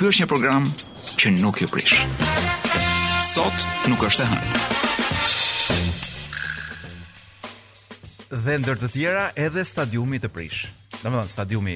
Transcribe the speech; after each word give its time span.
ky 0.00 0.06
është 0.08 0.22
një 0.24 0.26
program 0.30 0.64
që 1.20 1.30
nuk 1.42 1.58
ju 1.60 1.66
prish. 1.68 2.06
Sot 3.20 3.52
nuk 3.92 4.00
është 4.06 4.22
e 4.24 4.28
hënë. 4.30 4.60
Dhe 8.46 8.54
ndër 8.62 8.78
të 8.80 8.88
tjera 8.94 9.24
edhe 9.36 9.60
stadiumi 9.68 10.16
të 10.22 10.30
prish. 10.32 10.62
Domethënë 11.02 11.32
stadiumi 11.34 11.74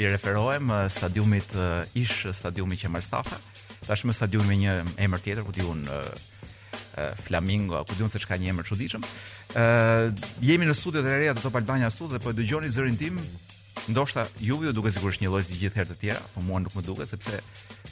i 0.00 0.04
referohem 0.08 0.64
stadiumit 0.94 1.50
eh, 1.60 2.00
ish 2.06 2.26
stadiumi 2.32 2.76
që 2.80 2.88
Marstafa, 2.94 3.36
tashmë 3.84 4.12
stadiumi 4.16 4.48
me 4.48 4.56
një 4.62 4.72
emër 5.04 5.20
tjetër 5.26 5.42
ku 5.44 5.52
diun 5.58 5.84
eh, 5.84 5.92
eh, 5.92 7.12
Flamingo, 7.28 7.84
ku 7.84 7.92
diun 8.00 8.08
se 8.08 8.16
çka 8.24 8.40
një 8.40 8.48
emër 8.54 8.64
çuditshëm. 8.72 9.02
Ë 9.60 9.68
jemi 10.40 10.64
në 10.64 10.72
studiot 10.80 11.04
e 11.04 11.10
reja 11.18 11.34
të 11.36 11.44
Top 11.44 11.60
Albania 11.60 11.92
Studio 11.92 12.16
dhe 12.16 12.24
po 12.24 12.32
dëgjoni 12.32 12.72
zërin 12.72 12.96
tim, 12.96 13.20
Ndoshta 13.86 14.26
juve 14.40 14.66
ju 14.66 14.72
duket 14.72 14.94
sigurisht 14.96 15.22
një 15.22 15.30
lloj 15.30 15.44
si 15.46 15.58
gjithë 15.60 15.78
herë 15.80 15.92
të 15.92 15.96
tjera, 16.02 16.20
por 16.34 16.44
mua 16.46 16.60
nuk 16.62 16.74
më 16.76 16.82
duket 16.86 17.12
sepse 17.12 17.38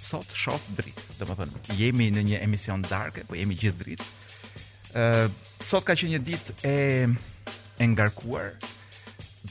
sot 0.00 0.28
shoh 0.34 0.64
dritë. 0.78 1.04
Domethënë, 1.20 1.62
jemi 1.78 2.08
në 2.14 2.24
një 2.30 2.40
emision 2.44 2.82
darkë, 2.88 3.26
po 3.28 3.38
jemi 3.38 3.58
gjithë 3.58 3.78
dritë. 3.84 4.08
Ë, 4.96 5.04
uh, 5.04 5.48
sot 5.64 5.86
ka 5.86 5.94
qenë 5.96 6.16
një 6.16 6.22
ditë 6.30 6.56
e 6.66 6.76
e 7.78 7.86
ngarkuar. 7.92 8.54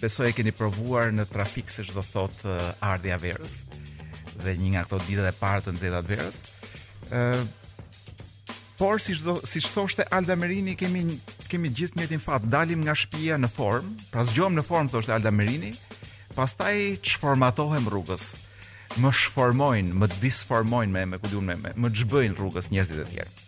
Besoj 0.02 0.32
e 0.32 0.36
keni 0.36 0.52
provuar 0.56 1.12
në 1.14 1.28
trafik 1.30 1.70
se 1.72 1.86
çdo 1.86 2.02
thot 2.04 2.42
uh, 2.50 2.72
ardhja 2.84 3.20
verës. 3.22 3.62
Dhe 4.42 4.56
një 4.60 4.74
nga 4.74 4.86
ato 4.88 5.00
ditët 5.06 5.30
e 5.32 5.36
parë 5.40 5.66
të 5.68 5.76
nxehta 5.76 6.02
të 6.04 6.12
verës. 6.14 6.42
Ë, 7.12 7.22
uh, 7.26 7.46
por 8.76 9.00
si 9.00 9.16
çdo 9.16 9.38
si 9.48 9.62
thoshte 9.72 10.04
Alda 10.12 10.36
Merini, 10.36 10.76
kemi 10.76 11.08
kemi 11.48 11.70
gjithë 11.70 11.96
mjetin 12.00 12.20
fat, 12.20 12.44
dalim 12.50 12.82
nga 12.84 12.96
shtëpia 12.98 13.36
në 13.40 13.48
formë, 13.54 13.92
pra 14.12 14.24
zgjohem 14.26 14.56
në 14.58 14.64
formë 14.68 14.92
thoshte 14.96 15.14
Alda 15.16 15.32
Merini. 15.32 15.72
Pastaj 16.36 17.00
çformatohem 17.06 17.88
rrugës. 17.88 18.36
Më 19.00 19.12
shformojnë, 19.18 19.94
më 20.02 20.08
disformojnë 20.20 20.92
me 20.92 21.04
me 21.14 21.20
ku 21.20 21.30
diun 21.32 21.48
me, 21.48 21.56
me 21.64 21.72
më 21.80 21.90
çbëjn 22.00 22.36
rrugës 22.36 22.68
njerëzit 22.76 23.00
e 23.02 23.06
tjerë. 23.12 23.44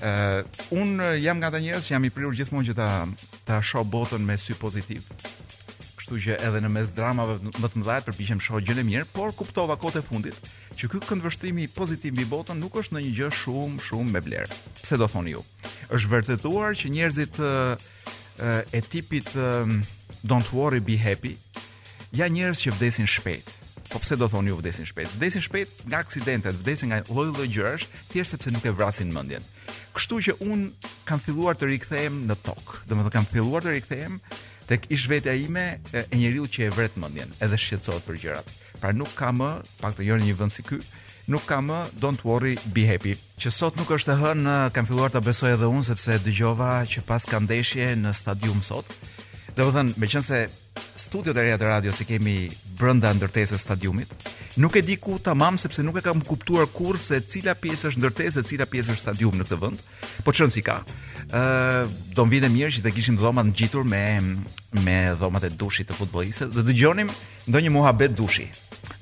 Ë 0.00 0.10
uh, 0.10 0.38
un 0.74 0.90
jam 1.22 1.38
nga 1.38 1.50
ata 1.52 1.60
njerëz 1.62 1.86
që 1.86 1.94
jam 1.94 2.06
i 2.08 2.12
prirur 2.14 2.34
gjithmonë 2.34 2.66
që 2.70 2.76
ta 2.78 2.88
ta 3.46 3.60
shoh 3.62 3.86
botën 3.86 4.22
me 4.26 4.34
sy 4.38 4.56
pozitiv. 4.58 5.06
Kështu 6.00 6.18
që 6.26 6.38
edhe 6.46 6.62
në 6.64 6.70
mes 6.74 6.90
dramave 6.96 7.38
më 7.46 7.68
të 7.70 7.78
mëdha 7.82 7.98
përpiqem 8.08 8.42
të 8.42 8.46
shoh 8.48 8.62
gjën 8.66 8.82
e 8.82 8.86
mirë, 8.90 9.06
por 9.14 9.30
kuptova 9.38 9.78
kot 9.78 10.00
fundit 10.06 10.50
që 10.78 10.90
ky 10.90 11.00
këndvështrimi 11.06 11.68
pozitiv 11.78 12.16
mbi 12.16 12.26
botën 12.32 12.58
nuk 12.58 12.78
është 12.82 12.96
ndonjë 12.96 13.14
gjë 13.20 13.30
shumë 13.44 13.84
shumë 13.86 14.12
me 14.16 14.22
vlerë. 14.26 14.58
Pse 14.82 14.98
do 14.98 15.06
thoni 15.12 15.34
ju? 15.38 15.44
Është 15.94 16.10
vërtetuar 16.16 16.74
që 16.80 16.90
njerëzit 16.94 17.38
uh, 17.44 17.74
e 18.74 18.80
tipit 18.90 19.28
uh, 19.36 19.68
don't 20.22 20.50
worry 20.56 20.80
be 20.80 20.96
happy, 21.00 21.36
ja 22.12 22.26
njerëz 22.28 22.62
që 22.66 22.72
vdesin 22.76 23.06
shpejt. 23.08 23.52
Po 23.90 23.98
pse 23.98 24.14
do 24.18 24.28
thonë 24.30 24.52
ju 24.52 24.58
vdesin 24.60 24.86
shpejt? 24.86 25.10
Vdesin 25.18 25.42
shpejt 25.42 25.82
nga 25.90 25.98
aksidentet, 26.04 26.54
vdesin 26.62 26.92
nga 26.92 27.00
lloj-lloj 27.08 27.48
gjërash, 27.50 27.86
thjesht 28.12 28.36
sepse 28.36 28.52
nuk 28.54 28.66
e 28.66 28.74
vrasin 28.74 29.10
mendjen. 29.14 29.42
Kështu 29.96 30.18
që 30.28 30.36
un 30.46 30.68
kam 31.08 31.18
filluar 31.22 31.58
të 31.58 31.68
rikthehem 31.72 32.20
në 32.28 32.36
tokë. 32.46 32.80
Domethënë 32.90 33.14
kam 33.16 33.26
filluar 33.30 33.64
të 33.66 33.74
rikthehem 33.74 34.18
tek 34.70 34.86
ish 34.94 35.08
vetja 35.10 35.34
ime 35.34 35.64
e 35.92 36.04
njeriu 36.14 36.46
që 36.46 36.68
e 36.68 36.72
vret 36.74 36.98
mendjen, 37.02 37.32
edhe 37.42 37.58
shqetësohet 37.58 38.06
për 38.06 38.18
gjërat. 38.22 38.52
Pra 38.82 38.94
nuk 38.94 39.10
ka 39.18 39.32
më, 39.34 39.50
pak 39.82 39.98
të 39.98 40.06
jone 40.06 40.26
një 40.28 40.36
vend 40.38 40.54
si 40.54 40.62
ky, 40.66 40.78
nuk 41.30 41.42
ka 41.50 41.58
më 41.62 41.80
don't 41.98 42.22
worry 42.26 42.54
be 42.74 42.86
happy. 42.86 43.16
Që 43.42 43.50
sot 43.54 43.78
nuk 43.78 43.90
është 43.98 44.14
e 44.14 44.18
hënë, 44.22 44.56
kam 44.74 44.86
filluar 44.86 45.10
ta 45.10 45.22
besoj 45.22 45.56
edhe 45.56 45.66
un 45.66 45.82
sepse 45.86 46.20
dëgjova 46.22 46.82
që 46.86 47.02
pas 47.10 47.26
ka 47.26 47.42
ndeshje 47.42 47.90
në 47.98 48.14
stadium 48.14 48.62
sot. 48.66 48.86
Domethënë, 49.58 49.98
meqense 49.98 50.46
studiot 50.96 51.34
e 51.36 51.40
reja 51.42 51.58
të 51.60 51.66
radios 51.66 51.98
i 52.02 52.06
kemi 52.08 52.34
brenda 52.78 53.10
ndërtesës 53.16 53.62
stadiumit. 53.64 54.12
Nuk 54.60 54.76
e 54.76 54.82
di 54.84 54.96
ku 55.00 55.18
tamam 55.22 55.58
sepse 55.60 55.82
nuk 55.84 55.98
e 56.00 56.04
kam 56.04 56.20
kuptuar 56.24 56.68
kur 56.72 56.98
se 57.00 57.20
cila 57.20 57.54
pjesë 57.54 57.92
është 57.92 58.00
ndërtesë 58.02 58.38
E 58.42 58.46
cila 58.48 58.66
pjesë 58.70 58.94
është 58.94 59.02
stadium 59.02 59.36
në 59.38 59.44
këtë 59.48 59.58
vend. 59.60 59.82
Po 60.24 60.32
çon 60.32 60.50
si 60.50 60.62
ka. 60.64 60.78
Ë, 61.30 61.40
uh, 61.40 61.92
do 62.16 62.24
mvinë 62.26 62.48
mirë 62.54 62.72
që 62.76 62.82
të 62.84 62.92
kishim 62.96 63.16
dhomat 63.20 63.50
ngjitur 63.50 63.84
me 63.84 64.00
me 64.86 64.96
dhomat 65.18 65.44
e 65.46 65.50
dushit 65.58 65.88
të 65.90 65.96
futbollistëve 65.98 66.54
dhe 66.54 66.64
dëgjonim 66.70 67.10
ndonjë 67.50 67.70
muhabet 67.74 68.14
dushi, 68.16 68.46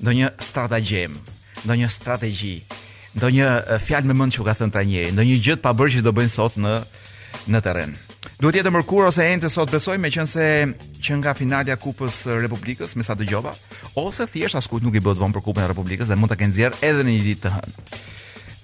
ndonjë 0.01 0.31
stratagem, 0.41 1.13
ndonjë 1.65 1.89
strategji, 1.93 2.55
ndonjë 3.17 3.47
fjalë 3.85 4.09
me 4.11 4.17
mend 4.17 4.33
që 4.33 4.47
ka 4.47 4.57
thënë 4.61 4.75
trajneri, 4.75 5.11
ndonjë 5.13 5.39
gjë 5.45 5.59
të 5.59 5.65
pabërë 5.67 5.97
që 5.97 6.05
do 6.09 6.15
bëjnë 6.17 6.33
sot 6.35 6.57
në 6.57 6.75
në 7.53 7.61
terren. 7.65 7.97
Duhet 8.39 8.55
jetë 8.61 8.71
mërkur 8.71 9.07
ose 9.09 9.25
ente 9.33 9.49
sot 9.51 9.71
besoj 9.73 9.97
me 9.99 10.09
qënë 10.11 10.29
se 10.31 10.45
që 11.03 11.17
nga 11.21 11.33
finalja 11.35 11.75
kupës 11.79 12.21
Republikës, 12.43 12.95
me 12.99 13.03
sa 13.03 13.15
të 13.19 13.27
gjoba, 13.29 13.53
ose 13.99 14.27
thjesht 14.31 14.59
as 14.59 14.67
kujt 14.67 14.83
nuk 14.83 14.95
i 14.95 15.01
bëtë 15.03 15.21
vonë 15.21 15.35
për 15.37 15.43
kupën 15.45 15.63
e 15.65 15.69
Republikës 15.71 16.11
dhe 16.11 16.17
mund 16.19 16.31
të 16.33 16.37
kenë 16.41 16.55
zjerë 16.57 16.79
edhe 16.87 17.05
një 17.07 17.15
ditë 17.27 17.45
të 17.45 17.53
hënë. 17.55 17.85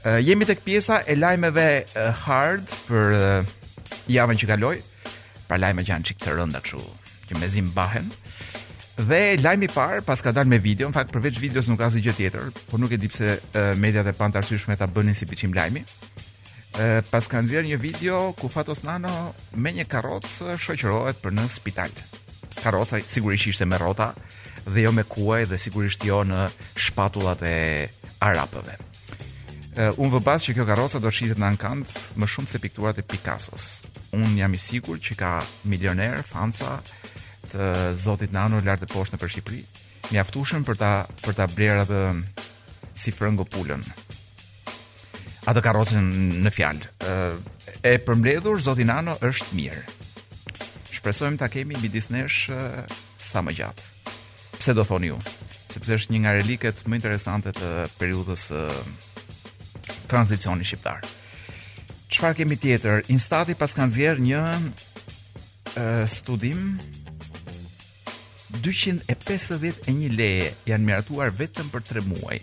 Uh, 0.05 0.19
jemi 0.23 0.47
tek 0.47 0.61
pjesa 0.63 1.01
e 1.09 1.15
lajmeve 1.17 1.67
hard 2.25 2.75
për 2.89 3.15
uh, 3.19 3.53
javën 4.15 4.39
që 4.43 4.49
kaloi. 4.53 4.75
Pra 5.47 5.57
lajme 5.61 5.83
që 5.85 5.93
janë 5.93 6.07
çik 6.11 6.21
të 6.23 6.35
rënda 6.39 6.61
që 6.65 6.83
që 7.29 7.39
mezi 7.41 7.63
mbahen. 7.65 8.11
Dhe 9.07 9.21
lajmi 9.43 9.67
i 9.69 9.73
parë 9.75 10.03
pas 10.07 10.21
ka 10.23 10.31
dalë 10.35 10.51
me 10.53 10.61
video, 10.63 10.87
në 10.91 10.95
fakt 10.99 11.11
përveç 11.15 11.39
videos 11.41 11.67
nuk 11.71 11.81
ka 11.81 11.89
asgjë 11.89 12.13
tjetër, 12.15 12.45
por 12.69 12.79
nuk 12.79 12.93
e 12.95 13.01
di 13.01 13.09
pse 13.11 13.39
uh, 13.39 13.73
mediat 13.81 14.07
e 14.07 14.13
pantarësishme 14.15 14.77
ta 14.79 14.87
bënin 14.87 15.17
si 15.17 15.27
biçim 15.27 15.55
lajmi 15.57 15.83
pas 17.09 17.23
kanë 17.31 17.47
nxjerr 17.47 17.67
një 17.71 17.77
video 17.79 18.17
ku 18.35 18.49
Fatos 18.51 18.83
Nano 18.83 19.31
me 19.55 19.71
një 19.71 19.85
karrocë 19.87 20.57
shoqërohet 20.59 21.21
për 21.23 21.31
në 21.37 21.45
spital. 21.49 21.91
Karroca 22.59 22.99
sigurisht 23.07 23.47
ishte 23.47 23.65
me 23.67 23.77
rrota 23.79 24.11
dhe 24.65 24.83
jo 24.83 24.91
me 24.91 25.03
kuaj 25.07 25.45
dhe 25.47 25.57
sigurisht 25.59 26.03
jo 26.03 26.23
në 26.27 26.49
shpatullat 26.75 27.43
e 27.47 27.55
arapëve. 28.23 28.75
Uh, 29.75 29.91
unë 29.99 30.11
vëbas 30.17 30.45
që 30.47 30.55
kjo 30.55 30.65
karosa 30.67 30.99
do 31.03 31.11
shqitit 31.11 31.39
në 31.39 31.47
Ankant 31.53 31.95
më 32.15 32.27
shumë 32.31 32.47
se 32.47 32.61
pikturat 32.63 32.99
e 32.99 33.03
Picasso's. 33.03 33.81
Unë 34.15 34.35
jam 34.39 34.53
i 34.55 34.59
sigur 34.59 34.99
që 35.03 35.17
ka 35.19 35.31
milioner, 35.67 36.21
fansa 36.27 36.79
të 37.51 37.71
zotit 37.99 38.31
nano 38.35 38.61
lartë 38.63 38.87
e 38.87 38.91
poshtë 38.91 39.15
në 39.17 39.21
për 39.21 39.33
Shqipëri, 39.33 39.59
mjaftushëm 40.13 40.63
për 40.67 40.79
ta, 40.79 40.93
për 41.23 41.33
ta 41.35 41.47
atë 41.47 42.03
si 42.95 43.11
frëngo 43.11 43.43
pullën 43.51 43.83
atë 45.49 45.61
karrocën 45.61 46.07
në 46.43 46.51
fjalë. 46.53 46.87
Ë 47.05 47.17
e 47.91 47.97
përmbledhur 48.05 48.61
zoti 48.65 48.85
Nano 48.87 49.13
është 49.25 49.57
mirë. 49.57 49.81
Shpresojmë 50.95 51.37
ta 51.41 51.49
kemi 51.53 51.77
midis 51.81 52.09
nesh 52.13 52.47
sa 53.21 53.43
më 53.45 53.53
gjatë. 53.59 53.91
Pse 54.57 54.73
do 54.77 54.85
thoni 54.87 55.11
ju? 55.11 55.19
Sepse 55.73 55.97
është 55.99 56.13
një 56.13 56.21
nga 56.23 56.33
reliket 56.37 56.83
më 56.87 56.99
interesante 57.01 57.51
të 57.57 57.71
periudhës 57.99 58.47
tranzicioni 60.09 60.65
shqiptar. 60.65 61.03
Çfarë 62.13 62.39
kemi 62.41 62.57
tjetër? 62.61 63.03
Instati 63.13 63.55
pas 63.57 63.73
kanë 63.75 63.95
zjerë 63.95 64.25
një 64.25 64.45
studim 66.09 66.77
251 68.65 70.13
leje 70.15 70.51
janë 70.69 70.85
miratuar 70.87 71.33
vetëm 71.35 71.67
për 71.73 71.83
3 71.91 72.05
muaj 72.13 72.37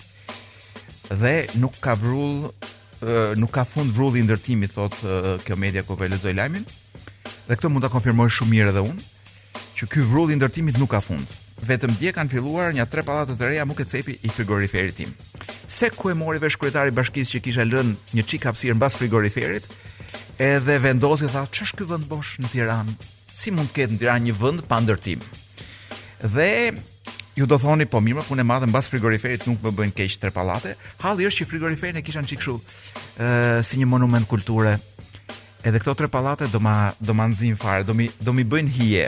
dhe 1.12 1.32
nuk 1.62 1.78
ka 1.84 1.94
vrull 1.96 2.50
nuk 3.36 3.50
ka 3.50 3.64
fund 3.66 3.90
vrulli 3.94 4.20
i 4.22 4.26
ndërtimit 4.26 4.74
thot 4.76 4.94
kjo 5.44 5.56
media 5.58 5.82
ku 5.82 5.96
po 5.96 6.06
lexoj 6.06 6.34
lajmin. 6.38 6.64
Dhe 7.48 7.56
këtë 7.58 7.70
mund 7.72 7.82
ta 7.82 7.90
konfirmoj 7.90 8.28
shumë 8.30 8.50
mirë 8.54 8.72
edhe 8.74 8.82
unë, 8.86 9.06
që 9.78 9.88
ky 9.90 10.04
vrulli 10.06 10.36
i 10.36 10.38
ndërtimit 10.38 10.78
nuk 10.80 10.92
ka 10.94 11.00
fund. 11.02 11.26
Vetëm 11.62 11.94
dje 11.98 12.12
kanë 12.14 12.30
filluar 12.32 12.72
nja 12.74 12.86
tre 12.90 13.04
pallate 13.06 13.34
të 13.38 13.48
reja 13.48 13.66
muke 13.68 13.84
cepi 13.86 14.16
i 14.26 14.30
frigoriferit 14.34 14.96
tim. 14.96 15.12
Se 15.70 15.90
ku 15.94 16.10
e 16.10 16.14
mori 16.16 16.40
vesh 16.42 16.58
kryetari 16.58 16.90
i 16.90 16.96
bashkisë 16.96 17.36
që 17.36 17.42
kisha 17.44 17.66
lënë 17.66 18.14
një 18.18 18.24
çik 18.28 18.46
hapësirë 18.48 18.78
mbas 18.78 18.96
frigoriferit, 18.98 19.66
edhe 20.42 20.78
vendosi 20.82 21.30
tha 21.30 21.44
ç'është 21.50 21.82
ky 21.82 21.90
vend 21.92 22.08
bosh 22.10 22.38
në 22.42 22.52
Tiranë? 22.54 22.94
Si 23.32 23.54
mund 23.54 23.70
të 23.70 23.76
ketë 23.80 23.94
në 23.96 24.00
Tiranë 24.02 24.26
një 24.30 24.38
vend 24.42 24.64
pa 24.70 24.80
ndërtim? 24.82 25.22
Dhe 26.34 26.50
Ju 27.36 27.46
do 27.48 27.56
thoni 27.58 27.86
po 27.88 28.00
mirë, 28.04 28.26
punë 28.28 28.42
e 28.44 28.44
madhe 28.44 28.66
mbas 28.68 28.90
frigoriferit 28.92 29.46
nuk 29.48 29.62
më 29.64 29.70
bëjnë 29.78 29.94
keq 29.96 30.16
tre 30.20 30.30
pallate. 30.34 30.74
Halli 31.00 31.24
është 31.30 31.44
që 31.46 31.48
frigoriferin 31.48 31.96
e 32.02 32.04
kishan 32.04 32.26
çik 32.28 32.42
kështu, 32.42 32.58
ë 33.24 33.28
si 33.64 33.78
një 33.80 33.88
monument 33.88 34.26
kulture. 34.28 34.74
Edhe 35.64 35.80
këto 35.80 35.94
tre 36.02 36.10
pallate 36.12 36.50
do 36.52 36.60
ma 36.60 36.90
do 37.00 37.16
ma 37.16 37.28
nxin 37.32 37.56
fare, 37.56 37.86
do 37.88 37.96
mi 37.96 38.10
do 38.20 38.34
mi 38.36 38.44
bëjnë 38.44 38.74
hije. 38.76 39.06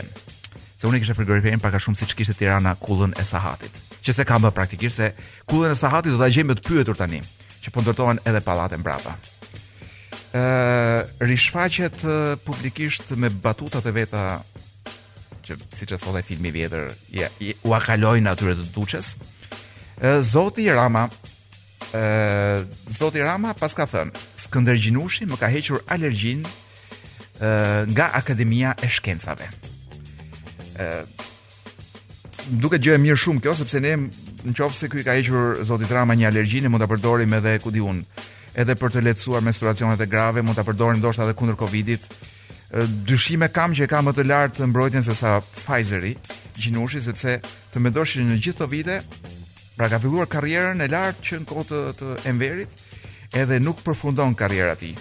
Se 0.79 0.88
unë 0.88 1.03
kisha 1.03 1.17
frigoriferin 1.19 1.61
pak 1.61 1.76
a 1.76 1.81
shumë 1.82 2.00
siç 2.00 2.17
kishte 2.17 2.37
Tirana 2.38 2.73
kullën 2.81 3.12
e 3.21 3.26
Sahatit. 3.29 3.76
Që 4.05 4.12
se 4.17 4.25
kam 4.29 4.47
më 4.49 4.55
praktikisht 4.56 5.03
se 5.03 5.11
kullën 5.50 5.76
e 5.76 5.76
Sahatit 5.76 6.17
do 6.17 6.19
ta 6.21 6.31
gjejmë 6.32 6.56
të 6.59 6.65
pyetur 6.65 6.97
tani, 6.97 7.21
që 7.61 7.75
po 7.76 7.85
ndërtohen 7.85 8.25
edhe 8.25 8.41
pallate 8.47 8.81
mbrapa. 8.81 9.19
ë 10.32 11.21
Rishfaqet 11.31 12.00
publikisht 12.49 13.12
me 13.21 13.29
batutat 13.31 13.85
e 13.87 13.93
veta 13.94 14.25
që 15.49 15.56
siç 15.75 15.93
e 15.96 16.00
thotë 16.00 16.23
filmi 16.25 16.50
i 16.50 16.55
vjetër, 16.56 16.85
ja 17.19 17.29
u 17.69 17.75
akaloi 17.76 18.23
natyrën 18.25 18.62
e 18.62 18.69
Duçës. 18.75 19.12
Zoti 20.31 20.67
Rama 20.75 21.05
ë 21.94 22.64
Zoti 22.91 23.23
Rama 23.23 23.52
pas 23.58 23.76
ka 23.76 23.87
thënë, 23.91 24.17
Skënder 24.46 24.79
Gjinushi 24.81 25.29
më 25.31 25.38
ka 25.43 25.50
hequr 25.52 25.82
alergjin 25.94 26.44
ë 27.38 27.85
nga 27.93 28.11
Akademia 28.20 28.75
e 28.82 28.88
Shkencave. 28.88 29.49
ë 30.81 31.05
Duke 32.44 32.76
gjë 32.76 32.97
e 32.97 33.00
mirë 33.00 33.17
shumë 33.20 33.40
kjo 33.44 33.55
sepse 33.56 33.79
ne 33.81 33.94
në 33.99 34.52
qoftë 34.52 34.76
se 34.79 34.88
ky 34.93 35.05
ka 35.05 35.14
hequr 35.19 35.61
Zoti 35.64 35.88
Rama 35.90 36.17
një 36.17 36.31
alergjinë 36.32 36.69
mund 36.73 36.82
ta 36.85 36.88
përdorim 36.90 37.32
edhe 37.40 37.58
ku 37.62 37.70
diun 37.73 38.05
edhe 38.55 38.75
për 38.81 38.93
të 38.94 39.02
lehtësuar 39.06 39.44
menstruacionet 39.44 40.00
e 40.00 40.06
grave 40.08 40.43
mund 40.44 40.56
ta 40.58 40.64
përdorim 40.64 41.00
ndoshta 41.02 41.25
edhe 41.29 41.35
kundër 41.37 41.56
Covidit 41.61 42.02
dyshime 43.06 43.49
kam 43.55 43.75
që 43.75 43.87
e 43.87 43.91
ka 43.91 44.00
më 44.03 44.12
të 44.17 44.25
lartë 44.26 44.56
të 44.59 44.67
mbrojtjen 44.71 45.03
se 45.06 45.15
sa 45.19 45.38
Pfizer-i, 45.44 46.15
gjinushi 46.59 47.00
sepse 47.05 47.37
të 47.73 47.82
mendosh 47.82 48.17
në 48.19 48.38
gjithë 48.38 48.56
këto 48.59 48.69
vite, 48.73 48.97
pra 49.79 49.88
ka 49.91 50.00
filluar 50.03 50.26
karrierën 50.31 50.82
e 50.82 50.88
lartë 50.91 51.25
që 51.29 51.38
në 51.43 51.49
kohë 51.50 51.82
të, 52.00 52.09
Enverit, 52.31 52.75
edhe 53.38 53.61
nuk 53.62 53.82
përfundon 53.87 54.35
karriera 54.38 54.75
e 54.75 54.81
tij. 54.82 54.94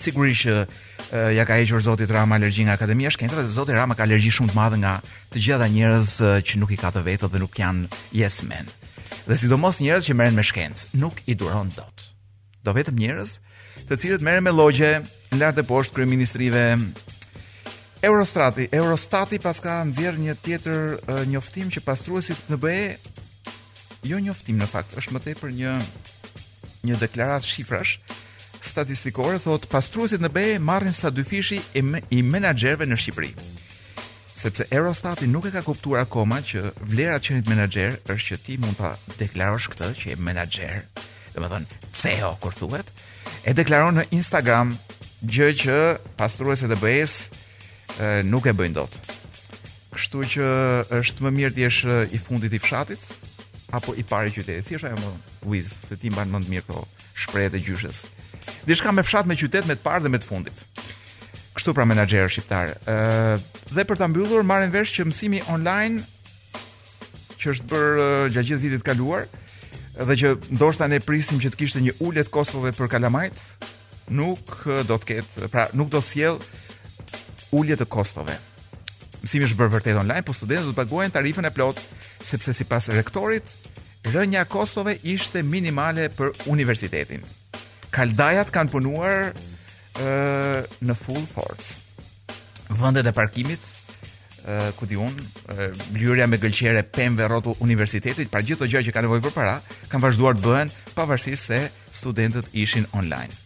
Sigurisht 0.00 0.46
që 0.48 1.22
ja 1.36 1.44
ka 1.46 1.56
hequr 1.60 1.82
Zoti 1.82 2.06
të 2.08 2.14
ramë 2.16 2.38
alergji 2.38 2.66
nga 2.66 2.74
Akademia 2.78 3.10
e 3.10 3.14
Shkencave, 3.14 3.44
se 3.46 3.54
Zoti 3.58 3.74
Rama 3.76 3.94
ka 3.98 4.04
alergji 4.08 4.30
shumë 4.34 4.50
të 4.52 4.58
madhe 4.58 4.78
nga 4.82 4.96
të 5.30 5.42
gjitha 5.44 5.66
njerëz 5.68 6.10
që 6.46 6.58
nuk 6.62 6.74
i 6.76 6.80
ka 6.80 6.90
të 6.94 7.02
vetë 7.06 7.30
dhe 7.32 7.40
nuk 7.44 7.58
janë 7.58 7.86
yes 8.18 8.40
men. 8.48 8.66
Dhe 9.28 9.36
sidomos 9.38 9.78
njerëz 9.82 10.08
që 10.08 10.16
merren 10.18 10.36
me 10.38 10.44
shkencë, 10.46 10.94
nuk 11.02 11.22
i 11.30 11.34
duron 11.38 11.70
dot. 11.76 12.08
Do 12.64 12.74
vetëm 12.76 12.98
njerëz 12.98 13.38
të 13.88 13.98
cilët 13.98 14.22
merren 14.24 14.46
me 14.46 14.54
logje, 14.54 15.00
lart 15.38 15.58
e 15.58 15.62
poshtë 15.64 15.94
kryeministrive. 16.00 16.62
Eurostrati. 18.02 18.66
Eurostati 18.72 19.38
pas 19.42 19.60
ka 19.62 19.78
nxjerr 19.86 20.18
një 20.18 20.34
tjetër 20.42 20.80
uh, 20.96 21.20
njoftim 21.30 21.70
që 21.70 21.82
pastruesit 21.86 22.48
në 22.50 22.58
BE 22.58 22.80
jo 24.10 24.18
njoftim 24.24 24.56
në 24.58 24.66
fakt, 24.70 24.96
është 24.98 25.14
më 25.14 25.22
tepër 25.26 25.52
një 25.58 25.74
një 26.88 26.98
deklaratë 27.02 27.44
shifrash 27.50 27.98
statistikore 28.64 29.36
thot... 29.40 29.68
pastruesit 29.70 30.20
në 30.24 30.30
BE 30.32 30.56
marrin 30.64 30.92
sa 30.96 31.10
dy 31.12 31.22
fishi 31.28 31.60
i, 31.78 31.84
i 32.16 32.22
menaxherëve 32.24 32.86
në 32.90 32.98
Shqipëri. 33.00 33.30
Sepse 34.40 34.66
Eurostati 34.72 35.28
nuk 35.28 35.46
e 35.48 35.52
ka 35.54 35.62
kuptuar 35.64 36.02
akoma 36.06 36.40
që 36.44 36.66
vlera 36.80 37.20
që 37.20 37.30
qenit 37.36 37.48
menaxher 37.52 37.98
është 38.08 38.28
që 38.30 38.40
ti 38.46 38.56
mund 38.60 38.78
ta 38.80 38.94
deklarosh 39.20 39.68
këtë 39.72 39.90
që 40.00 40.10
je 40.14 40.18
menaxher, 40.26 40.82
domethënë 41.34 41.80
CEO 41.92 42.34
kur 42.40 42.56
thuhet, 42.56 42.88
e 43.44 43.52
deklaron 43.56 44.00
në 44.00 44.08
Instagram 44.16 44.72
gjë 45.22 45.48
që 45.62 45.78
pastrues 46.16 46.62
e 46.64 46.76
BE-s 46.76 48.22
nuk 48.24 48.46
e 48.48 48.54
bëjnë 48.56 48.76
dot. 48.76 48.94
Kështu 49.92 50.22
që 50.36 50.46
është 51.00 51.26
më 51.26 51.32
mirë 51.36 51.54
ti 51.56 51.64
jesh 51.66 51.80
i 52.14 52.18
fundit 52.22 52.52
i 52.56 52.60
fshatit 52.62 53.08
apo 53.74 53.92
i 53.94 54.02
parë 54.02 54.30
i 54.30 54.32
qytetit, 54.34 54.66
si 54.66 54.74
është 54.78 54.88
ajo 54.90 54.96
më 54.98 55.10
Wiz, 55.50 55.68
se 55.86 55.96
ti 56.00 56.10
mban 56.10 56.30
më 56.34 56.40
të 56.42 56.50
mirë 56.54 56.64
këto 56.66 56.86
shprehje 57.22 57.52
të 57.52 57.60
gjyshës. 57.66 58.00
Diçka 58.66 58.92
me 58.94 59.04
fshat 59.04 59.28
me 59.28 59.36
qytet 59.38 59.68
me 59.68 59.76
të 59.76 59.84
parë 59.84 60.06
dhe 60.06 60.12
me 60.14 60.18
të 60.22 60.26
fundit. 60.26 60.64
Kështu 61.54 61.74
pra 61.76 61.84
menaxher 61.86 62.30
shqiptar. 62.30 62.72
Ë 62.88 63.36
dhe 63.76 63.84
për 63.86 64.00
ta 64.00 64.08
mbyllur 64.10 64.46
marrin 64.48 64.72
vesh 64.74 64.94
që 64.96 65.06
mësimi 65.10 65.42
online 65.54 66.02
që 67.40 67.52
është 67.54 67.68
për 67.70 68.02
gjatë 68.34 68.48
gjithë 68.52 68.62
vitit 68.64 68.86
kaluar 68.88 69.28
dhe 70.00 70.16
që 70.16 70.32
ndoshta 70.56 70.88
ne 70.88 70.98
prisim 71.04 71.38
që 71.42 71.52
të 71.52 71.58
kishte 71.60 71.82
një 71.84 71.94
ulet 72.06 72.30
Kosovës 72.32 72.72
për 72.78 72.88
Kalamajt, 72.92 73.36
nuk 74.10 74.62
do 74.88 74.96
të 74.98 75.08
ketë, 75.12 75.48
pra 75.52 75.66
nuk 75.78 75.90
do 75.92 76.00
sjell 76.02 76.38
ulje 77.56 77.76
të 77.80 77.86
kostove. 77.90 78.36
Mësimi 79.20 79.46
është 79.48 79.58
bërë 79.60 79.74
vërtet 79.76 79.98
online, 80.00 80.24
po 80.26 80.34
studentët 80.34 80.66
do 80.70 80.74
të 80.74 80.80
paguajnë 80.80 81.16
tarifën 81.16 81.48
e 81.50 81.52
plot, 81.54 81.80
sepse 82.24 82.54
sipas 82.56 82.88
rektorit, 82.94 83.46
rënja 84.14 84.44
e 84.44 84.48
kostove 84.50 84.96
ishte 85.12 85.42
minimale 85.44 86.08
për 86.16 86.32
universitetin. 86.50 87.22
Kaldajat 87.94 88.52
kanë 88.54 88.72
punuar 88.72 89.34
ë 90.00 90.80
në 90.86 90.96
full 90.96 91.24
force. 91.28 91.80
Vendet 92.80 93.06
e 93.06 93.12
parkimit 93.12 93.60
ë 94.48 94.70
ku 94.78 94.86
diun 94.88 95.10
un, 95.12 95.28
me 95.92 96.38
gëlqere 96.40 96.84
pemve 96.96 97.26
rrotull 97.28 97.58
universitetit, 97.66 98.30
pra 98.32 98.40
gjithë 98.40 98.62
ato 98.64 98.70
gjë 98.72 98.86
që 98.88 98.94
kanë 98.96 99.08
nevojë 99.08 99.26
për 99.28 99.34
para, 99.36 99.58
kanë 99.92 100.06
vazhduar 100.06 100.38
të 100.38 100.46
bëhen 100.48 100.72
pavarësisht 100.96 101.50
se 101.52 101.60
studentët 102.00 102.50
ishin 102.64 102.86
online. 102.96 103.36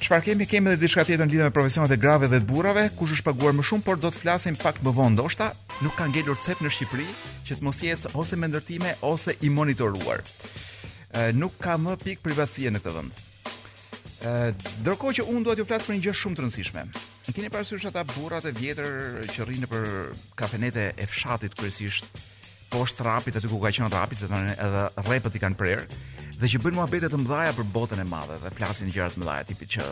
Çfarë 0.00 0.22
kemi 0.24 0.46
kemi 0.48 0.68
edhe 0.70 0.80
diçka 0.82 1.02
tjetër 1.04 1.28
lidhur 1.28 1.44
me 1.50 1.52
profesionet 1.56 1.92
e 1.92 1.96
grave 2.02 2.28
dhe 2.32 2.38
të 2.40 2.46
burrave, 2.48 2.86
kush 2.96 3.10
është 3.18 3.26
paguar 3.26 3.52
më 3.56 3.66
shumë, 3.68 3.84
por 3.84 3.98
do 4.00 4.08
të 4.08 4.16
flasim 4.22 4.54
pak 4.56 4.78
më 4.86 4.94
vonë. 4.96 5.12
Ndoshta 5.12 5.50
nuk 5.84 5.92
ka 5.98 6.06
ngelur 6.08 6.38
cep 6.40 6.62
në 6.64 6.70
Shqipëri 6.72 7.08
që 7.44 7.58
të 7.58 7.66
mos 7.66 7.82
jetë 7.84 8.14
ose 8.22 8.38
me 8.40 8.48
ndërtime 8.48 8.94
ose 9.10 9.34
i 9.44 9.50
monitoruar. 9.52 10.22
nuk 11.42 11.52
ka 11.62 11.76
më 11.84 11.96
pik 12.04 12.18
privatësie 12.22 12.70
në 12.70 12.80
këtë 12.80 12.94
vend. 12.96 13.20
Ë 14.24 14.54
ndërkohë 14.84 15.14
që 15.20 15.26
unë 15.34 15.44
dua 15.44 15.54
t'ju 15.54 15.66
flas 15.68 15.84
për 15.86 15.94
një 15.96 16.04
gjë 16.06 16.16
shumë 16.20 16.36
të 16.36 16.42
rëndësishme. 16.44 16.82
Në 17.28 17.34
keni 17.34 17.50
parasysh 17.52 17.88
ata 17.92 18.04
burrat 18.16 18.46
e 18.48 18.54
vjetër 18.56 19.20
që 19.36 19.40
rrinë 19.48 19.68
për 19.72 19.84
kafenete 20.38 20.86
e 20.96 21.06
fshatit 21.10 21.58
kryesisht, 21.60 22.06
poshtë 22.70 23.02
rapit 23.06 23.36
aty 23.36 23.48
ku 23.50 23.58
ka 23.62 23.70
qenë 23.74 23.90
rapi, 23.92 24.16
se 24.16 24.28
tani 24.30 24.52
edhe 24.54 24.82
rrepët 25.04 25.36
i 25.38 25.42
kanë 25.42 25.58
prerë 25.58 25.86
dhe 26.40 26.48
që 26.50 26.60
bëjnë 26.64 26.78
muhabete 26.78 27.10
të 27.12 27.18
mëdha 27.20 27.50
për 27.58 27.66
botën 27.74 28.00
e 28.00 28.06
madhe 28.08 28.38
dhe 28.42 28.52
flasin 28.56 28.92
gjëra 28.94 29.10
të 29.14 29.20
mëdha 29.22 29.40
tipi 29.50 29.66
që 29.76 29.86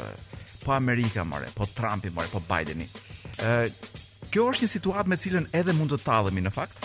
po 0.64 0.72
Amerika 0.76 1.24
more, 1.28 1.50
po 1.58 1.66
Trumpi 1.76 2.08
more, 2.14 2.28
po 2.32 2.40
Bideni. 2.48 2.86
Ë 3.44 3.68
kjo 4.32 4.46
është 4.52 4.64
një 4.66 4.70
situatë 4.76 5.10
me 5.12 5.18
cilën 5.20 5.46
edhe 5.58 5.74
mund 5.76 5.92
të 5.92 5.98
tallhemi 6.06 6.42
në 6.44 6.52
fakt. 6.54 6.80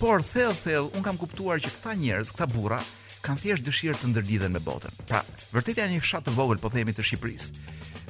Por 0.00 0.24
thell 0.24 0.56
thell, 0.56 0.88
un 0.96 1.04
kam 1.04 1.20
kuptuar 1.20 1.60
që 1.62 1.70
këta 1.76 1.92
njerëz, 2.00 2.32
këta 2.36 2.48
burra 2.54 2.80
kanë 3.24 3.42
thjesht 3.42 3.66
dëshirë 3.68 4.00
të 4.00 4.10
ndërlidhen 4.14 4.56
me 4.56 4.62
botën. 4.64 4.96
Pra, 5.10 5.20
vërtet 5.54 5.80
janë 5.80 5.96
një 5.98 6.02
fshat 6.04 6.24
të 6.28 6.34
vogël, 6.36 6.60
po 6.62 6.72
themi 6.72 6.92
të 6.96 7.04
Shqipërisë. 7.04 7.62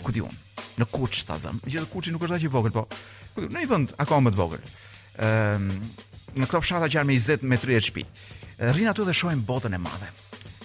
Ku 0.05 0.15
di 0.15 0.23
un? 0.23 0.35
Në 0.81 0.87
Kuç, 0.95 1.23
ta 1.29 1.39
zëm. 1.41 1.59
Gjithë 1.67 1.91
Kuçi 1.93 2.15
nuk 2.15 2.27
është 2.27 2.39
aq 2.41 2.47
i 2.49 2.53
vogël, 2.53 2.75
po 2.75 2.87
ku 3.37 3.47
Në 3.47 3.63
një 3.65 3.71
vend 3.71 3.95
akoma 4.03 4.29
më 4.31 4.35
të 4.35 4.41
vogël. 4.43 4.67
Ëm, 5.27 5.71
në 6.41 6.49
këto 6.50 6.61
fshata 6.62 6.88
që 6.91 6.99
janë 6.99 7.08
me 7.08 7.17
20 7.19 7.51
metri 7.51 7.77
e 7.77 7.82
shtëpi. 7.82 8.03
Rrin 8.70 8.91
aty 8.91 9.05
dhe 9.06 9.15
shohim 9.17 9.43
botën 9.49 9.72
e 9.77 9.81
madhe. 9.81 10.08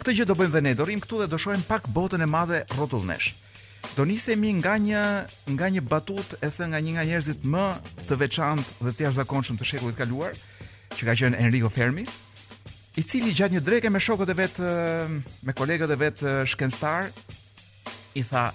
Këtë 0.01 0.15
gjë 0.17 0.27
do 0.31 0.35
bëjmë 0.39 0.53
dhe 0.55 0.61
ne, 0.65 0.73
do 0.79 0.85
rrim 0.87 1.01
këtu 1.03 1.21
dhe 1.23 1.27
do 1.31 1.39
shohim 1.39 1.63
pak 1.67 1.87
botën 1.95 2.21
e 2.21 2.27
madhe 2.29 2.63
rrotullnesh. 2.75 3.31
Do 3.95 4.05
nisemi 4.05 4.51
nga 4.59 4.75
një 4.81 5.03
nga 5.55 5.69
një 5.73 5.83
batut 5.91 6.35
e 6.43 6.49
thënë 6.53 6.73
nga 6.75 6.81
një 6.85 6.93
nga 6.95 7.05
njerëzit 7.11 7.45
më 7.53 7.63
të 8.09 8.17
veçantë 8.23 8.73
dhe 8.85 8.91
të 8.93 9.05
jashtëzakonshëm 9.07 9.59
të 9.59 9.69
shekullit 9.71 9.97
kaluar, 9.99 10.35
që 10.97 11.07
ka 11.07 11.15
qenë 11.23 11.39
Enrico 11.45 11.69
Fermi, 11.71 12.05
i 12.99 13.03
cili 13.07 13.31
gjatë 13.33 13.55
një 13.55 13.63
dreke 13.65 13.89
me 13.89 14.01
shokët 14.03 14.31
e 14.33 14.37
vet, 14.37 14.59
me 15.47 15.55
kolegët 15.57 15.93
e 15.95 15.99
vet 16.01 16.23
shkencëtar, 16.51 17.09
i 18.19 18.23
tha, 18.27 18.49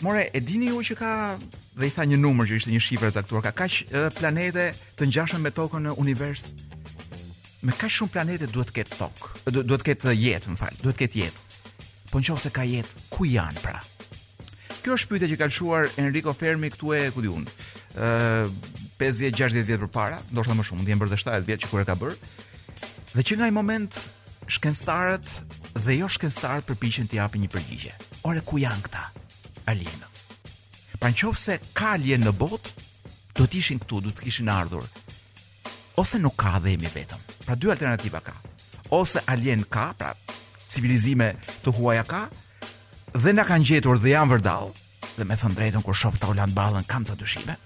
More, 0.00 0.28
e 0.30 0.38
dini 0.42 0.68
ju 0.70 0.78
që 0.86 0.94
ka 0.98 1.08
dhe 1.80 1.88
i 1.88 1.90
tha 1.90 2.04
një 2.06 2.18
numër 2.22 2.46
që 2.46 2.58
ishte 2.60 2.70
një 2.70 2.80
shifër 2.84 3.10
e 3.10 3.14
caktuar, 3.18 3.42
ka 3.42 3.50
kaq 3.62 3.94
planete 4.14 4.68
të 4.98 5.08
ngjashme 5.10 5.40
me 5.42 5.50
tokën 5.50 5.82
në 5.88 5.94
univers. 5.98 6.52
Me 7.66 7.74
kaq 7.74 7.90
shumë 7.94 8.12
planete 8.14 8.46
duhet 8.46 8.70
të 8.70 8.76
ketë 8.78 8.98
tokë, 9.00 9.62
duhet 9.62 9.82
të 9.82 9.86
ketë 9.90 10.14
jetë, 10.14 10.52
më 10.54 10.60
fal, 10.60 10.76
duhet 10.84 10.98
të 10.98 11.02
ketë 11.02 11.18
jetë. 11.24 11.46
Po 12.12 12.22
nëse 12.22 12.52
ka 12.54 12.62
jetë, 12.66 13.04
ku 13.10 13.26
janë 13.26 13.62
pra? 13.64 13.80
Kjo 14.84 14.94
është 14.94 15.10
pyetja 15.12 15.30
që 15.32 15.40
ka 15.42 15.48
lëshuar 15.50 15.90
Enrico 16.04 16.32
Fermi 16.38 16.70
këtu 16.76 16.94
e 16.94 17.02
ku 17.14 17.26
diun. 17.26 17.48
ë 17.98 18.46
50 18.98 19.34
60 19.42 19.66
vjet 19.66 19.78
përpara, 19.82 20.18
ndoshta 20.30 20.54
më 20.58 20.64
shumë, 20.68 20.82
ndjen 20.86 20.98
bërë 21.02 21.14
70 21.18 21.46
vjet 21.50 21.62
që 21.64 21.68
kur 21.72 21.82
e 21.82 21.86
ka 21.90 21.94
bërë. 21.98 22.16
Dhe 23.16 23.22
që 23.26 23.36
nga 23.40 23.50
i 23.50 23.54
moment 23.58 23.98
shkenstarët 24.46 25.26
dhe 25.84 25.98
jo 26.00 26.08
shkencëtarët 26.10 26.66
përpiqen 26.70 27.06
të 27.10 27.18
japin 27.22 27.42
një 27.42 27.50
përgjigje. 27.56 27.94
Ore 28.30 28.42
ku 28.46 28.58
janë 28.62 28.86
këta? 28.88 29.04
alienët. 29.70 30.14
Pra 31.02 31.10
në 31.12 31.20
qovë 31.20 31.40
se 31.42 31.56
ka 31.76 31.92
alien 31.98 32.24
në 32.26 32.32
botë, 32.40 32.72
do 33.38 33.46
të 33.46 33.60
ishin 33.60 33.80
këtu, 33.82 34.00
do 34.06 34.10
të 34.10 34.24
kishin 34.26 34.48
ardhur. 34.50 34.86
Ose 36.00 36.18
nuk 36.22 36.36
ka 36.40 36.56
dhe 36.64 36.74
mi 36.80 36.90
vetëm. 36.94 37.20
Pra 37.44 37.54
dy 37.54 37.70
alternativa 37.72 38.20
ka. 38.26 38.34
Ose 38.98 39.22
alien 39.34 39.62
ka, 39.74 39.92
pra 40.00 40.14
civilizime 40.70 41.32
të 41.64 41.74
huaja 41.78 42.04
ka, 42.10 42.24
dhe 43.22 43.32
na 43.36 43.44
kanë 43.46 43.68
gjetur 43.70 44.00
dhe 44.02 44.12
janë 44.14 44.30
vërdall, 44.34 44.72
dhe 45.16 45.26
me 45.26 45.36
thënë 45.38 45.56
drejtën 45.58 45.84
kur 45.86 45.96
shoh 46.00 46.18
Taulant 46.22 46.52
balën, 46.56 46.86
kam 46.90 47.06
ca 47.06 47.14
dyshime. 47.18 47.56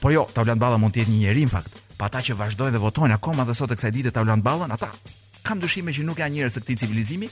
Po 0.00 0.10
jo, 0.14 0.26
Taulant 0.34 0.60
balën 0.60 0.80
mund 0.82 0.94
të 0.96 1.02
jetë 1.02 1.12
një 1.14 1.20
njerëz 1.24 1.48
në 1.50 1.54
fakt, 1.56 1.74
pa 1.98 2.08
ata 2.08 2.22
që 2.24 2.38
vazhdojnë 2.40 2.76
dhe 2.76 2.84
votojnë 2.86 3.18
akoma 3.18 3.44
dhe 3.48 3.56
sot 3.58 3.72
e 3.74 3.78
kësaj 3.78 3.92
ditë 3.98 4.14
Taulant 4.16 4.42
balën, 4.44 4.72
ata 4.74 4.90
kam 5.46 5.60
dyshime 5.62 5.92
që 5.96 6.06
nuk 6.08 6.22
janë 6.22 6.38
njerëz 6.38 6.56
të 6.58 6.64
këtij 6.64 6.80
civilizimi. 6.84 7.28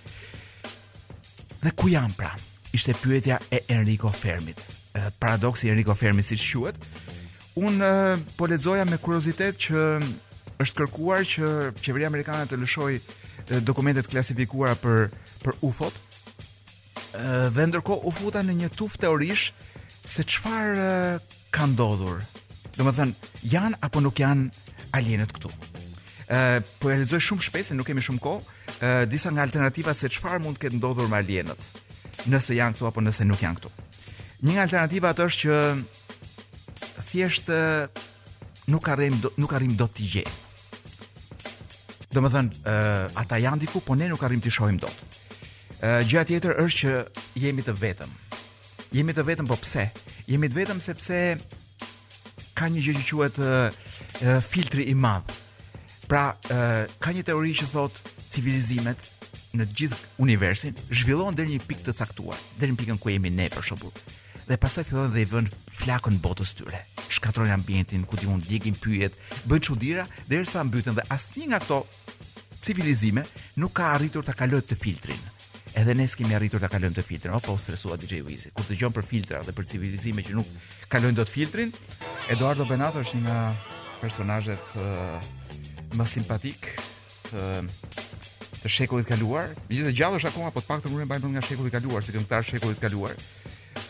Dhe 1.65 1.75
ku 1.75 1.91
janë 1.93 2.15
pra? 2.19 2.35
ishte 2.73 2.93
pyetja 2.93 3.41
e 3.51 3.63
Enrico 3.69 4.09
Fermit. 4.09 4.61
Paradoksi 5.21 5.67
i 5.67 5.71
Enrico 5.71 5.95
Fermit 5.95 6.25
siç 6.27 6.51
quhet. 6.53 6.77
Unë 7.59 7.93
po 8.37 8.47
lexoja 8.51 8.85
me 8.87 8.99
kuriozitet 9.03 9.59
që 9.59 9.85
është 10.63 10.79
kërkuar 10.81 11.25
që 11.31 11.51
qeveria 11.83 12.11
amerikane 12.11 12.45
të 12.51 12.59
lëshoj 12.63 12.93
dokumentet 13.67 14.11
klasifikuara 14.11 14.75
për 14.83 15.09
për 15.45 15.59
UFO-t. 15.67 15.95
Ë 17.17 17.49
dhe 17.57 17.67
ndërkohë 17.73 18.07
u 18.07 18.13
futa 18.19 18.43
në 18.47 18.57
një 18.63 18.71
tuf 18.77 18.99
teorish 19.03 19.49
se 20.07 20.25
çfarë 20.25 20.91
ka 21.55 21.67
ndodhur. 21.73 22.21
Domethënë, 22.77 23.15
janë 23.55 23.79
apo 23.83 24.03
nuk 24.05 24.19
janë 24.23 24.53
alienët 24.99 25.35
këtu? 25.39 25.53
ë 26.29 26.61
po 26.83 26.91
e 26.93 26.97
lexoj 27.01 27.23
shumë 27.25 27.45
shpesh 27.47 27.71
se 27.71 27.75
nuk 27.79 27.89
kemi 27.89 28.03
shumë 28.05 28.21
kohë, 28.23 28.57
disa 29.09 29.31
nga 29.33 29.47
alternativa 29.47 29.95
se 29.97 30.11
çfarë 30.13 30.43
mund 30.45 30.59
të 30.61 30.67
ketë 30.67 30.77
ndodhur 30.83 31.09
me 31.09 31.17
alienët 31.23 31.71
nëse 32.27 32.55
janë 32.59 32.75
këtu 32.77 32.89
apo 32.89 33.03
nëse 33.05 33.25
nuk 33.29 33.43
janë 33.43 33.61
këtu. 33.61 33.71
Një 34.47 34.55
nga 34.55 34.63
alternativat 34.67 35.21
është 35.23 35.45
që 35.45 35.59
thjesht 37.07 37.51
nuk 38.73 38.89
arrim 38.93 39.19
nuk 39.37 39.55
arrim 39.57 39.75
dot 39.79 39.95
t'i 39.97 40.09
gjej. 40.09 40.27
Domethënë, 42.15 42.63
ë 42.65 42.75
ata 43.21 43.39
janë 43.43 43.61
diku, 43.67 43.83
po 43.85 43.95
ne 43.95 44.09
nuk 44.11 44.23
arrim 44.25 44.41
t'i 44.43 44.53
shohim 44.53 44.79
dot. 44.81 45.05
Ë 45.85 46.01
gjëja 46.09 46.25
tjetër 46.31 46.63
është 46.65 46.81
që 46.81 46.95
jemi 47.45 47.65
të 47.65 47.75
vetëm. 47.79 48.15
Jemi 48.97 49.13
të 49.15 49.25
vetëm, 49.29 49.49
po 49.51 49.59
pse? 49.61 49.85
Jemi 50.29 50.49
të 50.49 50.63
vetëm 50.63 50.79
sepse 50.83 51.19
ka 52.59 52.71
një 52.73 52.87
gjë 52.87 52.95
që 52.99 53.11
quhet 53.11 54.41
filtri 54.49 54.89
i 54.91 54.97
madh. 54.99 55.29
Pra, 56.09 56.31
ka 56.97 57.13
një 57.13 57.27
teori 57.29 57.53
që 57.59 57.69
thotë 57.71 58.17
civilizimet 58.33 59.05
në 59.59 59.67
të 59.69 59.77
gjithë 59.81 59.99
universin 60.25 60.77
zhvillohen 60.89 61.37
deri 61.37 61.55
në 61.55 61.59
një 61.61 61.69
pikë 61.69 61.87
të 61.89 61.95
caktuar, 62.01 62.41
deri 62.61 62.75
në 62.75 62.79
pikën 62.83 63.01
ku 63.03 63.13
jemi 63.13 63.33
ne 63.35 63.49
për 63.53 63.67
shembull. 63.71 63.93
Dhe 64.49 64.57
pastaj 64.61 64.87
fillojnë 64.89 65.13
dhe 65.15 65.23
i 65.23 65.29
vënë 65.29 65.59
flakën 65.79 66.17
botës 66.25 66.55
tyre. 66.57 66.81
Shkatrojnë 67.13 67.57
ambientin 67.59 68.05
ku 68.09 68.17
diun 68.21 68.41
djegin 68.47 68.77
pyjet, 68.81 69.17
bëjnë 69.49 69.65
çudira 69.69 70.05
derisa 70.29 70.63
mbyten 70.65 70.97
dhe 70.97 71.05
asnjë 71.13 71.51
nga 71.51 71.61
ato 71.61 71.83
civilizime 72.65 73.27
nuk 73.61 73.75
ka 73.77 73.91
arritur 73.99 74.25
ta 74.25 74.33
kalojë 74.37 74.65
të 74.71 74.79
filtrin. 74.81 75.21
Edhe 75.79 75.95
ne 75.95 76.07
s'kemi 76.09 76.35
arritur 76.37 76.61
ta 76.65 76.71
kalojmë 76.73 76.97
të 76.97 77.05
filtrin, 77.05 77.35
apo 77.37 77.53
po, 77.53 77.59
stresua 77.61 77.99
DJ 78.01 78.23
Wizi. 78.25 78.51
Kur 78.57 78.65
dëgjon 78.71 78.95
për 78.97 79.05
filtra 79.07 79.43
dhe 79.47 79.53
për 79.53 79.69
civilizime 79.75 80.25
që 80.25 80.35
nuk 80.41 80.49
kalojnë 80.93 81.21
dot 81.21 81.29
filtrin, 81.31 81.71
Eduardo 82.33 82.65
Benato 82.69 83.05
është 83.05 83.21
një 83.21 83.27
nga 83.29 83.41
personazhet 84.01 84.77
uh, 84.81 85.29
më 85.95 86.07
simpatik 86.09 86.73
të 87.29 87.45
të 88.63 88.71
shekullit 88.75 89.09
kaluar. 89.09 89.51
Gjithë 89.71 89.93
gjallë 89.99 90.19
është 90.21 90.31
akoma, 90.33 90.51
por 90.55 90.65
të 90.65 90.71
paktën 90.73 90.97
më 90.99 91.07
bajnë 91.13 91.31
nga 91.35 91.43
shekulli 91.47 91.71
i 91.73 91.75
kaluar, 91.75 92.05
si 92.05 92.15
këngëtar 92.15 92.47
shekullit 92.51 92.81
kaluar. 92.83 93.15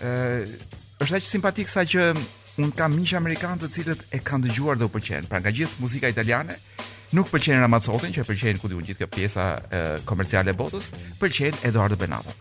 Ëh, 0.05 0.11
uh, 0.11 0.75
është 1.05 1.19
aq 1.21 1.29
simpatik 1.31 1.71
sa 1.73 1.85
që 1.89 2.09
un 2.63 2.73
kam 2.77 2.97
miq 2.99 3.15
amerikan 3.19 3.59
të 3.61 3.71
cilët 3.75 4.05
e 4.15 4.21
kanë 4.25 4.49
dëgjuar 4.49 4.81
dhe 4.81 4.89
u 4.89 4.93
pëlqen. 4.97 5.29
Pra 5.31 5.41
nga 5.43 5.53
gjithë 5.55 5.81
muzika 5.83 6.11
italiane, 6.11 6.59
nuk 7.15 7.31
pëlqen 7.33 7.63
Ramazzotin, 7.63 8.13
që 8.17 8.27
pëlqejnë 8.29 8.63
ku 8.63 8.71
diun 8.73 8.85
gjithë 8.89 9.05
këto 9.07 9.15
pjesa 9.17 9.47
uh, 9.55 9.89
komerciale 10.09 10.55
botës, 10.59 10.93
pëlqejnë 11.23 11.65
Edoardo 11.71 11.97
Benato. 12.01 12.35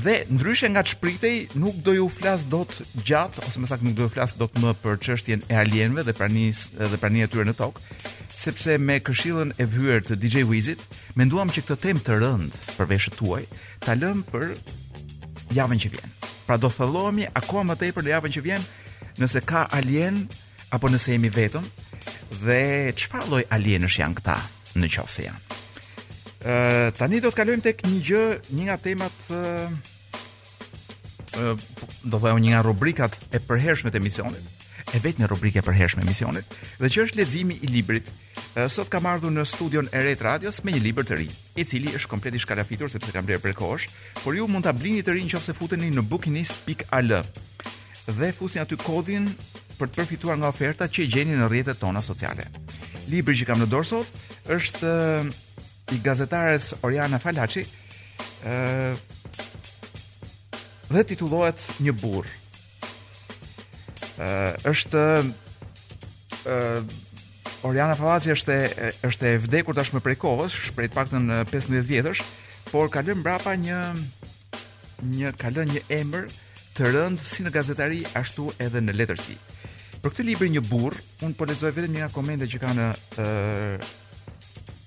Dhe 0.00 0.24
ndryshe 0.30 0.68
nga 0.70 0.82
çpritej, 0.82 1.48
nuk 1.54 1.76
do 1.84 1.92
ju 1.92 2.08
flas 2.08 2.44
dot 2.48 2.72
gjatë 3.04 3.44
ose 3.46 3.60
më 3.60 3.68
saktë 3.68 3.84
nuk 3.86 3.96
do 3.98 4.06
ju 4.06 4.12
flas 4.14 4.32
dot 4.40 4.54
më 4.60 4.72
për 4.82 4.96
çështjen 5.04 5.40
e 5.52 5.58
alienëve 5.60 6.04
dhe 6.06 6.14
pranisë 6.16 6.78
dhe 6.92 6.98
prania 7.02 7.28
e 7.28 7.32
tyre 7.32 7.44
në 7.46 7.54
tokë, 7.60 7.82
sepse 8.44 8.78
me 8.80 8.96
këshillën 9.04 9.52
e 9.62 9.66
vyer 9.74 10.00
të 10.06 10.16
DJ 10.22 10.46
Wizit, 10.48 10.86
menduam 11.18 11.52
që 11.52 11.64
këtë 11.66 11.78
temë 11.84 12.04
të 12.08 12.18
rëndë 12.24 12.60
për 12.78 12.90
veshët 12.94 13.18
tuaj 13.20 13.42
ta 13.84 13.94
lëm 14.00 14.24
për 14.32 14.48
javën 15.58 15.82
që 15.84 15.92
vjen. 15.96 16.16
Pra 16.48 16.56
do 16.58 16.72
thellohemi 16.72 17.28
akoma 17.38 17.68
më 17.72 17.78
tepër 17.84 18.06
në 18.08 18.14
javën 18.16 18.36
që 18.36 18.44
vjen 18.48 18.68
nëse 19.20 19.44
ka 19.50 19.66
alien 19.76 20.22
apo 20.72 20.88
nëse 20.90 21.12
jemi 21.14 21.30
vetëm 21.36 21.68
dhe 22.46 22.60
çfarë 22.96 23.28
lloj 23.28 23.44
alienësh 23.58 24.00
janë 24.00 24.18
këta 24.22 24.40
në 24.80 24.94
qofse 24.96 25.28
janë 25.28 25.60
tani 26.98 27.20
do 27.22 27.30
të 27.30 27.38
kalojmë 27.38 27.64
tek 27.68 27.84
një 27.86 28.00
gjë, 28.08 28.22
një 28.56 28.64
nga 28.66 28.76
temat 28.78 29.26
ë 29.30 29.68
do 31.32 32.16
të 32.16 32.18
thonë 32.20 32.40
një 32.44 32.50
nga 32.52 32.62
rubrikat 32.66 33.14
e 33.32 33.38
përhershme 33.40 33.90
të 33.90 34.00
emisionit. 34.02 34.42
E 34.92 34.98
vetë 35.00 35.22
një 35.22 35.28
rubrike 35.30 35.60
e 35.62 35.64
përhershme 35.64 36.02
e 36.02 36.04
emisionit, 36.04 36.44
dhe 36.82 36.88
që 36.90 37.04
është 37.06 37.18
leximi 37.20 37.54
i 37.64 37.68
librit. 37.70 38.10
Sot 38.68 38.90
kam 38.92 39.06
ardhur 39.08 39.32
në 39.32 39.44
studion 39.48 39.86
e 39.94 40.02
Ret 40.04 40.20
Radios 40.20 40.58
me 40.66 40.74
një 40.74 40.82
libër 40.84 41.06
të 41.08 41.16
ri, 41.20 41.28
i 41.56 41.64
cili 41.64 41.94
është 41.96 42.10
komplet 42.12 42.36
i 42.36 42.42
shkalafitur 42.42 42.90
sepse 42.92 43.12
kam 43.14 43.24
bler 43.24 43.40
për 43.40 43.54
por 44.24 44.34
ju 44.36 44.48
mund 44.48 44.64
ta 44.64 44.72
blini 44.72 45.00
të 45.02 45.14
rinj 45.14 45.32
nëse 45.34 45.54
futeni 45.56 45.88
në 45.90 46.02
bookinist.al 46.02 47.12
dhe 48.18 48.32
fusni 48.32 48.60
aty 48.60 48.76
kodin 48.76 49.30
për 49.78 49.88
të 49.88 49.94
përfituar 50.02 50.36
nga 50.36 50.48
oferta 50.52 50.84
që 50.88 51.06
gjeni 51.08 51.36
në 51.36 51.48
rrjetet 51.48 51.78
tona 51.80 52.02
sociale. 52.02 52.44
Libri 53.08 53.34
që 53.36 53.46
kam 53.46 53.62
në 53.62 53.70
dorë 53.72 53.88
sot 53.88 54.08
është 54.50 54.90
i 55.92 56.00
gazetares 56.00 56.72
Oriana 56.86 57.18
Falaci, 57.20 57.64
ë 58.46 58.94
dhe 60.92 61.02
titullohet 61.08 61.64
një 61.82 61.92
burr. 62.00 62.28
ë 64.20 64.28
është 64.68 65.02
ë 66.48 66.60
Oriana 67.66 67.94
Falaci 67.98 68.32
është 68.34 68.58
është 69.08 69.32
e 69.32 69.38
vdekur 69.44 69.76
tashmë 69.78 70.02
prej 70.04 70.18
kohës, 70.24 70.56
shpreh 70.70 70.88
të 70.90 70.96
paktën 70.98 71.32
15 71.50 71.86
vjetësh, 71.88 72.22
por 72.72 72.88
ka 72.92 73.02
lënë 73.04 73.20
mbrapa 73.22 73.56
një 73.66 73.80
një 75.16 75.34
ka 75.40 75.52
lënë 75.56 75.76
një 75.78 75.82
emër 76.00 76.28
të 76.76 76.92
rënd 76.94 77.20
si 77.20 77.44
në 77.44 77.52
gazetari 77.56 78.04
ashtu 78.16 78.50
edhe 78.64 78.80
në 78.82 78.96
letërsi. 79.00 79.36
Për 80.02 80.10
këtë 80.14 80.24
libër 80.30 80.48
një 80.56 80.62
burr, 80.70 80.96
un 81.22 81.34
po 81.36 81.46
lexoj 81.46 81.72
vetëm 81.76 81.98
një 82.00 82.12
komente 82.14 82.48
që 82.48 82.60
ka 82.62 82.74
në 82.78 82.90
ë 83.18 83.26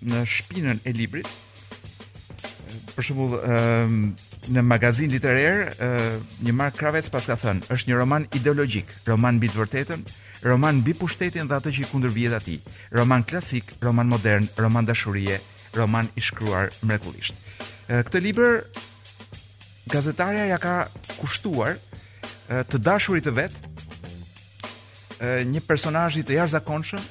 në 0.05 0.23
shpinën 0.29 0.79
e 0.87 0.93
librit. 0.95 1.27
Për 2.95 3.07
shembull, 3.09 3.35
ë 3.39 4.45
në 4.55 4.61
magazinë 4.61 5.09
literare, 5.15 5.71
ë 5.81 6.45
një 6.45 6.53
mark 6.53 6.77
kravec 6.79 7.09
paska 7.13 7.37
thënë, 7.41 7.65
është 7.73 7.91
një 7.91 7.97
roman 7.97 8.27
ideologjik, 8.37 8.91
roman 9.09 9.39
mbi 9.39 9.49
të 9.51 9.61
vërtetën, 9.63 10.03
roman 10.45 10.81
mbi 10.83 10.93
pushtetin 10.99 11.49
dhe 11.49 11.57
atë 11.57 11.73
që 11.77 11.85
i 11.87 11.89
kundër 11.89 12.13
vjet 12.13 12.37
atij, 12.37 12.59
roman 12.93 13.25
klasik, 13.25 13.73
roman 13.85 14.09
modern, 14.11 14.45
roman 14.61 14.85
dashurie, 14.85 15.39
roman 15.75 16.11
i 16.15 16.21
shkruar 16.23 16.69
mrekullisht. 16.85 17.41
Këtë 17.89 18.21
libër 18.21 18.59
gazetaria 19.91 20.45
ja 20.53 20.57
ka 20.61 20.77
kushtuar 21.17 21.77
të 22.47 22.81
dashurit 22.85 23.25
të 23.25 23.33
vet 23.41 23.61
një 25.51 25.61
personazhi 25.65 26.21
të 26.25 26.35
jashtëzakonshëm 26.37 27.01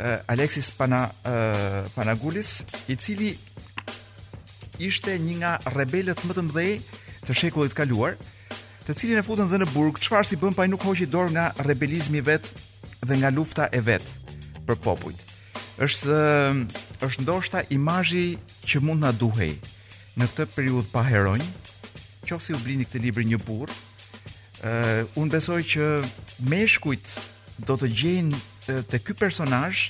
uh, 0.00 0.18
Alexis 0.32 0.70
Pana, 0.72 1.10
uh, 1.26 1.84
Panagulis, 1.94 2.64
i 2.88 2.96
cili 2.96 3.34
ishte 4.80 5.12
një 5.20 5.34
nga 5.42 5.52
rebelët 5.76 6.22
më 6.24 6.36
të 6.38 6.44
mdhej 6.48 6.70
të 7.26 7.36
shekullit 7.36 7.74
kaluar, 7.76 8.14
të 8.86 8.94
cilin 8.96 9.20
e 9.20 9.24
futën 9.26 9.48
dhe 9.52 9.58
në 9.60 9.68
burg, 9.74 9.98
qëfar 10.00 10.24
si 10.26 10.38
bëm 10.40 10.56
pa 10.56 10.64
i 10.64 10.70
nuk 10.72 10.84
hoqi 10.88 11.04
dor 11.10 11.28
nga 11.34 11.50
rebelizmi 11.68 12.22
vet 12.24 12.48
dhe 13.04 13.18
nga 13.20 13.30
lufta 13.30 13.68
e 13.76 13.82
vet 13.84 14.08
për 14.66 14.80
popujt. 14.84 15.20
Êshtë, 15.80 16.08
eh, 16.12 17.04
është 17.04 17.22
ndoshta 17.24 17.62
imajji 17.72 18.24
që 18.68 18.80
mund 18.84 19.04
nga 19.04 19.12
duhej 19.16 19.54
në 20.20 20.26
këtë 20.32 20.48
periud 20.56 20.88
pa 20.92 21.04
heronj, 21.08 21.44
qofë 22.26 22.44
si 22.44 22.56
u 22.56 22.60
blini 22.64 22.84
këtë 22.88 23.00
libri 23.04 23.24
një 23.28 23.38
burë, 23.46 23.72
uh, 24.64 25.20
unë 25.20 25.30
besoj 25.32 25.60
që 25.72 25.86
meshkujt 26.52 27.14
do 27.64 27.74
të 27.80 27.88
gjenë 28.00 28.36
te 28.88 28.98
ky 29.02 29.14
personazh 29.18 29.88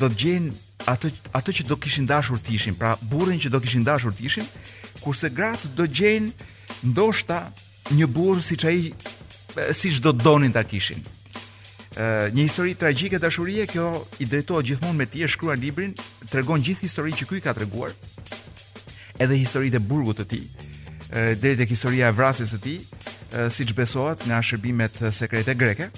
do 0.00 0.08
të 0.10 0.18
gjejnë 0.22 0.54
atë 0.90 1.10
atë 1.38 1.52
që 1.58 1.66
do 1.68 1.76
kishin 1.82 2.06
dashur 2.08 2.40
të 2.40 2.54
ishin, 2.56 2.76
pra 2.78 2.94
burrin 3.12 3.40
që 3.42 3.50
do 3.52 3.60
kishin 3.62 3.84
dashur 3.86 4.14
të 4.16 4.24
ishin, 4.28 4.46
kurse 5.02 5.30
gratë 5.36 5.70
do 5.78 5.86
gjejnë 5.86 6.30
ndoshta 6.94 7.40
një 7.96 8.08
burr 8.08 8.40
siç 8.42 8.64
ai 8.70 8.80
siç 9.76 10.00
do 10.04 10.12
donin 10.16 10.52
ta 10.54 10.64
kishin. 10.64 11.02
Ë 11.98 12.30
një 12.34 12.46
histori 12.48 12.74
tragjike 12.80 13.18
dashurie, 13.22 13.66
kjo 13.68 13.86
i 14.22 14.26
drejtohet 14.30 14.70
gjithmonë 14.70 15.00
me 15.02 15.08
ti 15.10 15.22
e 15.24 15.28
shkruan 15.28 15.60
librin, 15.62 15.94
tregon 16.32 16.62
gjithë 16.64 16.86
historinë 16.86 17.20
që 17.22 17.28
ky 17.32 17.40
ka 17.44 17.54
treguar. 17.58 17.94
Edhe 19.20 19.36
historitë 19.36 19.76
e 19.82 19.86
burgut 19.90 20.22
të 20.22 20.28
tij, 20.32 20.68
deri 21.42 21.58
tek 21.60 21.68
historia 21.74 22.08
e 22.10 22.16
vrasjes 22.16 22.54
së 22.54 22.62
tij, 22.64 22.80
siç 23.52 23.74
besohet 23.76 24.24
nga 24.26 24.40
shërbimet 24.42 25.02
sekrete 25.12 25.54
greke 25.60 25.90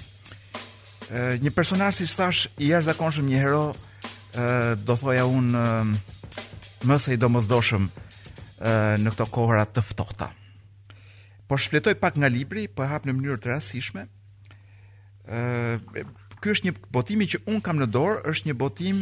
një 1.13 1.51
personazh 1.53 1.99
si 2.01 2.05
thash 2.09 2.47
i 2.57 2.69
jashtëzakonshëm, 2.71 3.27
një 3.29 3.41
hero, 3.41 3.63
ë 4.33 4.45
do 4.81 4.95
thoja 4.97 5.25
un 5.29 5.51
ë 5.53 6.87
më 6.89 6.97
së 7.01 7.19
domosdoshëm 7.21 7.85
në 9.03 9.13
këto 9.13 9.27
kohra 9.33 9.65
të 9.69 9.83
ftohta. 9.85 10.31
Po 11.47 11.59
shfletoj 11.59 11.93
pak 12.01 12.17
nga 12.17 12.29
libri, 12.31 12.65
po 12.67 12.83
e 12.83 12.89
hap 12.89 13.05
në 13.05 13.13
mënyrë 13.17 13.41
të 13.45 13.53
rastishme. 13.53 14.07
ë 15.29 16.05
Ky 16.43 16.51
është 16.51 16.65
një 16.67 16.73
botim 16.91 17.21
që 17.23 17.39
un 17.47 17.61
kam 17.63 17.77
në 17.79 17.85
dorë, 17.93 18.17
është 18.27 18.49
një 18.49 18.55
botim 18.59 18.97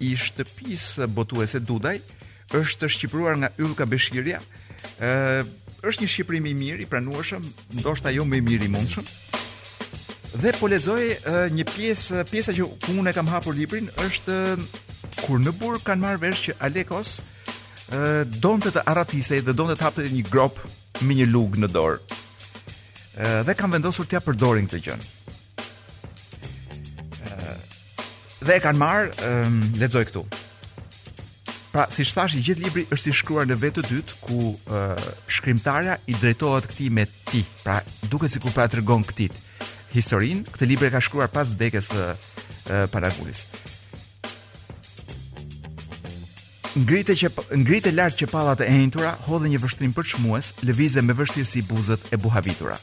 i 0.00 0.14
shtëpisë 0.16 1.04
botuese 1.12 1.60
Dudaj, 1.60 1.98
është 2.48 2.78
të 2.80 2.88
shqipruar 2.94 3.36
nga 3.36 3.50
Ylka 3.60 3.84
Beshirja. 3.86 4.40
ë 5.00 5.44
është 5.84 6.00
një 6.02 6.08
shqiprim 6.08 6.46
i 6.48 6.54
mirë, 6.54 6.82
i 6.82 6.86
pranueshëm, 6.88 7.44
ndoshta 7.76 8.08
jo 8.16 8.24
më 8.24 8.38
i 8.38 8.40
miri 8.48 8.68
mundshëm. 8.72 9.02
Mm 9.04 9.23
Dhe 10.34 10.50
po 10.58 10.66
lexoj 10.66 11.02
një 11.54 11.64
pjesë, 11.68 12.24
pjesa 12.26 12.50
që 12.56 12.64
unë 12.92 13.12
e 13.12 13.14
kam 13.14 13.28
hapur 13.30 13.54
librin 13.54 13.86
është 14.02 14.38
kur 15.22 15.38
në 15.38 15.52
burg 15.60 15.84
kanë 15.86 16.02
marrë 16.02 16.20
vesh 16.24 16.48
që 16.48 16.56
Alekos 16.68 17.12
ë 17.94 18.32
donte 18.42 18.72
të 18.74 18.82
arratisej 18.90 19.44
dhe 19.46 19.54
donte 19.54 19.76
të 19.78 19.86
hapte 19.86 20.08
një 20.10 20.24
grop 20.32 20.58
me 21.06 21.14
një 21.20 21.28
lugë 21.30 21.62
në 21.62 21.70
dorë. 21.76 22.00
dhe 23.46 23.54
kanë 23.54 23.72
vendosur 23.76 24.06
t'ia 24.10 24.20
përdorin 24.20 24.66
këtë 24.66 24.82
gjën. 24.86 25.04
dhe 28.46 28.54
e 28.56 28.60
kanë 28.60 28.78
marrë, 28.78 29.10
lexoj 29.78 30.04
këtu. 30.10 30.24
Pra, 31.74 31.86
si 31.90 32.04
thash, 32.04 32.34
i 32.36 32.42
gjithë 32.42 32.62
libri 32.62 32.86
është 32.94 33.08
i 33.08 33.12
shkruar 33.18 33.46
në 33.46 33.56
vetë 33.62 33.80
të 33.82 33.88
dytë, 33.94 34.18
ku 34.20 34.52
shkrimtarja 35.26 35.96
i 36.06 36.14
drejtohet 36.14 36.66
këti 36.70 36.90
me 36.90 37.06
ti, 37.30 37.44
pra 37.62 37.80
duke 38.10 38.28
si 38.28 38.38
ku 38.42 38.50
pra 38.54 38.66
të 38.68 38.82
rgonë 38.82 39.08
këtit 39.12 39.40
historinë. 39.94 40.44
Këtë 40.54 40.68
libër 40.70 40.90
e 40.90 40.94
ka 40.96 41.02
shkruar 41.06 41.30
pas 41.32 41.52
vdekjes 41.54 41.92
së 41.92 42.02
uh, 42.10 42.18
Paragulis. 42.92 43.44
Ngritë 46.74 47.14
që 47.20 47.28
ngritë 47.62 47.92
lart 47.94 48.16
që 48.18 48.26
pallat 48.32 48.64
e 48.66 48.70
hentura 48.70 49.12
hodhën 49.28 49.52
një 49.52 49.60
vështrim 49.62 49.92
për 49.94 50.08
çmues, 50.12 50.50
lëvizën 50.66 51.06
me 51.06 51.14
vështirësi 51.14 51.62
buzët 51.68 52.08
e 52.10 52.18
buhavitura. 52.18 52.74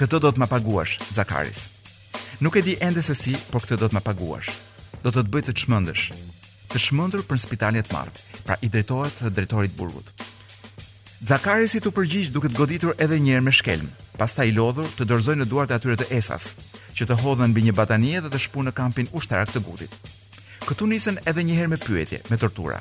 Këtë 0.00 0.20
do 0.24 0.30
të 0.32 0.40
më 0.40 0.48
paguash, 0.48 0.96
Zakaris. 1.16 1.66
Nuk 2.44 2.56
e 2.56 2.62
di 2.64 2.74
ende 2.84 3.04
se 3.04 3.14
si, 3.16 3.34
por 3.52 3.64
këtë 3.64 3.78
do 3.80 3.90
të 3.92 3.96
më 3.98 4.02
paguash. 4.06 4.48
Do 5.04 5.12
të 5.12 5.26
të 5.26 5.32
bëj 5.32 5.44
të 5.50 5.54
çmendesh. 5.60 6.06
Të 6.72 6.80
çmendur 6.88 7.22
për 7.28 7.42
spitalin 7.44 7.84
e 7.84 7.86
të 7.86 8.06
Pra 8.46 8.54
i 8.62 8.68
drejtohet 8.70 9.24
drejtorit 9.34 9.72
burgut. 9.74 10.06
Zakaris 11.26 11.72
i 11.74 11.80
të 11.82 11.90
përgjigj 11.96 12.28
duke 12.30 12.46
të 12.48 12.56
goditur 12.60 12.92
edhe 13.02 13.16
një 13.18 13.32
herë 13.34 13.42
me 13.42 13.50
shkelm, 13.52 13.88
ta 14.16 14.44
i 14.48 14.52
lodhur 14.54 14.88
të 14.96 15.04
dorëzojnë 15.04 15.44
në 15.44 15.48
duart 15.50 15.70
e 15.72 15.76
atyre 15.76 15.96
të 16.00 16.06
esas, 16.16 16.54
që 16.96 17.04
të 17.06 17.18
hodhen 17.20 17.52
mbi 17.52 17.66
një 17.66 17.74
batanie 17.76 18.20
dhe 18.22 18.30
të 18.32 18.40
shpunë 18.46 18.70
në 18.70 18.74
kampin 18.78 19.08
ushtarak 19.12 19.52
të 19.52 19.62
gutit. 19.66 19.92
Këtu 20.66 20.86
nisën 20.88 21.20
edhe 21.28 21.42
një 21.44 21.56
herë 21.58 21.70
me 21.74 21.78
pyetje, 21.78 22.22
me 22.30 22.38
tortura. 22.40 22.80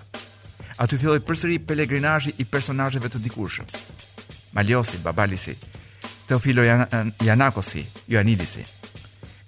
Aty 0.81 0.97
filloi 0.99 1.21
përsëri 1.23 1.59
pelegrinazhi 1.67 2.33
i 2.41 2.45
personazheve 2.45 3.11
të 3.11 3.21
dikurshëm. 3.27 3.67
Maliosi, 4.55 4.97
Babalisi, 5.03 5.55
Teofilo 6.27 6.63
Jan 6.65 6.85
Janakosi, 7.23 7.83
Joanidisi. 8.09 8.63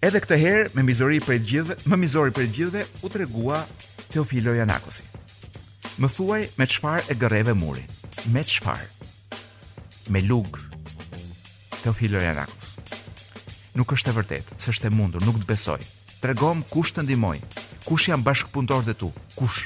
Edhe 0.03 0.22
këtë 0.22 0.38
herë 0.44 0.67
me 0.77 0.84
mizori 0.86 1.20
për 1.25 1.39
të 1.39 1.44
gjithëve, 1.50 1.77
më 1.89 1.98
mizori 2.03 2.36
për 2.36 2.46
të 2.48 2.53
gjithëve 2.58 2.84
u 3.01 3.10
tregua 3.12 3.63
Teofilo 4.13 4.53
Janakosi. 4.60 5.08
Më 5.98 6.12
thuaj 6.13 6.41
me 6.60 6.67
çfarë 6.70 7.08
e 7.10 7.17
gërreve 7.17 7.58
muri? 7.58 7.84
Me 8.32 8.44
çfarë? 8.44 8.88
Me 10.13 10.22
lugë. 10.22 10.66
Teofilo 11.88 12.20
Jarakus. 12.20 12.74
Nuk 13.79 13.94
është 13.96 14.10
e 14.12 14.15
vërtetë, 14.17 14.56
s'është 14.60 14.89
e 14.89 14.89
mundur, 14.91 15.22
nuk 15.24 15.38
të 15.39 15.46
besoj. 15.48 15.77
Tregom 16.20 16.60
kush 16.67 16.91
të 16.91 17.06
ndihmoi. 17.06 17.38
Kush 17.88 18.10
janë 18.10 18.25
bashkëpunëtorët 18.27 18.89
e 18.91 18.96
tu? 19.00 19.08
Kush? 19.39 19.62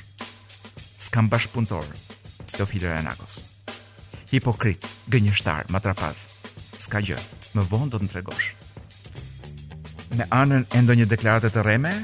S'kam 1.02 1.32
bashkëpunëtor. 1.34 1.88
Teofilo 2.54 2.92
Jarakus. 2.92 3.40
Hipokrit, 4.30 4.86
gënjeshtar, 5.10 5.66
matrapaz. 5.74 6.28
S'ka 6.78 7.02
gjë. 7.08 7.18
Më 7.58 7.66
vonë 7.72 7.90
do 7.96 8.04
të 8.04 8.10
tregosh. 8.14 8.52
Me 10.14 10.28
anën 10.44 10.68
e 10.78 10.82
ndonjë 10.86 11.08
deklarate 11.16 11.50
të 11.50 11.64
rreme, 11.66 11.96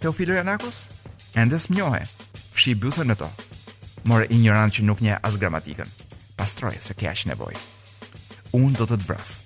Teofilo 0.00 0.38
Jarakus 0.40 0.86
ende 1.36 1.60
smjohe. 1.60 2.00
Fshi 2.56 2.72
bythën 2.80 3.12
në 3.12 3.18
to. 3.20 3.28
Morë 4.08 4.30
injorant 4.38 4.72
që 4.72 4.86
nuk 4.88 5.04
nje 5.04 5.20
as 5.20 5.36
gramatikën. 5.36 5.92
Pastroje 6.40 6.80
se 6.80 6.96
ke 6.96 7.10
aq 7.12 7.26
nevojë. 7.34 7.60
Unë 8.56 8.72
do 8.80 8.86
të 8.88 8.96
të 9.02 9.08
vras. 9.10 9.42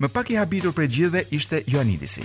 Më 0.00 0.08
pak 0.12 0.30
i 0.32 0.38
habitur 0.38 0.72
për 0.76 0.86
gjithve 0.94 1.24
ishte 1.34 1.62
Joanidisi. 1.68 2.24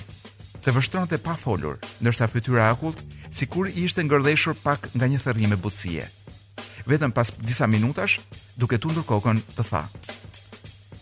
Të 0.63 0.74
vështron 0.75 1.07
të 1.07 1.19
pa 1.24 1.36
folur, 1.39 1.79
nërsa 2.03 2.27
fytyra 2.29 2.69
akullt, 2.71 3.01
si 3.31 3.47
kur 3.47 3.67
i 3.67 3.83
ishte 3.88 4.03
ngërdeshur 4.03 4.56
pak 4.63 4.88
nga 4.95 5.08
një 5.08 5.19
thërrim 5.23 5.56
e 5.56 5.60
butësie. 5.63 6.06
Vetëm 6.88 7.12
pas 7.12 7.32
disa 7.43 7.67
minutash, 7.67 8.19
duke 8.56 8.80
tundur 8.80 9.03
kokën 9.08 9.41
të 9.56 9.65
tha. 9.69 9.84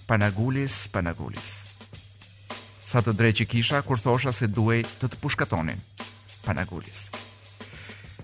Panagulis, 0.10 0.88
panagulis. 0.94 1.54
Sa 2.86 3.02
të 3.02 3.14
drejt 3.18 3.40
që 3.42 3.50
kisha, 3.52 3.80
kur 3.86 3.98
thosha 4.02 4.34
se 4.34 4.48
duhej 4.50 4.84
të 5.00 5.10
të 5.12 5.22
pushkatonin. 5.22 5.82
Panagulis. 6.46 7.08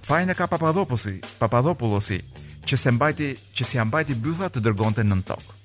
Fajnë 0.06 0.34
e 0.34 0.38
ka 0.38 0.48
papadopullosi 0.50 1.20
papadhopullosi, 1.40 2.20
që 2.66 2.78
se 2.78 2.92
mbajti, 2.94 3.32
që 3.58 3.64
si 3.66 3.82
ambajti 3.82 4.18
bytha 4.24 4.50
të 4.54 4.62
dërgonte 4.66 5.06
nën 5.06 5.22
tokë. 5.26 5.61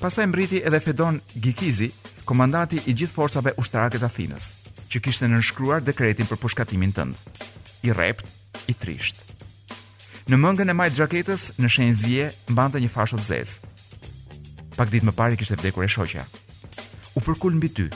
Pastaj 0.00 0.26
mbriti 0.26 0.62
edhe 0.66 0.80
Fedon 0.80 1.18
Gikizi, 1.36 1.90
komandati 2.24 2.78
i 2.88 2.94
gjithë 2.96 3.12
forcave 3.12 3.50
ushtarake 3.60 3.98
të 4.00 4.06
Athinës, 4.08 4.46
që 4.88 5.00
kishte 5.04 5.28
nënshkruar 5.28 5.84
dekretin 5.84 6.24
për 6.26 6.40
pushkatimin 6.40 6.94
tënd. 6.96 7.18
I 7.84 7.92
rrept, 7.92 8.24
i 8.72 8.72
trisht. 8.72 9.20
Në 10.24 10.38
mëngën 10.40 10.72
e 10.72 10.76
majtë 10.80 11.02
xhaketës, 11.02 11.50
në 11.60 11.68
shenjë 11.76 12.30
mbante 12.48 12.80
një 12.80 12.88
fashë 12.96 13.20
të 13.20 13.26
zezë. 13.28 13.72
Pak 14.78 14.88
ditë 14.88 15.08
më 15.10 15.16
parë 15.20 15.36
kishte 15.36 15.60
vdekur 15.60 15.84
e 15.84 15.92
shoqja. 15.92 16.24
U 17.14 17.20
përkul 17.20 17.58
mbi 17.60 17.68
ty, 17.68 17.90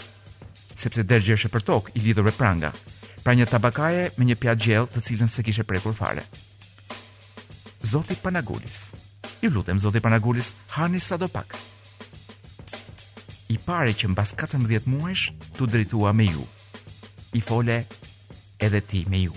sepse 0.76 1.08
dergjeshe 1.08 1.48
për 1.48 1.64
tokë 1.70 1.96
i 1.96 2.04
lidhur 2.04 2.28
me 2.28 2.36
pranga, 2.36 2.74
pra 3.24 3.32
një 3.32 3.48
tabakaje 3.48 4.10
me 4.18 4.28
një 4.28 4.36
pjatë 4.44 4.66
gjellë 4.66 4.90
të 4.92 5.06
cilën 5.08 5.30
se 5.32 5.42
kishe 5.48 5.64
prekur 5.64 5.96
fare. 5.96 6.28
Zoti 7.82 8.16
Panagulis. 8.20 8.90
Ju 9.40 9.48
lutem 9.56 9.78
Zoti 9.80 10.04
Panagulis, 10.04 10.52
hani 10.76 11.00
sadopak 11.00 11.56
i 13.54 13.58
pare 13.64 13.94
që 13.94 14.10
mbas 14.10 14.32
14 14.34 14.86
muajsh 14.90 15.24
tu 15.56 15.66
drejtua 15.70 16.10
me 16.12 16.26
ju. 16.26 16.42
I 17.38 17.40
fole 17.40 17.76
edhe 18.58 18.80
ti 18.88 19.04
me 19.10 19.20
ju. 19.26 19.34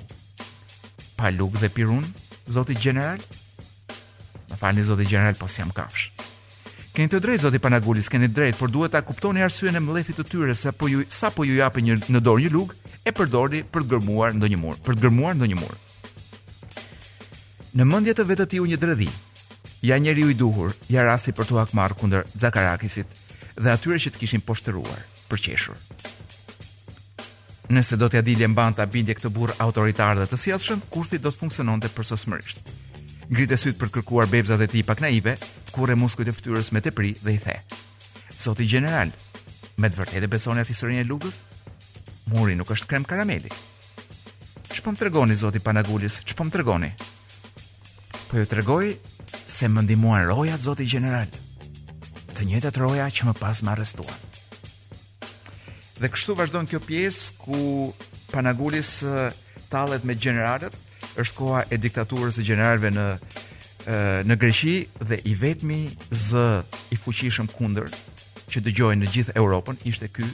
Pa 1.17 1.29
luk 1.33 1.57
dhe 1.61 1.69
pirun, 1.73 2.05
zoti 2.49 2.75
general? 2.81 3.21
Më 4.49 4.57
falni 4.61 4.85
zoti 4.85 5.05
general, 5.09 5.37
po 5.37 5.47
si 5.49 5.61
jam 5.61 5.69
kafsh. 5.75 6.09
Keni 6.93 7.11
të 7.13 7.19
drejtë 7.21 7.43
zoti 7.45 7.61
Panagulis, 7.61 8.09
keni 8.09 8.29
drejt, 8.29 8.57
por 8.57 8.71
duhet 8.73 8.95
ta 8.95 9.03
kuptoni 9.05 9.43
arsyeën 9.45 9.77
e 9.77 9.83
mbledhit 9.83 10.17
të 10.17 10.25
tyre 10.31 10.55
se 10.57 10.73
po 10.73 10.89
ju 10.89 11.03
sapo 11.13 11.45
ju 11.45 11.59
japin 11.59 11.85
një 11.85 11.99
në 12.13 12.23
dorë 12.25 12.45
një 12.47 12.53
lugë 12.55 12.93
e 13.07 13.13
përdorni 13.17 13.61
për 13.69 13.85
të 13.85 13.91
gërmuar 13.91 14.33
ndonjë 14.37 14.57
mur, 14.63 14.79
për 14.85 14.97
të 14.97 15.03
gërmuar 15.05 15.37
ndonjë 15.37 15.59
mur. 15.61 15.75
Në 17.77 17.85
mendje 17.85 18.17
të 18.17 18.25
vetë 18.31 18.47
të 18.49 18.57
ju 18.61 18.65
një 18.71 18.81
dredhi. 18.81 19.11
Ja 19.85 19.99
njeriu 20.01 20.31
i 20.33 20.37
duhur, 20.37 20.73
ja 20.89 21.05
rasti 21.05 21.35
për 21.37 21.45
tu 21.49 21.59
hakmar 21.61 21.93
kundër 21.97 22.25
Zakarakisit, 22.33 23.13
dhe 23.57 23.73
atyre 23.73 23.97
që 24.01 24.11
të 24.13 24.21
kishin 24.21 24.43
poshtëruar, 24.45 25.01
përqeshur. 25.31 25.77
Nëse 27.73 27.97
do 27.99 28.07
të 28.09 28.21
dilje 28.23 28.47
mban 28.47 28.75
të 28.77 28.87
këtë 29.09 29.29
burë 29.35 29.57
autoritar 29.65 30.17
dhe 30.19 30.27
të 30.29 30.37
sjathshëm, 30.39 30.83
kurthi 30.93 31.17
do 31.19 31.31
të 31.33 31.37
funksionon 31.41 31.81
përso 31.83 31.95
përsosmërisht. 31.97 32.69
Grit 33.29 33.51
e 33.51 33.57
sytë 33.59 33.79
për 33.79 33.89
të 33.89 33.93
kërkuar 33.97 34.27
bebzat 34.31 34.61
e 34.63 34.67
ti 34.71 34.83
pak 34.87 35.01
naive, 35.03 35.33
kure 35.75 35.95
muskujt 35.99 36.29
e 36.31 36.35
ftyrës 36.37 36.71
me 36.71 36.79
të 36.81 36.93
pri 36.95 37.09
dhe 37.25 37.33
i 37.33 37.37
the. 37.43 37.57
Zoti 38.37 38.63
general, 38.69 39.11
me 39.81 39.89
të 39.89 39.99
vërtet 39.99 40.23
e 40.23 40.29
besoni 40.31 40.63
atë 40.63 40.71
historinë 40.71 41.01
e 41.03 41.09
lugës? 41.09 41.41
Muri 42.31 42.55
nuk 42.55 42.71
është 42.71 42.87
krem 42.93 43.03
karameli. 43.07 43.51
Që 44.71 44.79
po 44.83 44.93
më 44.93 44.99
tregoni, 45.01 45.35
zoti 45.35 45.59
Panagullis, 45.63 46.21
që 46.27 46.37
po 46.39 46.45
më 46.47 46.55
tregoni? 46.55 46.89
Po 48.29 48.39
ju 48.39 48.47
tregoj 48.51 48.93
se 49.47 49.67
më 49.71 49.83
ndimuan 49.87 50.25
roja, 50.31 50.55
zoti 50.57 50.87
general. 50.87 51.27
general 51.27 51.43
të 52.37 52.45
njëjtat 52.45 52.77
roja 52.77 53.07
që 53.09 53.27
më 53.31 53.33
pas 53.41 53.61
më 53.65 53.71
arrestuan. 53.73 54.17
Dhe 55.97 56.09
kështu 56.13 56.35
vazhdon 56.37 56.67
kjo 56.69 56.79
pjesë 56.85 57.33
ku 57.41 57.59
Panagulis 58.29 58.99
tallet 59.71 60.03
me 60.05 60.13
gjeneralët, 60.19 60.75
është 61.17 61.37
koha 61.39 61.63
e 61.73 61.77
diktaturës 61.81 62.37
së 62.37 62.45
gjeneralëve 62.51 62.91
në 62.93 63.07
në 64.27 64.35
Greqi 64.35 64.75
dhe 65.09 65.15
i 65.23 65.33
vetmi 65.41 65.77
z 66.11 66.43
i 66.91 66.97
fuqishëm 66.99 67.47
kundër 67.55 67.87
që 68.51 68.61
dëgjojnë 68.65 68.99
në 69.05 69.11
gjithë 69.13 69.35
Europën 69.39 69.79
ishte 69.87 70.09
ky 70.11 70.27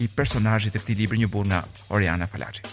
i 0.00 0.08
personazhit 0.16 0.72
të 0.72 0.80
këtij 0.80 0.96
libri 1.02 1.20
një 1.20 1.28
burr 1.28 1.44
nga 1.50 1.60
Oriana 1.92 2.24
Falaçi. 2.28 2.64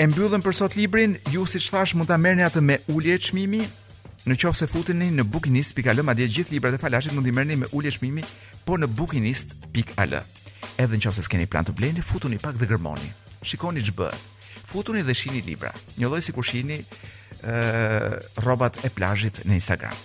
E 0.00 0.06
mbyllën 0.08 0.40
për 0.40 0.56
sot 0.56 0.74
librin, 0.80 1.18
ju 1.28 1.44
siç 1.44 1.68
thash 1.68 1.92
mund 1.94 2.08
ta 2.08 2.16
merrni 2.16 2.46
atë 2.48 2.60
me 2.64 2.78
ulje 2.88 3.18
çmimi, 3.28 3.66
Në 4.22 4.36
qofë 4.38 4.54
se 4.54 4.66
futinë 4.70 5.08
në 5.16 5.22
bukinist.al, 5.26 5.98
ma 6.06 6.12
dje 6.14 6.28
gjithë 6.30 6.54
libra 6.54 6.70
e 6.70 6.78
falashit 6.78 7.14
mund 7.16 7.26
i 7.26 7.32
mërni 7.34 7.56
me 7.58 7.66
ullje 7.74 7.90
shmimi, 7.96 8.22
po 8.62 8.76
në 8.78 8.86
bukinist.al. 8.94 10.12
Edhe 10.78 10.92
në 10.94 11.00
qofë 11.02 11.16
se 11.18 11.24
s'keni 11.26 11.48
plan 11.50 11.66
të 11.66 11.74
bleni, 11.80 12.04
futuni 12.06 12.38
pak 12.38 12.54
dhe 12.60 12.68
gërmoni. 12.70 13.08
Shikoni 13.42 13.82
që 13.82 13.96
bërë, 13.98 14.20
futuni 14.68 15.02
dhe 15.02 15.16
shini 15.18 15.42
libra. 15.42 15.72
Një 15.98 16.12
dojë 16.12 16.22
si 16.28 16.36
kur 16.36 16.46
shini 16.46 16.78
e, 16.78 17.56
robat 18.46 18.78
e 18.86 18.92
plashit 18.94 19.42
në 19.42 19.58
Instagram. 19.58 19.98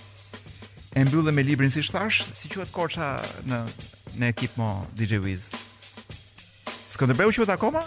E 0.97 1.05
mbyllë 1.05 1.27
dhe 1.29 1.35
me 1.37 1.45
librin 1.45 1.69
si 1.73 1.85
shtash, 1.85 2.23
si 2.33 2.49
që 2.49 2.65
atë 2.65 2.73
korqa 2.73 3.11
në, 3.51 3.61
në 4.17 4.33
ekip 4.33 4.57
mo 4.57 4.71
DJ 4.97 5.21
Wiz. 5.27 5.51
Skëndërbeu 6.89 7.29
që 7.35 7.45
atë 7.45 7.59
akoma? 7.59 7.85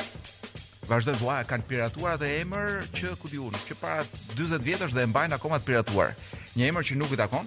vazhdoj 0.91 1.17
vua 1.23 1.37
kanë 1.47 1.67
piratuar 1.71 2.17
atë 2.17 2.29
emër 2.41 2.71
që 2.99 3.13
ku 3.23 3.29
diun, 3.31 3.51
unë, 3.53 3.59
që 3.69 3.77
para 3.81 4.03
40 4.35 4.65
vjetësh 4.67 4.95
dhe 4.97 5.05
e 5.07 5.11
mbajnë 5.13 5.37
akoma 5.37 5.61
të 5.63 5.69
piratuar. 5.69 6.17
Një 6.59 6.67
emër 6.73 6.87
që 6.89 6.97
nuk 6.99 7.13
i 7.15 7.19
takon, 7.21 7.47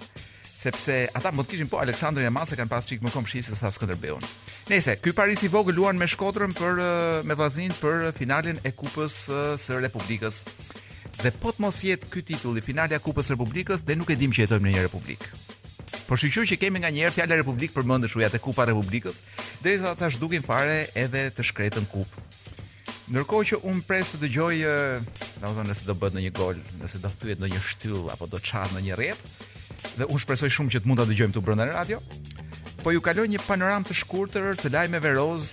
sepse 0.54 0.96
ata 1.18 1.32
mund 1.34 1.44
të 1.48 1.54
kishin 1.58 1.68
po 1.68 1.80
Aleksandrin 1.82 2.28
e 2.28 2.32
Masë 2.32 2.56
kanë 2.62 2.72
pas 2.72 2.88
çik 2.88 3.02
më 3.04 3.12
komshi 3.12 3.42
se 3.44 3.58
sa 3.58 3.68
Skënderbeun. 3.74 4.24
Nëse 4.70 4.96
ky 5.04 5.12
Paris 5.16 5.42
i 5.44 5.50
vogël 5.52 5.76
luan 5.76 5.98
me 6.00 6.08
Shkodrën 6.08 6.54
për 6.56 6.80
me 7.28 7.36
vazin 7.36 7.74
për 7.82 8.14
finalen 8.16 8.60
e 8.64 8.72
Kupës 8.78 9.18
së 9.60 9.80
Republikës. 9.84 10.40
Dhe 11.20 11.30
po 11.40 11.52
të 11.54 11.64
mos 11.66 11.82
jetë 11.84 12.08
ky 12.14 12.24
titulli 12.32 12.64
finalja 12.64 12.96
e 13.00 13.04
Kupës 13.04 13.28
së 13.28 13.36
Republikës 13.36 13.84
dhe 13.84 13.98
nuk 14.00 14.14
e 14.14 14.16
dim 14.24 14.32
që 14.34 14.46
jetojmë 14.46 14.70
në 14.70 14.74
një, 14.78 14.86
republikë. 14.88 15.40
Por 16.08 16.18
shiqë 16.20 16.44
që 16.48 16.56
kemi 16.64 16.80
nga 16.80 17.10
fjalë 17.12 17.40
Republik 17.42 17.74
përmendësh 17.76 18.16
uja 18.18 18.32
Kupa 18.42 18.64
Republikës, 18.72 19.20
derisa 19.62 19.92
tash 20.00 20.16
dukin 20.20 20.42
fare 20.42 20.80
edhe 21.04 21.28
të 21.36 21.44
shkretën 21.50 21.86
Kup. 21.92 22.08
Ndërkohë 23.04 23.46
që 23.50 23.58
un 23.68 23.82
pres 23.84 24.14
të 24.14 24.20
dëgjoj, 24.22 24.54
domethënë 25.42 25.70
nëse 25.70 25.84
do 25.84 25.94
bëhet 26.00 26.14
në 26.16 26.22
një 26.24 26.30
gol, 26.38 26.60
nëse 26.80 27.00
do 27.02 27.08
thyhet 27.12 27.40
në 27.42 27.50
një 27.52 27.58
shtyll 27.60 28.06
apo 28.08 28.28
do 28.32 28.38
çan 28.40 28.70
në 28.72 28.80
një 28.86 28.96
rrjet, 28.96 29.24
dhe 30.00 30.06
un 30.08 30.22
shpresoj 30.22 30.48
shumë 30.54 30.72
që 30.72 30.80
të 30.80 30.88
mund 30.88 31.02
ta 31.02 31.04
dëgjojmë 31.10 31.34
këtu 31.34 31.42
brenda 31.44 31.66
në 31.68 31.74
radio. 31.76 31.98
Po 32.80 32.94
ju 32.94 33.02
kaloj 33.04 33.26
një 33.28 33.42
panoramë 33.44 33.90
të 33.90 33.96
shkurtër 34.00 34.56
të 34.60 34.72
lajmeve 34.72 35.12
roz 35.18 35.50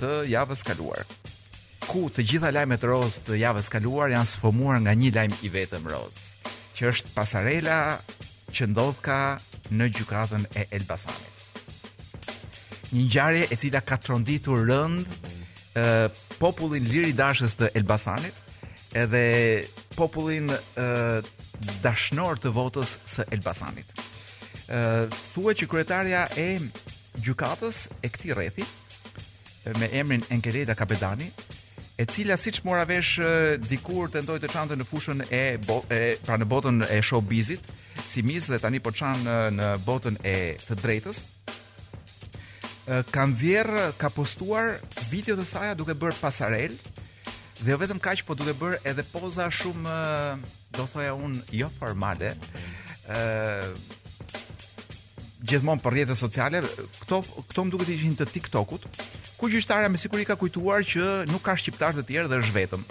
të 0.00 0.10
javës 0.32 0.64
së 0.64 0.70
kaluar. 0.72 1.04
Ku 1.86 2.08
të 2.14 2.26
gjitha 2.32 2.50
lajmet 2.54 2.84
roz 2.90 3.20
të 3.28 3.38
javës 3.38 3.70
së 3.70 3.76
kaluar 3.76 4.10
janë 4.10 4.32
sfomuar 4.32 4.82
nga 4.82 4.94
një 4.98 5.12
lajm 5.14 5.38
i 5.46 5.52
vetëm 5.54 5.86
roz, 5.90 6.32
që 6.74 6.90
është 6.90 7.14
pasarela 7.14 7.78
që 8.50 8.70
ndodh 8.72 8.98
ka 9.06 9.20
në 9.70 9.90
gjykatën 10.00 10.48
e 10.58 10.66
Elbasanit. 10.80 11.46
Një 12.92 13.06
ngjarje 13.06 13.46
e 13.46 13.56
cila 13.62 13.80
ka 13.86 13.96
tronditur 14.02 14.66
rënd 14.68 15.06
popullin 16.42 16.82
liridashës 16.90 17.52
dashës 17.54 17.54
të 17.60 17.68
Elbasanit 17.78 18.38
edhe 18.98 19.20
popullin 19.94 20.48
uh, 20.52 21.22
dashnor 21.84 22.40
të 22.42 22.50
votës 22.56 22.96
së 23.08 23.22
Elbasanit. 23.36 23.92
Uh, 23.92 25.06
thuhet 25.34 25.60
që 25.62 25.68
kryetaria 25.70 26.24
e 26.42 26.48
gjukatës 27.24 27.84
e 28.02 28.10
këti 28.10 28.34
rethi, 28.36 28.66
me 29.78 29.88
emrin 30.00 30.24
Enkeleda 30.34 30.74
Kapedani, 30.74 31.28
e 31.96 32.06
cila 32.10 32.34
siç 32.40 32.58
mora 32.66 32.82
vesh 32.90 33.18
dikur 33.70 34.10
tentoi 34.10 34.40
të, 34.40 34.48
të 34.48 34.52
çante 34.56 34.78
në 34.80 34.86
fushën 34.88 35.22
e, 35.28 35.42
e 35.92 36.08
pra 36.26 36.38
në 36.40 36.48
botën 36.50 36.82
e 36.88 36.98
showbizit, 37.06 37.68
si 38.10 38.24
mis 38.26 38.48
dhe 38.50 38.58
tani 38.64 38.80
po 38.82 38.90
çan 38.98 39.22
në 39.60 39.74
botën 39.86 40.18
e 40.26 40.36
të 40.64 40.80
drejtës, 40.80 41.26
ka 42.86 43.26
zjerë, 43.30 43.92
ka 43.98 44.10
postuar 44.10 44.74
video 45.10 45.36
të 45.38 45.44
saj 45.46 45.74
duke 45.78 45.94
bërë 45.94 46.18
pasarel 46.18 46.74
dhe 47.62 47.70
jo 47.70 47.76
vetëm 47.78 48.00
kaq 48.02 48.24
po 48.26 48.34
duke 48.34 48.56
bërë 48.58 48.80
edhe 48.90 49.04
poza 49.12 49.46
shumë 49.54 49.92
do 50.74 50.86
thoya 50.90 51.12
un 51.14 51.36
jo 51.54 51.68
formale 51.70 52.32
ë 53.06 53.76
gjithmonë 55.46 55.82
për 55.82 55.94
rrjetet 55.94 56.18
sociale 56.18 56.62
këto 56.64 57.20
këto 57.52 57.64
më 57.66 57.70
duket 57.76 57.90
të 57.92 57.94
ishin 58.00 58.18
të 58.18 58.26
TikTokut 58.34 58.88
ku 59.38 59.50
gjyqtarja 59.50 59.90
me 59.90 59.98
siguri 60.02 60.26
ka 60.26 60.34
kujtuar 60.38 60.82
që 60.82 61.30
nuk 61.30 61.46
ka 61.46 61.54
shqiptar 61.54 61.94
të 62.00 62.08
tjerë 62.10 62.28
dhe 62.32 62.42
është 62.42 62.56
vetëm 62.58 62.86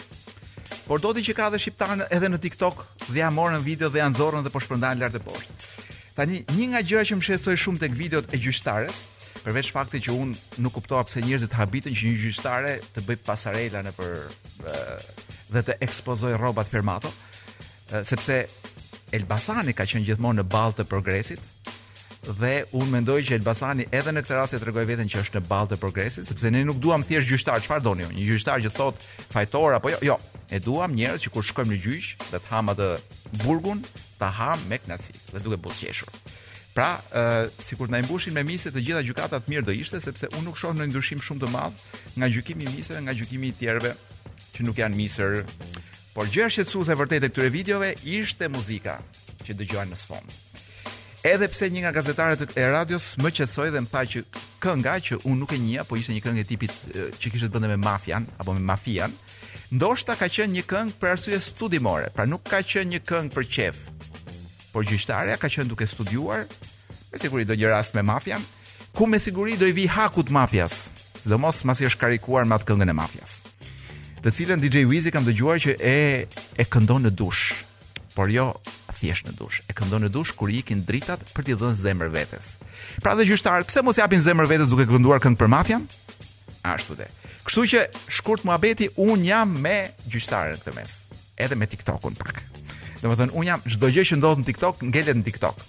por 0.88 1.04
do 1.04 1.12
të 1.16 1.26
që 1.28 1.36
ka 1.36 1.52
edhe 1.52 1.60
shqiptar 1.66 2.08
edhe 2.08 2.32
në 2.32 2.40
TikTok 2.48 2.86
dhe 3.10 3.20
ja 3.26 3.30
morën 3.32 3.60
video 3.68 3.92
dhe 3.92 4.00
ja 4.00 4.08
nxorrën 4.12 4.48
dhe 4.48 4.56
po 4.56 4.64
shpërndajnë 4.64 5.04
lart 5.04 5.20
e 5.20 5.28
poshtë 5.28 5.64
Tani 6.12 6.42
një 6.58 6.66
nga 6.74 6.80
gjërat 6.84 7.08
që 7.08 7.16
më 7.18 7.24
shqetësoi 7.24 7.60
shumë 7.64 7.80
tek 7.86 7.94
videot 7.96 8.28
e 8.36 8.38
gjyqtarës, 8.38 8.98
përveç 9.46 9.70
fakti 9.74 10.00
që 10.06 10.14
unë 10.22 10.62
nuk 10.64 10.76
kuptoa 10.76 11.04
pse 11.08 11.22
njerëzit 11.26 11.56
habitin 11.58 11.96
që 11.98 12.08
një 12.08 12.20
gjyqtare 12.26 12.74
të 12.96 13.04
bëj 13.08 13.18
pasarela 13.26 13.82
në 13.86 13.94
për 13.98 14.12
dhe 15.56 15.64
të 15.68 15.78
ekspozoj 15.88 16.36
rrobat 16.42 16.74
mato, 16.86 17.10
sepse 18.04 18.46
Elbasani 19.12 19.74
ka 19.76 19.84
qenë 19.84 20.06
gjithmonë 20.08 20.40
në 20.44 20.48
ballë 20.54 20.76
të 20.78 20.84
progresit 20.88 21.42
dhe 22.22 22.52
unë 22.78 22.90
mendoj 22.94 23.18
që 23.28 23.40
Elbasani 23.40 23.88
edhe 23.92 24.14
në 24.14 24.22
këtë 24.24 24.38
rast 24.38 24.56
e 24.56 24.60
tregoi 24.62 24.86
veten 24.88 25.10
që 25.10 25.24
është 25.24 25.40
në 25.40 25.48
ballë 25.50 25.72
të 25.74 25.80
progresit, 25.82 26.28
sepse 26.30 26.52
ne 26.54 26.62
nuk 26.64 26.78
duam 26.80 27.02
thjesht 27.04 27.28
gjyqtar, 27.32 27.64
çfarë 27.66 27.84
doni 27.84 28.06
unë? 28.06 28.16
Një 28.20 28.28
gjyqtar 28.30 28.62
që 28.64 28.72
thot 28.78 29.04
fajtor 29.34 29.76
apo 29.80 29.92
jo, 29.92 29.98
jo, 30.06 30.18
e 30.54 30.60
duam 30.64 30.94
njerëz 30.96 31.26
që 31.26 31.34
kur 31.34 31.44
shkojmë 31.50 31.74
në 31.74 31.82
gjyq, 31.84 32.12
dhe 32.30 32.40
t'ham 32.46 32.70
atë 32.76 32.92
burgun, 33.42 33.82
ta 34.22 34.30
ham 34.38 34.62
me 34.70 34.78
knasi 34.86 35.18
dhe 35.34 35.42
duke 35.42 35.58
buzëqeshur. 35.66 36.14
Pra, 36.72 37.02
ë 37.02 37.20
uh, 37.20 37.46
sikur 37.60 37.90
na 37.92 38.00
i 38.00 38.06
mbushin 38.06 38.32
me 38.32 38.46
mise 38.48 38.72
të 38.72 38.80
gjitha 38.80 39.02
gjykata 39.04 39.40
të 39.44 39.52
mirë 39.52 39.66
do 39.68 39.74
ishte 39.76 40.00
sepse 40.00 40.30
unë 40.38 40.46
nuk 40.48 40.60
shoh 40.60 40.72
ndonjë 40.72 40.94
ndryshim 40.94 41.20
shumë 41.24 41.44
të 41.44 41.50
madh 41.52 41.80
nga 42.22 42.28
gjykimi 42.32 42.68
i 42.70 42.74
miseve 42.78 43.02
nga 43.04 43.16
gjykimi 43.18 43.50
i 43.52 43.56
tjerëve 43.60 43.92
që 44.56 44.64
nuk 44.68 44.78
janë 44.80 44.96
miser. 44.96 45.42
Por 46.16 46.30
gjëja 46.32 46.48
shqetësuese 46.56 46.96
vërtet 47.02 47.26
e 47.28 47.30
këtyre 47.32 47.50
videove 47.52 47.90
ishte 48.20 48.48
muzika 48.52 48.96
që 49.44 49.56
dëgjohej 49.62 49.90
në 49.92 50.00
sfond. 50.00 50.38
Edhe 51.28 51.50
pse 51.52 51.68
një 51.70 51.84
nga 51.84 51.92
gazetarët 52.00 52.54
e 52.56 52.66
radios 52.72 53.10
më 53.22 53.34
qetësoi 53.40 53.68
dhe 53.76 53.82
më 53.86 53.92
tha 53.94 54.06
që 54.14 54.24
kënga 54.64 54.94
që 55.10 55.20
unë 55.28 55.40
nuk 55.44 55.52
e 55.56 55.60
njeha, 55.62 55.84
po 55.90 56.00
ishte 56.00 56.16
një 56.16 56.24
këngë 56.26 56.42
e 56.42 56.48
tipit 56.48 56.78
që 57.20 57.28
kishte 57.34 57.50
të 57.52 57.56
bënte 57.58 57.74
me 57.76 57.80
mafian 57.84 58.28
apo 58.40 58.56
me 58.58 58.64
mafian, 58.72 59.12
ndoshta 59.76 60.16
ka 60.20 60.32
qenë 60.34 60.56
një 60.56 60.64
këngë 60.72 60.98
për 61.04 61.14
arsye 61.18 61.40
studimore, 61.48 62.08
pra 62.16 62.26
nuk 62.26 62.48
ka 62.50 62.64
qenë 62.66 62.94
një 62.96 63.04
këngë 63.12 63.36
për 63.36 63.50
çejf, 63.58 63.82
por 64.72 64.88
gjyqtarja 64.88 65.38
ka 65.40 65.50
qenë 65.52 65.70
duke 65.72 65.88
studiuar 65.88 66.46
me 67.12 67.20
siguri 67.20 67.46
do 67.46 67.56
një 67.60 67.68
rast 67.74 67.96
me 67.96 68.04
mafian, 68.08 68.40
ku 68.96 69.04
me 69.08 69.20
siguri 69.20 69.58
do 69.60 69.68
i 69.68 69.74
vi 69.76 69.84
hakut 69.88 70.30
mafias, 70.32 70.92
sidomos 71.20 71.64
masi 71.68 71.88
është 71.90 72.00
karikuar 72.00 72.48
me 72.48 72.56
atë 72.56 72.70
këngën 72.70 72.94
e 72.94 72.96
mafias. 72.96 73.34
Të 74.24 74.32
cilën 74.38 74.62
DJ 74.64 74.86
Wizi 74.88 75.12
kam 75.12 75.26
dëgjuar 75.28 75.60
që 75.64 75.76
e 75.80 75.98
e 76.58 76.66
këndon 76.72 77.04
në 77.08 77.12
dush, 77.20 77.66
por 78.16 78.32
jo 78.32 78.54
thjesht 79.02 79.28
në 79.28 79.36
dush. 79.42 79.60
E 79.68 79.74
këndon 79.76 80.06
në 80.06 80.12
dush 80.14 80.32
kur 80.38 80.52
i 80.54 80.62
ikin 80.62 80.84
dritat 80.88 81.26
për 81.36 81.48
t'i 81.50 81.56
dhënë 81.60 81.80
zemër 81.82 82.12
vetes. 82.14 82.54
Pra 83.04 83.16
dhe 83.18 83.26
gjyqtar, 83.28 83.66
pse 83.68 83.84
mos 83.84 83.98
i 84.00 84.04
japin 84.04 84.22
zemër 84.22 84.48
vetes 84.52 84.72
duke 84.72 84.86
kënduar 84.88 85.20
këngë 85.24 85.40
për 85.42 85.50
mafian? 85.52 85.88
Ashtu 86.64 86.96
dhe. 87.02 87.10
Kështu 87.48 87.66
që 87.74 87.84
shkurt 88.20 88.46
muhabeti 88.48 88.92
un 89.02 89.26
jam 89.26 89.58
me 89.66 89.90
gjyqtarën 90.06 90.62
këtë 90.62 90.78
mes, 90.78 91.02
edhe 91.42 91.58
me 91.60 91.68
TikTokun 91.68 92.16
pak. 92.22 92.40
Do 93.02 93.10
të 93.10 93.18
thonë 93.18 93.36
un 93.42 93.48
jam 93.48 93.62
çdo 93.66 93.90
gjë 93.90 94.04
që 94.12 94.18
ndodh 94.20 94.42
në 94.44 94.48
TikTok 94.52 94.82
ngelet 94.86 95.18
në 95.18 95.24
TikTok. 95.26 95.62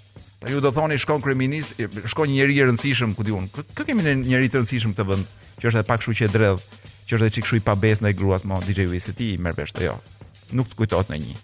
Pra 0.42 0.51
ju 0.53 0.59
do 0.61 0.73
thoni 0.75 0.99
shkon 1.01 1.23
kriminalist, 1.25 1.79
shkon 2.12 2.29
një 2.29 2.35
njerëz 2.37 2.59
i 2.59 2.64
rëndësishëm 2.66 3.12
ku 3.16 3.25
diun. 3.25 3.47
Kë 3.55 3.87
kemi 3.88 4.05
një 4.05 4.12
njerëz 4.27 4.51
i 4.51 4.59
rëndësishëm 4.59 4.92
këtë 4.92 5.07
vend 5.09 5.31
që 5.62 5.71
është 5.71 5.81
edhe 5.81 5.87
pak 5.88 6.03
kështu 6.03 6.14
që 6.18 6.27
e 6.27 6.31
dredh, 6.35 6.66
që 7.09 7.16
është 7.16 7.21
edhe 7.25 7.35
çikshu 7.38 7.57
i 7.57 7.62
pabes 7.64 8.03
ndaj 8.05 8.14
gruas 8.21 8.45
më 8.45 8.59
DJ 8.66 8.88
Wiz 8.92 9.09
ti 9.16 9.31
merr 9.40 9.57
vesh 9.57 9.73
jo. 9.81 9.95
Nuk 10.53 10.68
të 10.75 10.81
kujtohet 10.83 11.12
në 11.14 11.21
një 11.25 11.40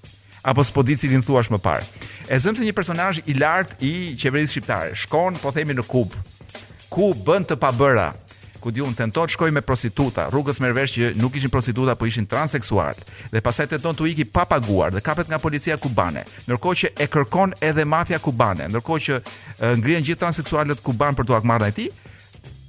apo 0.48 0.62
s'po 0.64 0.81
di 0.87 0.94
cilin 0.96 1.20
thuash 1.27 1.51
më 1.53 1.59
parë. 1.61 1.85
E 2.33 2.37
zëm 2.40 2.55
se 2.57 2.64
një 2.68 2.72
personazh 2.77 3.18
i 3.29 3.35
lart 3.40 3.81
i 3.85 3.94
qeverisë 4.20 4.53
shqiptare 4.55 4.92
shkon 4.96 5.37
po 5.42 5.53
themi 5.57 5.74
në 5.77 5.83
Kub. 5.88 6.14
Ku 6.92 7.11
bën 7.14 7.44
të 7.48 7.57
pabëra 7.61 8.07
ku 8.61 8.73
diun 8.75 8.92
tenton 8.99 9.27
të 9.29 9.35
shkojë 9.37 9.55
me 9.55 9.62
prostituta. 9.64 10.27
Rrugës 10.33 10.61
merr 10.62 10.75
vesh 10.77 10.97
që 10.99 11.11
nuk 11.23 11.37
ishin 11.38 11.51
prostituta, 11.53 11.94
po 11.99 12.07
ishin 12.09 12.27
transeksual. 12.31 12.99
Dhe 13.33 13.42
pastaj 13.44 13.68
tenton 13.73 13.97
të 13.97 14.11
iki 14.12 14.27
pa 14.27 14.44
paguar 14.51 14.92
dhe 14.94 15.03
kapet 15.05 15.31
nga 15.31 15.38
policia 15.42 15.79
kubane. 15.83 16.25
Ndërkohë 16.49 16.79
që 16.83 16.92
e 17.05 17.09
kërkon 17.12 17.55
edhe 17.68 17.85
mafia 17.88 18.18
kubane, 18.23 18.68
ndërkohë 18.73 19.05
që 19.07 19.75
ngrihen 19.81 20.07
gjithë 20.07 20.23
transeksualët 20.25 20.83
kuban 20.85 21.16
për 21.18 21.29
t'u 21.29 21.38
akmarrë 21.38 21.71
ai. 21.71 21.88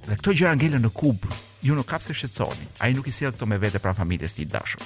Dhe 0.09 0.19
këto 0.21 0.33
gjëra 0.39 0.55
ngelen 0.57 0.83
në 0.85 0.93
Kubë 0.97 1.27
ju 1.67 1.75
nuk 1.75 1.85
kapse 1.91 2.13
shqetësoni. 2.15 2.65
Ai 2.81 2.93
nuk 2.97 3.07
i 3.11 3.13
sjell 3.13 3.33
këto 3.35 3.45
me 3.45 3.59
vete 3.61 3.81
pranë 3.83 3.99
familjes 3.99 4.33
të 4.37 4.47
dashur. 4.53 4.81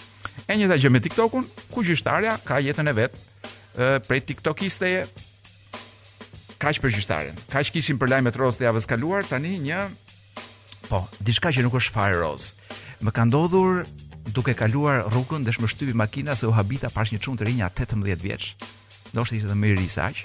E 0.49 0.57
njëjta 0.57 0.77
gjë 0.81 0.89
me 0.91 0.99
TikTokun, 1.05 1.45
ku 1.71 1.83
gjyqtarja 1.85 2.39
ka 2.43 2.57
jetën 2.59 2.89
e 2.89 2.93
vet, 2.97 3.13
ë 3.77 3.91
prej 4.07 4.19
TikTokisteje 4.31 5.05
kaq 6.59 6.81
për 6.83 6.93
gjyqtarin. 6.97 7.39
Kaq 7.53 7.71
kishin 7.75 8.01
për 8.01 8.09
lajmet 8.17 8.35
rrosë 8.39 8.65
javës 8.67 8.89
kaluar, 8.89 9.23
tani 9.29 9.53
një 9.63 9.85
po, 10.93 11.01
diçka 11.25 11.49
që 11.53 11.63
nuk 11.65 11.73
është 11.79 11.93
fare 11.95 12.19
roz. 12.21 12.51
Më 13.05 13.11
ka 13.15 13.23
ndodhur 13.25 13.79
duke 14.35 14.53
kaluar 14.59 14.99
rrugën 15.09 15.41
dhe 15.45 15.53
shmë 15.55 15.69
shtypi 15.71 15.95
makina 15.97 16.35
se 16.37 16.45
u 16.47 16.53
habita 16.53 16.91
pash 16.93 17.13
një 17.15 17.21
qumë 17.23 17.39
të 17.39 17.47
rinja 17.49 17.69
18 17.71 18.03
vjeç. 18.21 18.51
Ndoshta 19.13 19.37
ishte 19.39 19.55
më 19.57 19.71
i 19.71 19.77
risaq, 19.79 20.19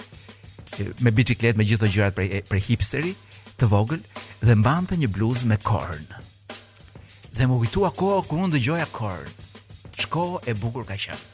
me 1.03 1.11
biciklet 1.17 1.57
me 1.57 1.65
gjithë 1.67 1.85
të 1.87 1.91
gjërat 1.95 2.17
për 2.19 2.45
prej 2.51 2.63
hipsteri, 2.67 3.15
të 3.59 3.69
vogël, 3.73 4.03
dhe 4.45 4.57
mbante 4.61 4.93
një 5.01 5.09
bluzë 5.15 5.49
me 5.49 5.57
kornë. 5.65 6.21
Dhe 7.33 7.49
më 7.49 7.57
kujtua 7.63 7.89
koha 7.97 8.21
ku 8.29 8.37
unë 8.37 8.53
dhe 8.55 8.61
gjoja 8.69 8.85
kornë. 8.93 9.33
Shko 10.03 10.27
e 10.49 10.53
bukur 10.61 10.85
ka 10.87 10.97
qënë. 10.99 11.25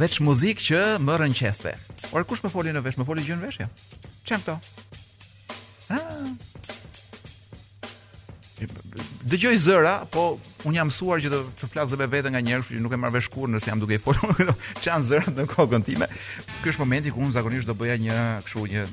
Veç 0.00 0.20
muzik 0.24 0.56
që 0.64 0.96
më 1.04 1.20
rënë 1.22 1.38
qethe. 1.42 1.76
Orë, 2.16 2.24
kush 2.26 2.42
më 2.46 2.52
foli 2.56 2.72
në 2.74 2.80
vesh? 2.82 2.96
Më 2.98 3.06
foli 3.10 3.26
gjën 3.28 3.44
vesh, 3.44 3.60
ja? 3.66 3.68
Qëmë 4.26 4.46
to? 4.48 4.56
dëgjoj 9.30 9.56
zëra, 9.60 9.92
po 10.12 10.24
un 10.68 10.74
jam 10.76 10.88
mësuar 10.90 11.20
që 11.22 11.30
të, 11.32 11.38
të 11.60 11.68
flas 11.72 11.92
me 11.98 12.08
nga 12.22 12.40
njerëz, 12.40 12.68
që 12.70 12.80
nuk 12.84 12.92
e 12.92 12.98
marr 12.98 13.12
vesh 13.14 13.28
kur 13.32 13.48
nëse 13.48 13.70
jam 13.70 13.80
duke 13.80 13.94
i 13.94 13.98
folur, 13.98 14.34
çan 14.82 15.02
zërat 15.08 15.36
në 15.38 15.46
kokën 15.48 15.84
time. 15.86 16.08
Ky 16.60 16.72
është 16.72 16.82
momenti 16.82 17.10
ku 17.12 17.20
un 17.24 17.32
zakonisht 17.32 17.66
do 17.68 17.74
bëja 17.74 17.96
një, 18.00 18.16
kështu 18.44 18.64
një 18.72 18.84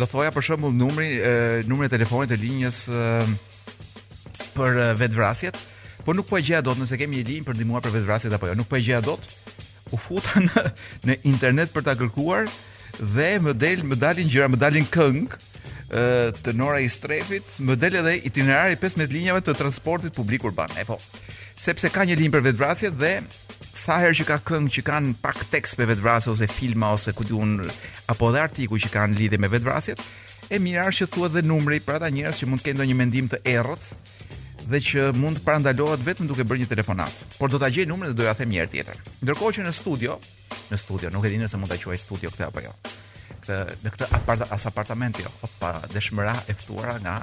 do 0.00 0.08
thoja 0.10 0.32
për 0.34 0.42
shembull 0.48 0.74
numrin, 0.74 1.20
numrin 1.68 1.88
e 1.90 1.94
telefonit 1.94 2.32
të 2.32 2.40
linjës 2.42 2.80
e, 2.88 3.24
për 4.56 4.80
vetvrasjet, 5.00 5.58
po 6.06 6.14
nuk 6.14 6.28
po 6.30 6.38
e 6.38 6.42
gjeja 6.46 6.62
dot 6.64 6.78
nëse 6.78 6.98
kemi 7.00 7.20
një 7.20 7.28
linjë 7.30 7.46
për 7.50 7.60
ndihmuar 7.60 7.84
për 7.86 7.96
vetvrasjet 8.00 8.34
apo 8.36 8.50
jo, 8.50 8.56
nuk 8.58 8.70
po 8.70 8.78
e 8.80 8.84
gjeja 8.86 9.02
dot. 9.06 9.34
U 9.94 9.98
futa 10.02 10.40
në, 10.42 10.62
në 11.06 11.14
internet 11.30 11.70
për 11.70 11.84
ta 11.86 11.92
kërkuar 11.94 12.48
dhe 12.96 13.36
më 13.44 13.52
del, 13.60 13.84
më 13.86 13.98
dalin 14.02 14.30
gjëra, 14.32 14.48
më 14.50 14.58
dalin 14.58 14.86
këngë 14.90 15.45
të 16.42 16.54
nora 16.56 16.80
i 16.82 16.88
strefit, 16.90 17.56
më 17.62 17.76
del 17.80 17.98
edhe 18.00 18.16
itinerari 18.28 18.76
15 18.80 19.10
linjave 19.12 19.42
të 19.46 19.54
transportit 19.58 20.14
publik 20.14 20.44
urban. 20.44 20.68
E 20.78 20.84
po, 20.84 20.98
sepse 21.56 21.90
ka 21.94 22.04
një 22.04 22.18
linjë 22.20 22.34
për 22.36 22.46
vetvrasjet 22.50 22.98
dhe 23.00 23.14
sa 23.76 23.98
herë 24.02 24.16
që 24.20 24.26
ka 24.28 24.38
këngë 24.48 24.72
që 24.76 24.84
kanë 24.86 25.14
pak 25.22 25.42
tekst 25.52 25.78
me 25.80 25.86
vetvrasje 25.92 26.32
ose 26.32 26.48
filma 26.48 26.92
ose 26.96 27.12
ku 27.12 27.26
diun 27.28 27.58
apo 28.12 28.30
dhe 28.32 28.40
artikuj 28.42 28.80
që 28.86 28.92
kanë 28.94 29.18
lidhje 29.20 29.38
me 29.42 29.50
vetvrasjet, 29.52 30.00
e 30.50 30.58
mirë 30.62 30.86
është 30.90 31.02
që 31.06 31.10
thuhet 31.16 31.36
dhe 31.36 31.44
numri 31.46 31.80
për 31.82 32.00
ata 32.00 32.10
njerëz 32.14 32.40
që 32.40 32.48
mund 32.48 32.62
të 32.62 32.68
kenë 32.70 32.78
ndonjë 32.80 32.96
mendim 33.00 33.28
të 33.32 33.40
errët 33.50 34.12
dhe 34.66 34.80
që 34.88 35.08
mund 35.18 35.40
të 35.40 35.44
parandalohet 35.46 36.04
vetëm 36.06 36.26
duke 36.30 36.44
bërë 36.46 36.62
një 36.64 36.68
telefonat. 36.70 37.22
Por 37.38 37.50
do 37.52 37.58
ta 37.62 37.68
gjej 37.70 37.86
numrin 37.88 38.10
dhe 38.12 38.18
do 38.18 38.26
ja 38.26 38.34
them 38.34 38.50
një 38.52 38.62
herë 38.64 38.72
tjetër. 38.72 39.02
Ndërkohë 39.26 39.56
që 39.58 39.66
në 39.68 39.74
studio, 39.78 40.14
në 40.72 40.78
studio, 40.82 41.10
nuk 41.14 41.26
e 41.28 41.34
di 41.34 41.38
nëse 41.42 41.58
mund 41.60 41.70
ta 41.70 41.78
quaj 41.82 41.98
studio 42.02 42.30
këtë 42.34 42.48
apo 42.50 42.62
jo 42.64 42.72
këtë 43.26 43.56
në 43.84 43.92
këtë 43.94 44.48
as 44.56 44.64
apartament 44.68 45.18
jo. 45.22 45.30
Opa, 45.46 45.74
dëshmëra 45.92 46.34
e 46.46 46.54
ftuara 46.56 46.96
nga 47.02 47.14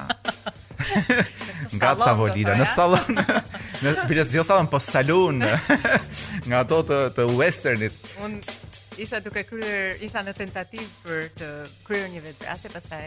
nga 1.78 1.92
tavolina, 2.00 2.56
në 2.60 2.66
sallon. 2.68 3.20
Në 3.84 3.94
bile 4.10 4.26
si 4.28 4.38
jo 4.40 4.44
sallon 4.46 4.68
po 4.72 4.80
salon 4.84 5.42
nga 6.48 6.62
ato 6.64 6.82
të 6.90 6.98
të 7.20 7.28
westernit. 7.38 7.96
Un 8.26 8.40
isha 9.02 9.22
duke 9.26 9.46
kryer, 9.48 9.96
isha 10.06 10.22
në 10.26 10.36
tentativ 10.38 10.84
për 11.06 11.24
të 11.40 11.52
kryer 11.88 12.12
një 12.16 12.24
vetë 12.28 12.58
pastaj 12.74 13.06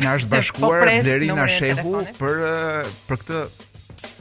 na 0.00 0.14
është 0.16 0.30
po 0.30 0.36
bashkuar 0.38 0.88
deri 1.06 1.32
në 1.36 1.48
shehu 1.56 1.96
për 2.20 2.44
për 3.08 3.24
këtë 3.24 3.42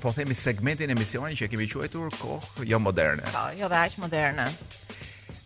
po 0.03 0.11
themi 0.15 0.35
segmentin 0.35 0.91
e 0.91 0.95
emisionit 0.95 1.39
që 1.39 1.47
kemi 1.53 1.69
quajtur 1.71 2.11
kohë 2.19 2.67
jo 2.73 2.81
moderne. 2.83 3.23
Po, 3.35 3.45
jo 3.59 3.69
dhe 3.71 3.81
aq 3.85 3.99
moderne 4.03 4.49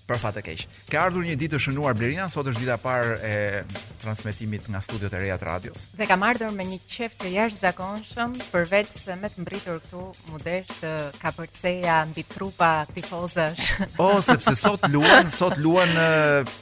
për 0.07 0.19
fat 0.19 0.35
të 0.35 0.41
keq. 0.45 0.61
Ka 0.91 1.03
ardhur 1.07 1.23
një 1.27 1.35
ditë 1.39 1.53
të 1.55 1.59
shënuar 1.67 1.95
Blerina, 1.97 2.25
sot 2.31 2.47
është 2.51 2.63
dita 2.65 2.75
parë 2.81 3.15
e 3.23 3.61
transmetimit 4.03 4.65
nga 4.71 4.81
studiot 4.83 5.15
e 5.15 5.21
reja 5.21 5.37
të 5.41 5.47
radios. 5.47 5.85
Dhe 5.99 6.07
kam 6.09 6.25
ardhur 6.27 6.51
me 6.55 6.65
një 6.67 6.79
qef 6.91 7.15
të 7.21 7.31
jashtëzakonshëm, 7.37 8.35
përveç 8.51 8.91
se 8.97 9.15
me 9.21 9.29
të 9.31 9.43
mbritur 9.45 9.79
këtu 9.85 10.03
mundesh 10.31 10.73
të 10.81 10.93
kapërceja 11.21 12.01
mbi 12.11 12.25
trupa 12.33 12.71
tifozësh. 12.91 13.97
O, 14.03 14.11
sepse 14.29 14.55
sot 14.59 14.83
luan, 14.93 15.31
sot 15.33 15.55
luan 15.63 15.93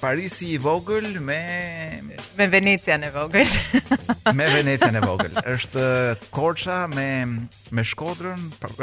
Parisi 0.04 0.54
i 0.56 0.62
vogël 0.62 1.08
me 1.22 1.40
me 2.38 2.48
Venecia 2.52 2.98
në 3.02 3.12
vogël. 3.16 3.48
me 4.38 4.50
Venecia 4.54 4.92
në 4.96 5.04
vogël. 5.06 5.38
Është 5.56 5.88
Korça 6.36 6.86
me 6.92 7.08
me 7.72 7.82
Shkodrën, 7.88 8.50
pra, 8.62 8.74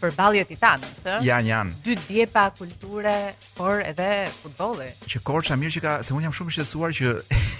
Për 0.00 0.12
përballje 0.14 0.46
titan, 0.48 0.80
ëh. 1.04 1.16
Jan 1.26 1.44
jan. 1.44 1.70
Dy 1.84 1.94
djepa 2.06 2.46
kulture, 2.56 3.12
por 3.52 3.82
edhe 3.84 4.30
futbolli. 4.32 4.86
Që 5.04 5.20
Korça 5.28 5.58
mirë 5.60 5.74
që 5.74 5.82
ka, 5.84 5.92
se 6.06 6.14
un 6.16 6.24
jam 6.24 6.32
shumë 6.32 6.52
i 6.52 6.56
shqetësuar 6.56 6.94
që 6.96 7.12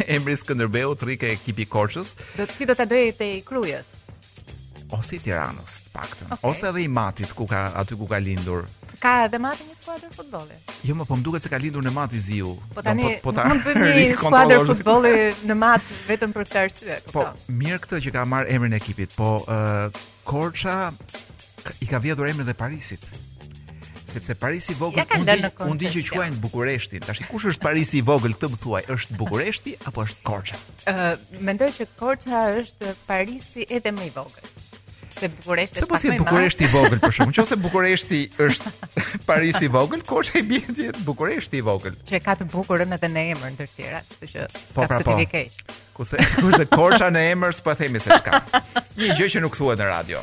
emri 0.17 0.37
të 0.41 1.09
rike 1.11 1.29
ekipi 1.35 1.67
Korçës. 1.69 2.15
Dhe 2.39 2.47
ti 2.57 2.65
do 2.65 2.75
ta 2.75 2.85
doje 2.87 3.13
te 3.13 3.35
Krujës 3.45 3.97
ose 4.91 5.15
i 5.15 5.19
Tiranës 5.23 5.75
të 5.85 5.93
paktën, 5.95 6.27
okay. 6.33 6.43
ose 6.51 6.67
edhe 6.67 6.81
i 6.83 6.89
Matit 6.91 7.31
ku 7.39 7.45
ka 7.47 7.71
aty 7.79 7.95
ku 7.95 8.09
ka 8.11 8.19
lindur. 8.19 8.65
Ka 8.99 9.29
edhe 9.29 9.39
Mati 9.39 9.63
një 9.69 9.77
skuadër 9.79 10.11
futbolli. 10.17 10.57
Jo, 10.83 10.97
më 10.99 11.07
po 11.07 11.15
më 11.21 11.23
duket 11.29 11.45
se 11.45 11.53
ka 11.53 11.61
lindur 11.63 11.85
në 11.87 11.93
Mati 11.95 12.19
Ziu. 12.19 12.57
Po 12.75 12.83
tani 12.83 13.05
po, 13.07 13.13
po 13.31 13.35
ta 13.37 13.45
mund 13.53 13.69
një 13.87 14.09
skuadër 14.19 14.65
futbolli 14.73 15.13
në 15.47 15.59
Mat 15.63 15.87
vetëm 16.09 16.35
për 16.35 16.49
këtë 16.49 16.63
arsye. 16.65 16.99
Po, 17.15 17.23
mirë 17.63 17.79
këtë 17.85 18.03
që 18.09 18.15
ka 18.19 18.27
marr 18.33 18.51
emrin 18.51 18.75
e 18.75 18.83
ekipit, 18.83 19.15
po 19.15 19.37
uh, 19.45 19.95
Korça 20.27 20.75
i 21.81 21.87
ka 21.87 21.99
vjedhur 22.03 22.29
emrin 22.31 22.47
dhe 22.47 22.55
Parisit. 22.57 23.07
Sepse 24.11 24.35
Parisi 24.35 24.73
i 24.75 24.79
vogël 24.79 25.05
ja 25.15 25.19
undi, 25.21 25.41
undi 25.69 25.87
që 25.93 26.03
quajnë 26.11 26.39
Bukureshti. 26.43 26.99
Tash 27.05 27.23
kush 27.31 27.47
është 27.53 27.63
Parisi 27.63 28.01
i 28.01 28.07
vogël 28.07 28.35
këtë 28.35 28.51
më 28.55 28.59
thuaj? 28.65 28.87
Është 28.97 29.19
Bukureshti 29.21 29.77
apo 29.87 30.03
është 30.07 30.25
Korça? 30.27 30.59
Ë, 30.91 30.95
uh, 30.95 31.13
mendoj 31.47 31.69
që 31.77 31.87
Korça 32.01 32.41
është 32.63 32.97
Parisi 33.07 33.67
edhe 33.71 33.93
më 33.95 34.09
i 34.09 34.13
vogël. 34.17 34.51
Se 35.15 35.29
Bukureshti 35.31 35.79
është 35.79 35.87
po 35.87 35.95
pak 35.95 36.03
më 36.03 36.03
i 36.03 36.03
madh. 36.03 36.11
Sepse 36.11 36.19
Bukureshti 36.25 36.65
i 36.69 36.73
vogël 36.75 37.01
për 37.05 37.15
shkakun. 37.15 37.39
Nëse 37.39 37.59
Bukureshti 37.69 38.21
është 38.49 38.75
Parisi 39.31 39.69
i 39.69 39.73
vogël, 39.79 40.05
Korça 40.11 40.43
i 40.43 40.47
bie 40.51 40.63
ti 40.75 40.91
Bukureshti 41.07 41.63
i 41.63 41.67
vogël. 41.71 41.99
Që 42.11 42.23
ka 42.25 42.35
të 42.41 42.51
bukurën 42.51 42.97
edhe 42.99 43.13
në 43.15 43.25
emër 43.37 43.55
ndër 43.55 43.71
tjera, 43.77 44.03
kështu 44.09 44.29
që 44.33 44.49
s'ka 44.57 44.69
po, 44.75 44.91
pra, 44.91 45.03
po. 45.07 45.19
keq. 45.35 45.65
Kurse 45.97 46.19
kurse 46.41 46.67
Korça 46.73 47.11
në 47.15 47.29
emër 47.37 47.55
s'po 47.61 47.79
themi 47.79 48.03
se 48.03 48.11
çka. 48.17 48.43
Një 49.01 49.17
gjë 49.19 49.31
që 49.37 49.45
nuk 49.47 49.59
thuhet 49.61 49.83
në 49.83 49.91
radio. 49.93 50.23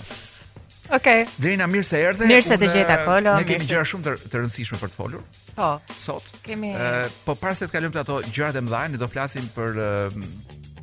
Okej. 0.90 1.26
Okay. 1.40 1.68
mirë 1.68 1.84
se 1.84 2.00
erdhe. 2.02 2.28
Mirë 2.30 2.44
se 2.48 2.58
të 2.60 2.70
gjeta 2.72 2.98
kolo. 3.06 3.34
Eh, 3.34 3.42
ne 3.42 3.48
kemi 3.50 3.68
gjëra 3.68 3.84
shumë 3.92 4.06
të, 4.06 4.16
të 4.32 4.40
rëndësishme 4.42 4.80
për 4.80 4.94
të 4.94 5.00
folur. 5.00 5.24
Po. 5.58 5.70
Sot. 6.00 6.30
Kemi. 6.46 6.74
Ë, 6.76 6.90
eh, 7.04 7.14
po 7.26 7.36
para 7.38 7.56
se 7.58 7.68
të 7.68 7.76
kalojmë 7.76 7.96
te 7.98 8.04
ato 8.04 8.20
gjërat 8.32 8.60
e 8.60 8.66
mëdha, 8.66 8.82
ne 8.94 9.02
do 9.02 9.10
flasim 9.12 9.48
për 9.56 9.82
eh, 9.84 10.18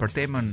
për 0.00 0.14
temën 0.18 0.52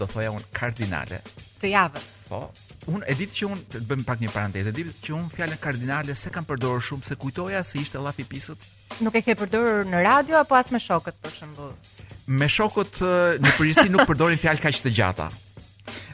do 0.00 0.08
thoja 0.08 0.32
un 0.32 0.44
kardinale 0.56 1.20
të 1.62 1.72
javës. 1.74 2.08
Po. 2.30 2.46
Un 2.90 3.04
e 3.06 3.14
di 3.14 3.28
që 3.30 3.46
un 3.46 3.60
të 3.70 3.84
bëjmë 3.90 4.06
pak 4.08 4.22
një 4.24 4.32
paranteze, 4.34 4.72
e 4.72 4.74
di 4.74 4.86
që 5.04 5.12
un 5.18 5.28
fjalën 5.30 5.60
kardinale 5.62 6.16
se 6.18 6.32
kam 6.34 6.46
përdorur 6.48 6.82
shumë 6.82 7.06
se 7.06 7.14
kujtoja 7.20 7.60
se 7.66 7.78
ishte 7.82 8.00
llafi 8.02 8.24
pisët. 8.26 8.64
Nuk 9.04 9.14
e 9.14 9.22
ke 9.22 9.36
përdorur 9.38 9.84
në 9.86 10.00
radio 10.06 10.40
apo 10.40 10.56
as 10.58 10.72
me 10.74 10.80
shokët 10.82 11.20
për 11.22 11.36
shembull? 11.36 11.76
Me 12.32 12.48
shokët 12.50 12.98
në 13.42 13.52
përgjithësi 13.58 13.92
nuk 13.94 14.08
përdorin 14.10 14.38
fjalë 14.40 14.64
kaq 14.64 14.82
të 14.86 14.92
gjata. 14.98 15.30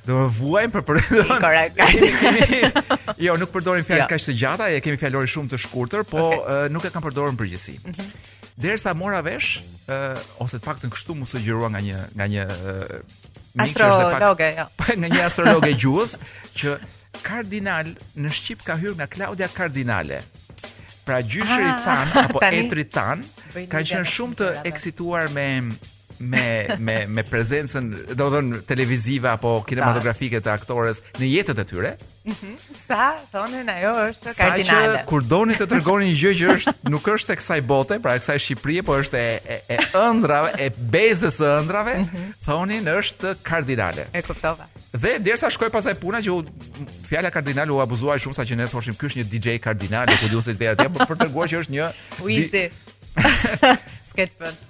Do 0.06 0.16
të 0.16 0.28
vuajmë 0.38 0.72
për 0.72 0.84
përdorim. 0.88 1.44
Korrekt. 1.44 2.56
Jo, 3.24 3.34
nuk 3.40 3.50
përdorim 3.52 3.84
fjalë 3.84 4.04
jo. 4.04 4.08
kaq 4.12 4.22
të 4.24 4.34
gjata, 4.40 4.66
e 4.76 4.82
kemi 4.84 4.98
fjalori 5.00 5.28
shumë 5.28 5.50
të 5.54 5.58
shkurtër, 5.64 6.04
po 6.08 6.22
okay. 6.30 6.68
nuk 6.72 6.84
e 6.86 6.90
kanë 6.94 7.04
përdorur 7.08 7.32
në 7.34 7.38
përgjithësi. 7.40 7.74
Mm 7.82 7.94
-hmm. 7.96 8.36
Derisa 8.62 8.92
mora 8.94 9.20
vesh, 9.22 9.62
ose 10.42 10.56
të 10.58 10.64
paktën 10.68 10.90
kështu 10.92 11.14
më 11.20 11.26
sugjerua 11.32 11.68
nga 11.72 11.80
një 11.86 12.04
nga 12.18 12.26
një 12.34 12.46
astrologe, 13.66 14.48
jo. 14.58 14.68
Nga 15.00 15.08
një 15.16 15.22
astrologe 15.26 15.70
gjuhës 15.74 16.18
që 16.60 16.78
kardinal 17.22 17.94
në 18.16 18.30
Shqip 18.32 18.62
ka 18.64 18.76
hyrë 18.78 18.94
nga 18.96 19.06
Claudia 19.06 19.48
Kardinale. 19.48 20.22
Pra 21.04 21.18
gjyshrit 21.22 21.74
ah, 21.74 21.84
tan 21.84 22.08
apo 22.24 22.38
etrit 22.60 22.90
tan 22.92 23.24
kanë 23.54 23.88
qenë 23.94 24.04
shumë 24.14 24.34
të 24.40 24.48
eksituar 24.70 25.28
me 25.32 25.48
me 26.20 26.76
me 26.78 27.06
me 27.08 27.22
prezencën, 27.22 27.90
do 28.08 28.14
të 28.14 28.28
thonë 28.34 28.60
televizive 28.66 29.30
apo 29.30 29.52
kinematografike 29.66 30.40
të 30.42 30.50
aktores 30.52 31.02
në 31.18 31.28
jetët 31.32 31.60
e 31.60 31.64
tyre. 31.70 31.92
Mhm. 32.28 32.54
Sa 32.84 33.10
thonin 33.32 33.68
ajo 33.72 33.92
është 34.08 34.32
kardinale. 34.36 34.88
Sa 34.92 34.98
që 34.98 35.04
kur 35.08 35.22
doni 35.30 35.54
të 35.56 35.68
tregoni 35.70 36.10
një 36.10 36.16
gjë 36.20 36.32
që 36.40 36.48
është 36.54 36.72
nuk 36.92 37.08
është 37.14 37.32
e 37.32 37.38
kësaj 37.40 37.60
bote, 37.70 38.00
pra 38.04 38.14
e 38.18 38.22
kësaj 38.22 38.38
Shqipërie, 38.44 38.82
por 38.88 39.02
është 39.04 39.18
e 39.22 39.58
e 39.68 39.78
ëndrave, 40.02 40.52
e 40.58 40.68
bezës 40.94 41.38
së 41.40 41.52
ëndrave, 41.62 41.96
mhm. 42.02 42.26
thonin 42.44 42.90
është 42.98 43.36
kardinale. 43.42 44.08
E 44.12 44.22
kuptova. 44.26 44.68
Dhe 44.92 45.18
derisa 45.20 45.50
shkoj 45.52 45.68
pasaj 45.70 45.94
puna 46.00 46.20
që 46.24 46.32
u 46.34 46.38
fjala 47.08 47.28
kardinal 47.30 47.68
u 47.70 47.76
abuzua 47.84 48.16
shumë 48.18 48.36
sa 48.38 48.44
që 48.48 48.56
ne 48.56 48.68
thoshim 48.72 48.96
ky 48.96 49.06
është 49.10 49.20
një 49.22 49.28
DJ 49.28 49.56
kardinal, 49.62 50.08
ku 50.22 50.30
duhet 50.32 50.54
të 50.56 50.62
ti 50.62 50.70
atje, 50.72 50.88
por 50.94 51.04
për 51.12 51.24
të 51.24 51.48
që 51.52 51.60
është 51.60 51.72
një 51.76 51.90
Uizi. 52.24 52.64
Di... 52.64 53.28
Sketchpad. 54.10 54.64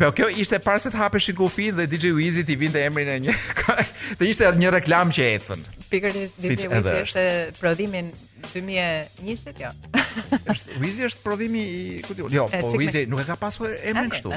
Po 0.00 0.10
kjo 0.16 0.30
ishte 0.32 0.56
para 0.64 0.80
se 0.80 0.88
të 0.92 0.96
hapesh 0.96 1.26
i 1.28 1.34
kufi 1.36 1.66
dhe 1.76 1.84
DJ 1.90 2.14
Wizy 2.16 2.40
ti 2.48 2.54
vinte 2.56 2.80
emrin 2.88 3.08
e 3.10 3.18
një. 3.26 3.34
Të 4.18 4.28
ishte 4.30 4.48
një 4.56 4.70
reklam 4.72 5.10
që 5.12 5.26
ecën. 5.34 5.64
Pikërisht 5.92 6.38
DJ 6.40 6.70
Wizy 6.72 6.94
ishte 7.04 7.24
prodhimin 7.58 8.08
2020, 8.46 9.60
jo. 9.60 9.74
Është 10.54 10.80
Wizy 10.80 11.04
është 11.10 11.24
prodhimi 11.26 11.60
i, 11.66 11.82
ku 12.08 12.16
diu. 12.16 12.30
Jo, 12.32 12.46
po 12.62 12.72
Wizy 12.80 13.04
nuk 13.12 13.20
e 13.20 13.26
ka 13.28 13.36
pasur 13.42 13.76
emrin 13.76 14.08
kështu. 14.14 14.32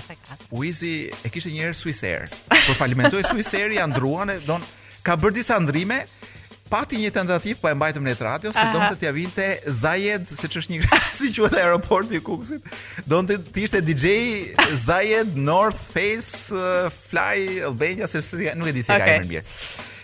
Wizy 0.59 0.93
e 1.23 1.31
kishte 1.31 1.53
një 1.55 1.69
herë 1.69 1.79
Swissair. 1.79 2.27
Por 2.51 2.75
falimentoi 2.81 3.23
Swissair 3.31 3.77
i 3.77 3.79
ndruan 3.87 4.35
e 4.35 4.41
don 4.43 4.67
ka 5.07 5.15
bër 5.19 5.33
disa 5.39 5.61
ndryme, 5.63 6.03
pati 6.73 6.97
një 6.97 7.11
tentativë, 7.13 7.59
po 7.61 7.69
e 7.69 7.73
mbajtëm 7.77 8.05
në 8.07 8.13
radio, 8.23 8.49
se 8.55 8.63
do 8.73 8.79
të 8.81 8.95
t'ia 9.03 9.11
vinte 9.13 9.45
Zayed, 9.81 10.25
siç 10.25 10.55
është 10.61 10.73
një 10.73 10.89
si 11.19 11.29
quhet 11.35 11.53
aeroporti 11.59 12.17
i 12.17 12.21
Kukësit. 12.25 12.65
Donte 13.09 13.37
të 13.45 13.65
ishte 13.67 13.81
DJ 13.85 14.13
Zayed 14.85 15.35
North 15.37 15.83
Face 15.93 16.49
uh, 16.55 16.89
Fly 17.11 17.59
Albania, 17.69 18.09
se 18.09 18.23
si 18.25 18.47
nuk 18.57 18.71
e 18.71 18.75
di 18.75 18.81
si 18.85 18.89
ka 18.93 18.99
emrin 19.05 19.29
bie. 19.35 19.43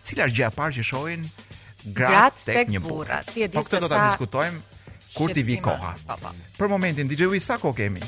cilat 0.07 0.33
gjëra 0.33 0.55
parë 0.57 0.79
që 0.79 0.87
shohin 0.89 1.29
gratë 1.97 2.47
tek, 2.47 2.55
tek 2.63 2.73
një 2.73 2.81
burrë. 2.87 3.21
Po 3.59 3.67
këtë 3.67 3.83
do 3.85 3.93
ta 3.93 4.07
diskutojmë 4.09 4.81
kur 5.17 5.37
ti 5.37 5.45
vi 5.53 5.61
koha. 5.65 5.93
Po, 6.07 6.17
po. 6.25 6.33
Për 6.57 6.73
momentin 6.73 7.09
DJ 7.13 7.29
Wisa 7.37 7.61
ko 7.63 7.77
kemi? 7.77 8.01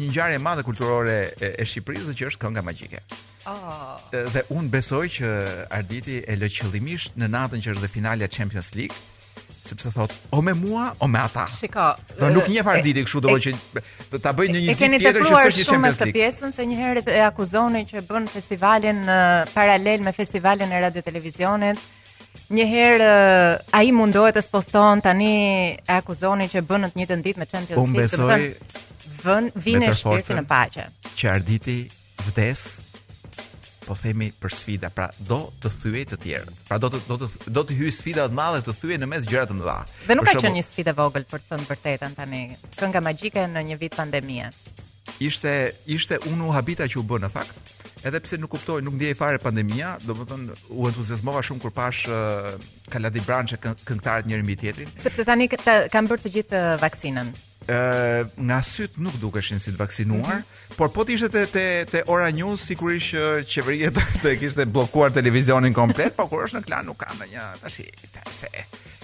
një 0.00 0.08
ngjarje 0.12 0.38
e 0.40 0.42
madhe 0.48 0.62
kulturore 0.66 1.16
e 1.50 1.64
Shqipërisë 1.70 2.18
që 2.20 2.28
është 2.32 2.42
kënga 2.44 2.62
magjike. 2.66 3.00
Oh. 3.48 3.96
Eh, 4.14 4.26
dhe 4.36 4.44
un 4.54 4.68
besoj 4.70 5.06
që 5.16 5.32
Arditi 5.78 6.20
e 6.28 6.36
lë 6.38 6.52
qëllimisht 6.58 7.16
në 7.18 7.30
natën 7.34 7.64
që 7.64 7.72
është 7.74 7.86
dhe 7.86 7.90
finalja 7.96 8.28
Champions 8.30 8.68
League, 8.76 8.94
sepse 9.60 9.90
thot 9.94 10.14
o 10.28 10.40
me 10.40 10.52
mua 10.52 10.94
o 10.98 11.06
me 11.06 11.18
ata. 11.18 11.46
Shikoj. 11.56 11.96
do 12.18 12.28
nuk 12.34 12.48
një 12.52 12.62
far 12.64 12.80
ditë 12.84 13.04
kështu 13.06 13.20
domo 13.26 13.36
që 13.40 13.52
do 14.12 14.18
ta 14.18 14.32
bëj 14.36 14.48
një, 14.54 14.60
një 14.60 14.76
ditë 14.76 15.00
tjetër 15.04 15.26
që 15.26 15.30
s'është 15.30 15.30
Champions 15.30 15.34
League. 15.34 15.52
E 15.52 15.64
keni 15.64 15.66
të 15.66 15.70
shumë 15.70 15.92
të 16.00 16.14
pjesën 16.16 16.54
se 16.56 16.66
një 16.70 16.78
herë 16.80 17.02
e 17.12 17.22
akuzonin 17.28 17.86
që 17.92 18.02
bën 18.08 18.28
festivalin 18.34 19.00
paralel 19.54 20.06
me 20.06 20.14
festivalin 20.16 20.72
e 20.72 20.80
radio 20.86 21.02
televizionit. 21.08 21.78
Një 22.56 22.66
herë 22.72 23.10
ai 23.76 23.92
mundohet 23.94 24.36
të 24.38 24.44
sposton 24.48 25.02
tani 25.04 25.32
e 25.76 25.92
akuzonin 26.00 26.48
që 26.52 26.64
bën 26.70 26.86
në 26.86 26.92
të 26.94 27.00
njëjtën 27.00 27.24
ditë 27.28 27.42
me 27.44 27.48
Champions 27.52 27.90
League. 27.92 28.20
Unë 28.24 28.44
besoj 28.48 29.16
vën 29.24 29.50
vinë 29.66 29.92
shpirtin 30.00 30.40
e 30.40 30.46
paqe. 30.50 30.88
Që 31.18 31.34
arditi 31.36 31.78
vdes 32.30 32.70
po 33.90 33.96
themi 33.98 34.28
për 34.42 34.52
sfida, 34.54 34.88
pra 34.94 35.08
do 35.26 35.40
të 35.64 35.70
thyej 35.80 36.04
të 36.12 36.18
tjerët. 36.22 36.60
Pra 36.68 36.78
do 36.82 36.90
të 36.94 37.00
do 37.10 37.16
të 37.24 37.50
do 37.56 37.64
të 37.66 37.78
hyj 37.80 37.90
sfida 37.98 38.28
të 38.30 38.36
madhe 38.38 38.62
të 38.68 38.74
thyej 38.78 39.00
në 39.02 39.08
mes 39.10 39.26
gjëra 39.32 39.48
të 39.50 39.56
mëdha. 39.58 39.74
Dhe 40.06 40.14
nuk 40.18 40.28
ka 40.30 40.36
qenë 40.44 40.54
një 40.60 40.64
sfidë 40.68 40.94
vogël 41.00 41.26
për 41.32 41.42
të 41.42 41.50
thënë 41.50 41.68
vërtetën 41.72 42.14
tani. 42.20 42.42
Kënga 42.78 43.02
magjike 43.08 43.48
në 43.56 43.64
një 43.72 43.80
vit 43.82 43.98
pandemie. 43.98 44.52
Ishte 45.26 45.54
ishte 45.96 46.22
unë 46.30 46.46
u 46.46 46.54
habita 46.54 46.86
që 46.86 47.02
u 47.02 47.06
bën 47.10 47.26
në 47.26 47.32
fakt 47.34 47.74
edhe 48.06 48.20
pse 48.22 48.36
nuk 48.40 48.50
kuptoj, 48.54 48.80
nuk 48.84 48.94
ndjej 48.96 49.14
fare 49.18 49.38
pandemia, 49.42 49.96
domethënë 50.06 50.56
u 50.78 50.86
entuziazmova 50.88 51.42
shumë 51.44 51.64
kur 51.64 51.72
pash 51.76 52.06
Kaladi 52.90 53.22
Branche 53.26 53.58
këngëtarët 53.62 54.28
njëri 54.30 54.46
mbi 54.46 54.56
tjetrin. 54.64 54.90
Sepse 54.98 55.24
tani 55.28 55.48
kanë 55.52 55.88
bërë 56.10 56.24
të 56.26 56.32
gjithë 56.38 56.62
vaksinën. 56.82 57.30
Ë 57.70 57.76
nga 58.48 58.56
syt 58.64 58.94
nuk 59.04 59.18
dukeshin 59.22 59.60
si 59.60 59.68
të 59.74 59.78
vaksinuar, 59.78 60.40
mm 60.40 60.42
-hmm. 60.42 60.76
por 60.76 60.88
po 60.94 61.04
të 61.06 61.12
ishte 61.14 61.28
te 61.28 61.46
te, 61.46 61.64
te 61.90 62.02
Ora 62.06 62.30
News 62.30 62.58
sigurisht 62.66 63.14
që 63.14 63.44
qeveria 63.52 63.90
të 63.90 64.38
kishte 64.40 64.64
bllokuar 64.64 65.10
televizionin 65.12 65.74
komplet, 65.76 66.16
por 66.16 66.28
kur 66.30 66.40
është 66.48 66.56
në 66.60 66.64
klan 66.68 66.84
nuk 66.86 66.98
ka 67.02 67.08
më 67.20 67.24
një 67.34 67.42
tash 67.60 67.82
se 68.40 68.48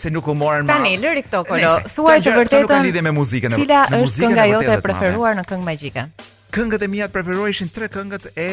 se 0.00 0.10
nuk 0.10 0.28
u 0.28 0.32
morën 0.42 0.64
më. 0.66 0.72
Tani 0.72 0.96
lëri 1.04 1.22
këto 1.28 1.44
kolo, 1.44 1.74
thuaj 1.94 2.18
të 2.20 2.30
vërtetën. 2.40 3.60
Cila 3.60 3.80
është 4.02 4.20
kënga 4.24 4.44
jote 4.52 4.72
e 4.72 4.80
preferuar 4.86 5.32
në 5.38 5.44
këngë 5.50 5.64
magjike? 5.64 6.02
këngët 6.56 6.84
e 6.86 6.88
mia 6.88 7.06
të 7.08 7.12
preferuara 7.18 7.52
ishin 7.52 7.70
tre 7.74 7.90
këngët 7.92 8.30
e 8.40 8.48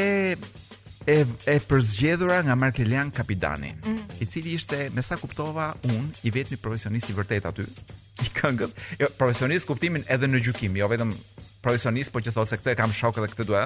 e 1.08 1.16
e 1.24 1.54
përzgjedhura 1.72 2.42
nga 2.44 2.56
Markelian 2.60 3.12
Kapidani, 3.16 3.74
mm. 3.80 4.02
i 4.24 4.26
cili 4.28 4.56
ishte, 4.60 4.90
me 4.96 5.04
sa 5.04 5.18
kuptova 5.20 5.70
unë, 5.88 6.24
i 6.28 6.32
vetmi 6.32 6.58
profesionist 6.64 7.10
i 7.12 7.16
vërtet 7.16 7.48
aty 7.48 7.66
i 8.24 8.30
këngës. 8.40 8.76
Jo, 9.02 9.10
profesionist 9.20 9.68
kuptimin 9.68 10.04
edhe 10.16 10.30
në 10.32 10.42
gjykim, 10.48 10.76
jo 10.80 10.88
vetëm 10.92 11.14
profesionist, 11.64 12.12
po 12.16 12.20
që 12.24 12.34
thotë 12.36 12.52
se 12.56 12.60
këtë 12.62 12.76
kam 12.80 12.96
shok 12.96 13.22
edhe 13.22 13.32
këtë 13.36 13.48
dua. 13.50 13.64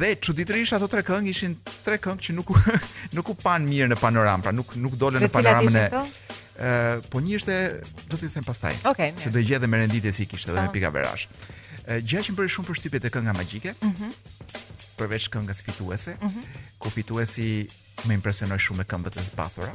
Dhe 0.00 0.12
çuditërisht 0.22 0.74
ato 0.78 0.88
tre 0.92 1.04
këngë 1.06 1.32
ishin 1.34 1.54
tre 1.86 1.98
këngë 2.02 2.28
që 2.28 2.36
nuk 2.40 2.52
nuk 3.18 3.32
u 3.34 3.38
pan 3.42 3.66
mirë 3.70 3.92
në 3.94 4.00
panoramë, 4.02 4.48
pra 4.48 4.54
nuk 4.58 4.74
nuk 4.82 4.98
dolën 5.00 5.22
në 5.26 5.30
panoramën 5.38 5.80
e 5.84 5.86
ë 5.94 7.06
po 7.14 7.22
një 7.22 7.34
ishte 7.38 7.56
do 8.10 8.18
t'i 8.18 8.26
them 8.34 8.42
pastaj 8.42 8.74
okay, 8.90 9.12
se 9.14 9.30
do 9.30 9.38
gjej 9.38 9.60
me 9.70 9.78
renditje 9.78 10.10
si 10.12 10.24
kishte 10.26 10.50
dhe 10.50 10.58
me 10.58 10.66
ah. 10.66 10.72
pika 10.74 10.90
verash 10.90 11.28
gjë 11.96 12.22
që 12.26 12.32
më 12.32 12.38
bëri 12.38 12.52
shumë 12.52 12.68
përshtypje 12.68 13.00
e 13.08 13.12
kënga 13.16 13.34
magjike. 13.38 13.74
Mhm. 13.80 14.12
përveç 14.98 15.28
këngës 15.30 15.60
fituese, 15.62 16.16
mm 16.18 16.28
-hmm. 16.28 16.44
ku 16.82 16.90
fituesi 16.90 17.68
më 18.06 18.12
impresionoi 18.18 18.58
shumë 18.58 18.78
me 18.78 18.84
këmbët 18.84 19.16
e 19.16 19.22
zbathura. 19.22 19.70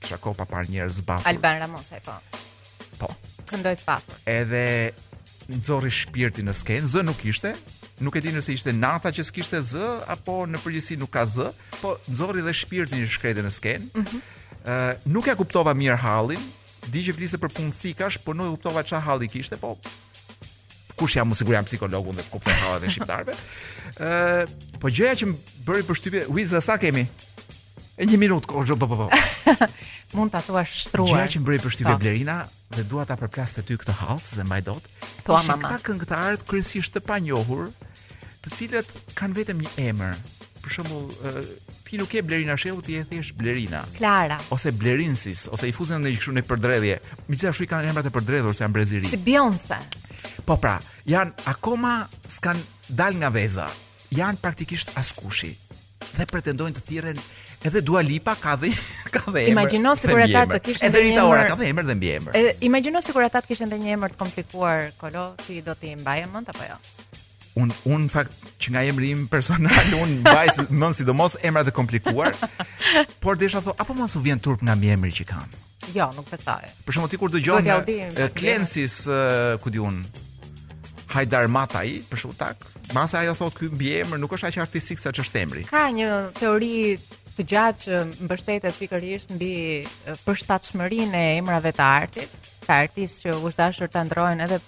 Kisha 0.00 0.16
ko 0.18 0.32
pa 0.34 0.44
par 0.44 0.64
njerëz 0.66 0.92
zbathur. 1.00 1.26
Alban 1.26 1.58
Ramosaj, 1.58 1.98
po. 2.04 2.14
Po. 2.98 3.08
Këndoj 3.46 3.74
zbathur. 3.80 4.14
Edhe 4.26 4.92
nxorri 5.48 5.90
shpirtin 5.90 6.46
në 6.48 6.54
skenë, 6.54 6.86
zë 6.86 7.02
nuk 7.02 7.24
ishte, 7.24 7.54
nuk 8.00 8.14
e 8.16 8.20
di 8.20 8.30
nëse 8.32 8.52
ishte 8.52 8.72
nata 8.72 9.10
që 9.10 9.22
s'kishte 9.24 9.60
z 9.62 9.74
apo 10.06 10.46
në 10.46 10.62
përgjithësi 10.62 10.96
nuk 10.98 11.10
ka 11.10 11.24
z, 11.26 11.50
po 11.82 11.98
nxorri 12.10 12.40
dhe 12.42 12.52
shpirtin 12.54 13.02
në 13.02 13.10
shkretën 13.10 13.42
në 13.44 13.50
skenë. 13.58 13.86
Mm 13.94 14.04
-hmm. 14.04 14.96
nuk 15.06 15.26
e 15.28 15.34
kuptova 15.34 15.74
mirë 15.74 15.98
hallin, 15.98 16.42
di 16.86 17.02
që 17.06 17.16
flisë 17.18 17.38
për 17.42 17.48
punë 17.58 17.72
thikash, 17.80 18.18
por 18.24 18.34
nuk 18.36 18.46
e 18.46 18.50
kuptova 18.54 18.82
ç'a 18.86 19.02
halli 19.02 19.26
kishte, 19.28 19.56
po 19.56 19.78
kush 21.00 21.16
jam 21.16 21.28
sigur 21.40 21.54
jam 21.56 21.64
psikologun 21.68 22.14
dhe 22.20 22.24
kupton 22.32 22.56
hava 22.66 22.78
dhe 22.84 22.90
shqiptarëve. 22.92 23.32
Ë, 24.04 24.78
po 24.82 24.90
gjëja 24.92 25.16
që 25.22 25.28
më 25.30 25.60
bëri 25.68 25.86
përshtypje, 25.88 26.24
Wiz 26.36 26.52
sa 26.66 26.76
kemi? 26.80 27.06
E 28.00 28.06
një 28.08 28.18
minutë 28.20 28.48
kohë, 28.48 28.68
jo, 28.68 28.76
po 28.80 28.88
po 28.88 28.98
po. 29.02 29.06
Mund 30.16 30.32
ta 30.32 30.40
thuash 30.44 30.84
shtruar. 30.84 31.14
Gjëja 31.16 31.32
që 31.36 31.40
më 31.42 31.48
bëri 31.48 31.62
përshtypje 31.64 31.94
Blerina 32.02 32.36
dhe 32.76 32.84
dua 32.90 33.06
ta 33.08 33.16
përplas 33.20 33.56
te 33.56 33.64
ty 33.68 33.78
këtë 33.80 33.96
hall 34.02 34.20
se 34.24 34.44
mbaj 34.44 34.62
dot. 34.68 34.90
Po 35.26 35.38
mama. 35.40 35.56
Këta 35.62 35.80
këngëtarë 35.88 36.44
kryesisht 36.50 36.96
të 36.98 37.02
panjohur, 37.08 37.70
të 38.44 38.54
cilët 38.60 38.96
kanë 39.20 39.40
vetëm 39.40 39.64
një 39.64 39.74
emër. 39.88 40.20
Për 40.60 40.74
shembull, 40.76 41.08
ti 41.88 41.96
nuk 41.96 42.10
ke 42.12 42.20
Blerina 42.24 42.56
Shehu, 42.60 42.82
ti 42.84 42.98
e 43.00 43.04
thjesht 43.08 43.36
Blerina. 43.40 43.80
Klara. 43.96 44.36
Ose 44.52 44.72
Blerinsis, 44.76 45.46
ose 45.48 45.70
i 45.70 45.72
fuzën 45.72 46.00
në 46.04 46.12
një 46.12 46.20
kështu 46.20 46.34
në 46.36 46.44
përdredhje. 46.50 46.98
Megjithashtu 47.30 47.64
i 47.64 47.70
kanë 47.72 47.92
emrat 47.94 48.08
e 48.08 48.12
përdredhur 48.12 48.52
se 48.56 48.66
janë 48.66 48.76
brezirë. 48.76 49.08
Si 49.08 49.20
Po 50.44 50.56
pra, 50.60 50.76
janë 51.08 51.46
akoma 51.50 52.02
s'kan 52.26 52.60
dal 52.90 53.16
nga 53.20 53.30
veza. 53.32 53.68
Janë 54.14 54.42
praktikisht 54.42 54.90
askushi. 54.98 55.52
Dhe 56.18 56.26
pretendojnë 56.30 56.76
të 56.76 56.84
thirren 56.88 57.20
Edhe 57.68 57.82
Dua 57.84 58.00
Lipa 58.02 58.32
ka 58.40 58.54
dhe 58.56 58.70
ka 59.14 59.20
dhe 59.30 59.44
emër. 59.44 59.52
Imagjino 59.52 59.92
sikur 59.94 60.22
ata 60.24 60.46
të 60.48 60.60
kishin 60.64 60.88
edhe 60.88 61.02
Rita 61.04 61.26
Ora 61.28 61.42
ka 61.50 61.56
dhe 61.60 61.68
emër 61.68 61.90
dhe 61.90 61.96
mbiemër. 61.98 62.38
Imagjino 62.68 63.02
kur 63.12 63.26
ata 63.26 63.42
të 63.44 63.52
kishin 63.52 63.68
edhe 63.68 63.76
një 63.82 63.94
emër 63.98 64.14
të 64.16 64.20
komplikuar, 64.22 64.86
Kolo, 64.98 65.26
ti 65.44 65.58
do 65.66 65.74
ti 65.76 65.92
mbaje 66.00 66.24
mend 66.32 66.48
apo 66.54 66.64
jo? 66.70 66.78
Un 67.60 67.74
un 67.92 68.08
fakt 68.08 68.32
që 68.64 68.72
nga 68.72 68.84
emri 68.88 69.12
im 69.12 69.26
personal 69.28 69.92
un 70.00 70.16
mbaj 70.24 70.56
mend 70.72 70.96
sidomos 70.98 71.36
emrat 71.44 71.68
e 71.68 71.74
komplikuar. 71.82 72.32
por 73.20 73.36
desha 73.36 73.60
thon, 73.60 73.76
apo 73.76 73.92
mos 73.94 74.16
u 74.16 74.20
vjen 74.24 74.40
turp 74.40 74.64
nga 74.64 74.72
mbiemri 74.74 75.12
që 75.12 75.24
kanë. 75.28 75.68
Jo, 75.94 76.10
nuk 76.16 76.28
pesaj 76.30 76.68
Për 76.84 76.94
shumë 76.96 77.10
t'i 77.10 77.18
kur 77.20 77.32
dë 77.32 77.40
gjojnë 77.44 77.64
Kërët 77.64 77.88
jaudim 77.88 78.34
Klenësis 78.38 78.96
eh, 79.06 79.20
eh, 79.54 79.54
Kërët 79.62 79.78
jaudim 79.80 81.08
Hajdar 81.14 81.48
Mata 81.52 81.82
i 81.88 81.94
Për 82.10 82.20
shumë 82.24 82.36
tak 82.40 82.66
Masa 82.96 83.22
ajo 83.24 83.34
thot 83.38 83.56
Kërët 83.58 83.76
bje 83.80 84.02
emër 84.04 84.20
Nuk 84.22 84.34
është 84.36 84.50
aq 84.50 84.60
artistik 84.66 85.00
Sa 85.00 85.12
që 85.16 85.24
është 85.24 85.40
emri 85.42 85.64
Ka 85.72 85.86
një 85.94 86.10
teori 86.38 86.72
Të 87.32 87.46
gjatë 87.52 87.86
që 87.86 88.00
më 88.20 88.28
bështetet 88.28 88.82
mbi 89.38 89.50
eh, 89.80 90.20
përshtatshmërinë 90.26 91.08
shmërin 91.08 91.18
E 91.22 91.38
emrave 91.40 91.72
të 91.74 91.88
artit 91.88 92.42
Ka 92.66 92.82
artistë 92.84 93.30
që 93.30 93.38
ushtë 93.48 93.70
ashtë 93.70 93.90
Të 93.96 94.04
ndrojnë 94.10 94.46
edhe 94.46 94.60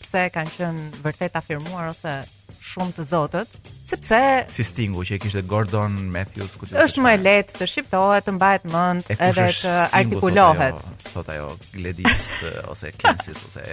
Pse 0.00 0.26
kanë 0.32 0.56
qënë 0.56 0.88
Vërtet 1.04 1.40
afirmuar 1.44 1.92
Ose 1.92 2.18
shumë 2.64 2.94
të 2.96 3.04
zotët, 3.06 3.56
sepse 3.84 4.18
si 4.54 4.64
Stingu 4.64 5.02
që 5.04 5.18
e 5.18 5.18
kishte 5.20 5.42
Gordon 5.50 5.96
Matthews 6.14 6.54
ku 6.60 6.66
është 6.70 7.02
më 7.04 7.10
e 7.12 7.18
lehtë 7.20 7.58
të 7.60 7.66
shqiptohet, 7.70 8.24
të 8.30 8.34
mbahet 8.38 8.62
mend 8.72 9.10
edhe 9.12 9.46
të 9.60 9.72
artikulohet. 10.00 10.78
Thot 11.12 11.28
ajo, 11.34 11.50
Gladys 11.74 12.22
ajo 12.48 12.62
ose 12.72 12.92
Klensis 13.00 13.42
ose 13.48 13.64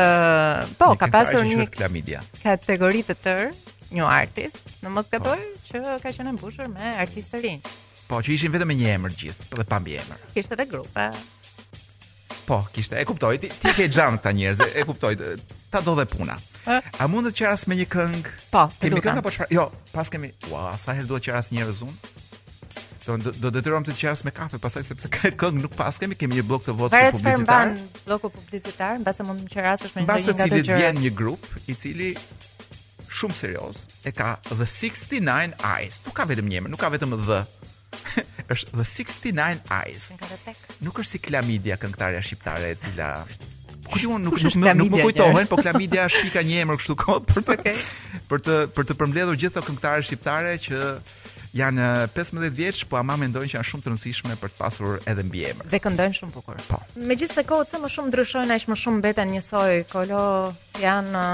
po, 0.84 0.90
ka 1.04 1.10
pasur 1.16 1.48
një 1.48 1.70
Klamidia. 1.78 2.20
Kategori 2.44 3.06
të 3.12 3.16
tërë 3.26 3.48
një 3.96 4.10
artist, 4.12 4.74
në 4.84 4.92
mos 4.98 5.08
po. 5.10 5.16
gatoj 5.16 5.40
që 5.70 5.86
ka 6.04 6.12
qenë 6.20 6.36
mbushur 6.36 6.68
me 6.76 6.98
artistë 7.06 7.40
rinj. 7.48 7.72
Po, 8.10 8.20
që 8.20 8.36
ishin 8.36 8.52
vetëm 8.54 8.74
me 8.74 8.78
një 8.82 8.92
emër 8.98 9.16
gjithë, 9.22 9.54
dhe 9.62 9.68
pa 9.72 9.80
mbi 9.80 9.96
emër. 10.04 10.28
Kishte 10.36 10.60
edhe 10.60 10.68
grupe. 10.74 11.08
Po, 12.46 12.60
kishte. 12.76 13.00
E 13.00 13.06
kuptoj, 13.08 13.40
ti, 13.40 13.48
ti 13.60 13.72
ke 13.74 13.86
xham 13.88 14.18
këta 14.20 14.34
njerëz, 14.36 14.62
e 14.76 14.84
kuptoj. 14.88 15.16
Ta 15.72 15.82
do 15.84 15.96
dhe 16.00 16.06
puna. 16.12 16.36
A 17.00 17.08
mund 17.12 17.28
të 17.30 17.36
qeras 17.40 17.66
me 17.68 17.76
një 17.80 17.88
këngë? 17.94 18.34
Po, 18.52 18.66
të 18.80 18.90
kemi 18.90 19.04
këngë 19.06 19.24
apo 19.24 19.32
çfarë? 19.36 19.56
Jo, 19.56 19.66
pas 19.94 20.12
kemi. 20.12 20.30
Ua, 20.50 20.58
wow, 20.68 20.76
sa 20.80 20.96
herë 20.98 21.08
duhet 21.10 21.24
të 21.26 21.32
qeras 21.32 21.52
njerëz 21.56 21.82
unë? 21.88 21.98
Do 23.04 23.16
do 23.20 23.50
detyrojmë 23.52 23.88
të 23.90 23.96
qeras 24.00 24.22
me 24.28 24.32
kafe, 24.36 24.60
pastaj 24.64 24.84
sepse 24.90 25.10
këngë 25.40 25.64
nuk 25.66 25.74
pas 25.80 25.98
kemi, 26.04 26.16
kemi 26.20 26.38
një 26.40 26.46
blok 26.48 26.64
të 26.68 26.76
votës 26.80 26.96
publicitar. 27.00 27.24
Para 27.24 27.24
çfarë 27.24 27.44
mban 27.48 28.04
bloku 28.08 28.32
publicitar, 28.36 29.00
mbase 29.04 29.28
mund 29.28 29.44
të 29.48 29.52
qerasësh 29.58 29.96
me 29.98 30.04
një 30.04 30.08
këngë 30.08 30.08
nga 30.08 30.20
të 30.20 30.32
Mbase 30.32 30.48
Mbas 30.52 30.84
vjen 30.84 31.04
një 31.04 31.14
grup 31.20 31.50
i 31.68 31.76
cili 31.80 32.14
shumë 33.18 33.40
serioz 33.40 33.84
e 34.08 34.12
ka 34.16 34.36
The 34.52 34.68
69 34.68 35.60
Eyes. 35.74 36.00
Nuk 36.08 36.16
ka 36.16 36.28
vetëm 36.32 36.48
një 36.48 36.62
emër, 36.64 36.76
nuk 36.76 36.84
ka 36.84 36.92
vetëm 36.96 37.20
dh. 37.28 37.44
është 38.54 38.76
The 38.80 38.86
69 38.86 39.70
Eyes. 39.78 40.08
Nuk 40.86 41.00
është 41.02 41.12
si 41.16 41.22
klamidia 41.28 41.78
këngëtarja 41.82 42.22
shqiptare 42.24 42.72
e 42.74 42.78
cila 42.84 43.10
Po 43.90 44.00
ju 44.02 44.18
nuk 44.22 44.38
nuk, 44.40 44.56
nuk, 44.56 44.70
nuk 44.82 44.94
më 44.96 45.04
kujtohen, 45.06 45.50
po 45.52 45.60
klamidia 45.62 46.08
është 46.10 46.28
pika 46.30 46.44
një 46.48 46.64
emër 46.66 46.80
kështu 46.82 46.98
kot 47.04 47.28
për 47.34 47.46
të 47.50 47.58
okay. 47.60 47.82
për 48.32 48.46
të 48.48 48.56
për 48.78 48.90
të 48.92 48.98
përmbledhur 49.02 49.42
gjithë 49.44 49.60
ato 49.60 49.68
këngëtarë 49.70 50.08
shqiptare 50.08 50.56
që 50.68 50.80
janë 51.54 51.88
15 52.16 52.42
eh, 52.48 52.54
vjeç, 52.58 52.80
po 52.90 52.98
ama 52.98 53.14
mendojnë 53.22 53.52
që 53.52 53.60
janë 53.60 53.70
shumë 53.70 53.84
të 53.86 53.92
rëndësishme 53.94 54.38
për 54.42 54.54
të 54.54 54.58
pasur 54.64 54.96
edhe 55.12 55.22
mbi 55.28 55.44
emër. 55.52 55.68
Dhe 55.70 55.80
këndojnë 55.84 56.18
shumë 56.18 56.34
bukur. 56.34 56.58
Po. 56.72 56.80
Megjithëse 56.98 57.44
kohët 57.46 57.70
sa 57.70 57.78
më 57.84 57.92
shumë 57.94 58.10
ndryshojnë, 58.10 58.56
aq 58.56 58.66
më 58.74 58.78
shumë 58.84 59.02
mbeten 59.04 59.30
njësoj. 59.36 59.82
Kolo 59.92 60.24
janë 60.82 61.28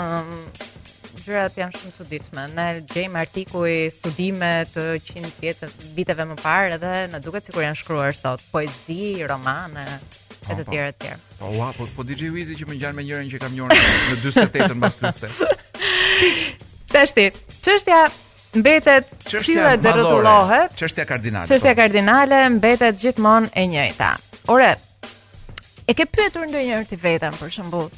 gjërat 1.24 1.58
janë 1.60 1.76
shumë 1.76 1.94
çuditshme. 1.98 2.44
Ne 2.58 2.66
gjejmë 2.92 3.22
artikuj 3.24 3.74
studime 3.96 4.50
të 4.74 4.86
100 5.00 5.70
viteve 5.98 6.26
më 6.32 6.38
parë 6.42 6.78
edhe 6.78 6.94
na 7.14 7.22
duket 7.24 7.48
sikur 7.50 7.66
janë 7.66 7.78
shkruar 7.82 8.16
sot. 8.18 8.44
Poezi, 8.54 9.22
romane, 9.30 9.86
e 10.50 10.56
të 10.60 10.64
tjerë 10.70 10.96
të 10.98 11.06
tjerë. 11.06 11.22
Po 11.42 11.52
ua, 11.58 11.70
po 11.78 11.88
po 11.96 12.06
DJ 12.08 12.30
Wizi 12.36 12.58
që 12.60 12.70
më 12.70 12.78
ngjan 12.80 12.98
me 12.98 13.06
njërin 13.08 13.30
që 13.34 13.42
kam 13.44 13.56
njohur 13.56 13.74
në 13.74 14.18
48-ën 14.24 14.76
mbas 14.80 15.00
lufte. 15.06 15.32
Tashti, 16.94 17.30
çështja 17.66 18.02
mbetet 18.60 19.10
cilla 19.30 19.76
dhe 19.80 19.92
rrotullohet. 19.96 20.76
Çështja 20.80 21.06
kardinale. 21.10 21.50
Çështja 21.50 21.76
po. 21.76 21.80
kardinale 21.84 22.44
mbetet 22.58 23.00
gjithmonë 23.02 23.52
e 23.54 23.66
njëjta. 23.72 24.14
Ore, 24.54 24.74
e 25.88 25.94
ke 25.96 26.06
pyetur 26.10 26.50
ndonjëherë 26.50 26.90
ti 26.90 26.98
veten 27.00 27.36
për 27.38 27.50
shembull 27.60 27.92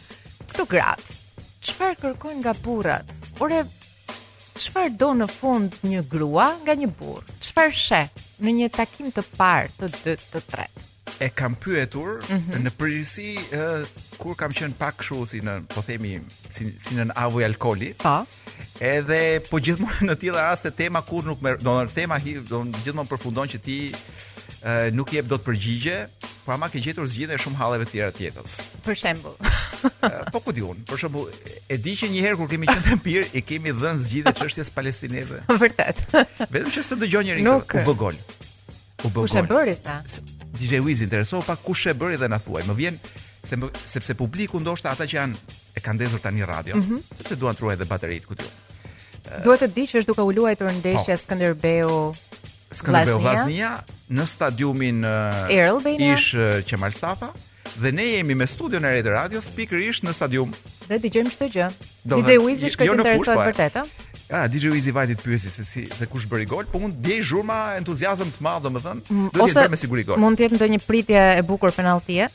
këtu 0.51 0.65
gratë? 0.73 1.19
çfarë 1.65 1.97
kërkojnë 2.01 2.41
nga 2.43 2.53
burrat? 2.65 3.11
Ore 3.43 3.61
çfarë 4.57 4.95
do 5.01 5.11
në 5.21 5.27
fund 5.37 5.77
një 5.85 6.03
grua 6.11 6.49
nga 6.63 6.73
një 6.81 6.89
burr? 6.99 7.25
Çfarë 7.45 7.77
sheh 7.85 8.09
në 8.41 8.55
një 8.59 8.71
takim 8.77 9.11
të 9.13 9.23
parë, 9.37 9.69
të 9.79 9.91
dytë, 9.99 10.15
të 10.33 10.41
tretë? 10.53 10.87
E 11.21 11.27
kam 11.37 11.53
pyetur 11.61 12.23
mm 12.25 12.37
-hmm. 12.37 12.61
në 12.65 12.71
përgjithësi 12.77 14.11
kur 14.17 14.35
kam 14.41 14.51
qenë 14.59 14.73
pak 14.81 14.95
kështu 14.97 15.25
si 15.29 15.39
në 15.45 15.53
po 15.69 15.81
themi 15.85 16.13
si, 16.49 16.63
si 16.83 16.91
në 16.97 17.13
avuj 17.23 17.43
alkooli. 17.45 17.93
Po. 18.03 18.15
Edhe 18.81 19.21
po 19.49 19.57
gjithmonë 19.59 20.05
në 20.09 20.15
të 20.17 20.27
asë 20.31 20.37
raste 20.37 20.71
tema 20.71 21.01
kur 21.01 21.21
nuk 21.25 21.41
merr, 21.41 21.59
do 21.61 21.77
në 21.83 21.93
tema 21.93 22.17
hi, 22.17 22.31
do 22.49 22.65
gjithmonë 22.83 23.09
përfundon 23.13 23.47
që 23.53 23.59
ti 23.65 23.77
nuk 24.93 25.11
jep 25.13 25.25
dot 25.29 25.43
përgjigje, 25.45 25.95
por 26.45 26.53
ama 26.53 26.67
ke 26.73 26.81
gjetur 26.81 27.07
zgjidhje 27.09 27.37
shumë 27.43 27.57
halleve 27.59 27.85
të 27.87 27.93
tjera 27.97 28.13
të 28.17 28.23
jetës. 28.27 28.55
Për 28.85 28.97
shembull. 29.03 29.35
po 30.31 30.39
ku 30.39 30.51
diun? 30.53 30.77
Për 30.89 30.97
shembull, 31.05 31.29
e 31.69 31.77
di 31.81 31.93
që 31.97 32.09
një 32.11 32.21
herë 32.25 32.37
kur 32.39 32.49
kemi 32.51 32.67
qenë 32.69 32.85
në 32.95 32.99
Pir, 33.05 33.25
i 33.37 33.41
kemi 33.41 33.71
dhënë 33.73 34.01
zgjidhje 34.05 34.33
çështjes 34.41 34.71
palestineze. 34.75 35.41
Vërtet. 35.61 36.01
Vetëm 36.45 36.69
që 36.73 36.83
s'të 36.85 36.99
dëgjon 37.05 37.25
njerin 37.29 37.45
këtu, 37.65 37.81
u 37.81 37.89
bëgon. 37.91 38.17
U 39.05 39.09
bëgon. 39.09 39.25
Kush 39.25 39.37
e 39.41 39.45
bëri 39.49 39.75
sa? 39.79 39.97
DJ 40.59 40.81
Wiz 40.85 41.01
intereso 41.01 41.41
pa 41.45 41.55
kush 41.57 41.87
e 41.89 41.93
bëri 41.97 42.19
dhe 42.21 42.27
na 42.29 42.37
thuaj. 42.41 42.65
Më 42.69 42.75
vjen 42.77 42.99
se 43.43 43.57
më, 43.57 43.69
sepse 43.83 44.15
publiku 44.19 44.59
ndoshta 44.61 44.91
ata 44.93 45.07
që 45.09 45.17
janë 45.21 45.37
e 45.73 45.79
kanë 45.81 45.97
ndezur 46.01 46.19
tani 46.21 46.45
radio, 46.45 46.75
mm 46.77 46.83
-hmm. 46.83 46.99
sepse 47.11 47.35
duan 47.39 47.55
të 47.57 47.61
ruajë 47.65 47.79
dhe 47.81 47.85
bateritë 47.89 48.27
këtu. 48.27 48.49
Duhet 49.45 49.61
të 49.61 49.67
di 49.73 49.83
që 49.87 49.95
është 50.01 50.07
duke 50.09 50.21
u 50.27 50.31
luajtur 50.35 50.69
ndeshja 50.81 51.15
po. 51.15 51.21
Skënderbeu 51.23 51.91
Skënderbeu 52.71 53.19
Vllaznia 53.19 53.71
në 54.15 54.25
stadiumin 54.29 55.03
Erlbeina. 55.51 56.13
ish 56.15 56.35
Qemal 56.69 56.93
Safa 56.95 57.31
dhe 57.75 57.91
ne 57.93 58.05
jemi 58.13 58.35
me 58.35 58.47
studion 58.47 58.85
e 58.85 58.91
Red 58.95 59.07
Radio 59.11 59.41
Speaker 59.41 59.79
në 60.07 60.13
stadium. 60.15 60.53
Dhe 60.87 60.99
dëgjojmë 61.03 61.31
çdo 61.35 61.49
gjë. 61.53 61.67
Jo 62.03 62.15
po 62.15 62.21
DJ 62.23 62.39
Wizi 62.43 62.71
shkoi 62.73 62.87
të 62.89 62.95
interesohet 62.97 63.39
po, 63.39 63.49
vërtet. 63.49 63.99
Ja, 64.31 64.41
ah, 64.41 64.47
DJ 64.47 64.71
Wizi 64.71 64.93
vajtit 64.95 65.23
pyesi 65.23 65.51
se 65.51 65.65
si 65.67 65.85
se 65.85 66.07
kush 66.07 66.27
bëri 66.31 66.47
gol, 66.47 66.63
po 66.71 66.79
mund 66.79 66.95
djej 67.03 67.21
zhurma 67.27 67.59
entuziazëm 67.79 68.31
të 68.37 68.43
madh, 68.43 68.63
domethënë, 68.63 69.01
do 69.03 69.29
të 69.35 69.43
mm, 69.43 69.51
jetë 69.51 69.71
me 69.75 69.79
siguri 69.79 70.05
gol. 70.07 70.19
Mund 70.23 70.39
të 70.39 70.47
jetë 70.47 70.59
ndonjë 70.59 70.81
pritje 70.87 71.23
e 71.35 71.43
bukur 71.47 71.75
penalltie 71.75 72.27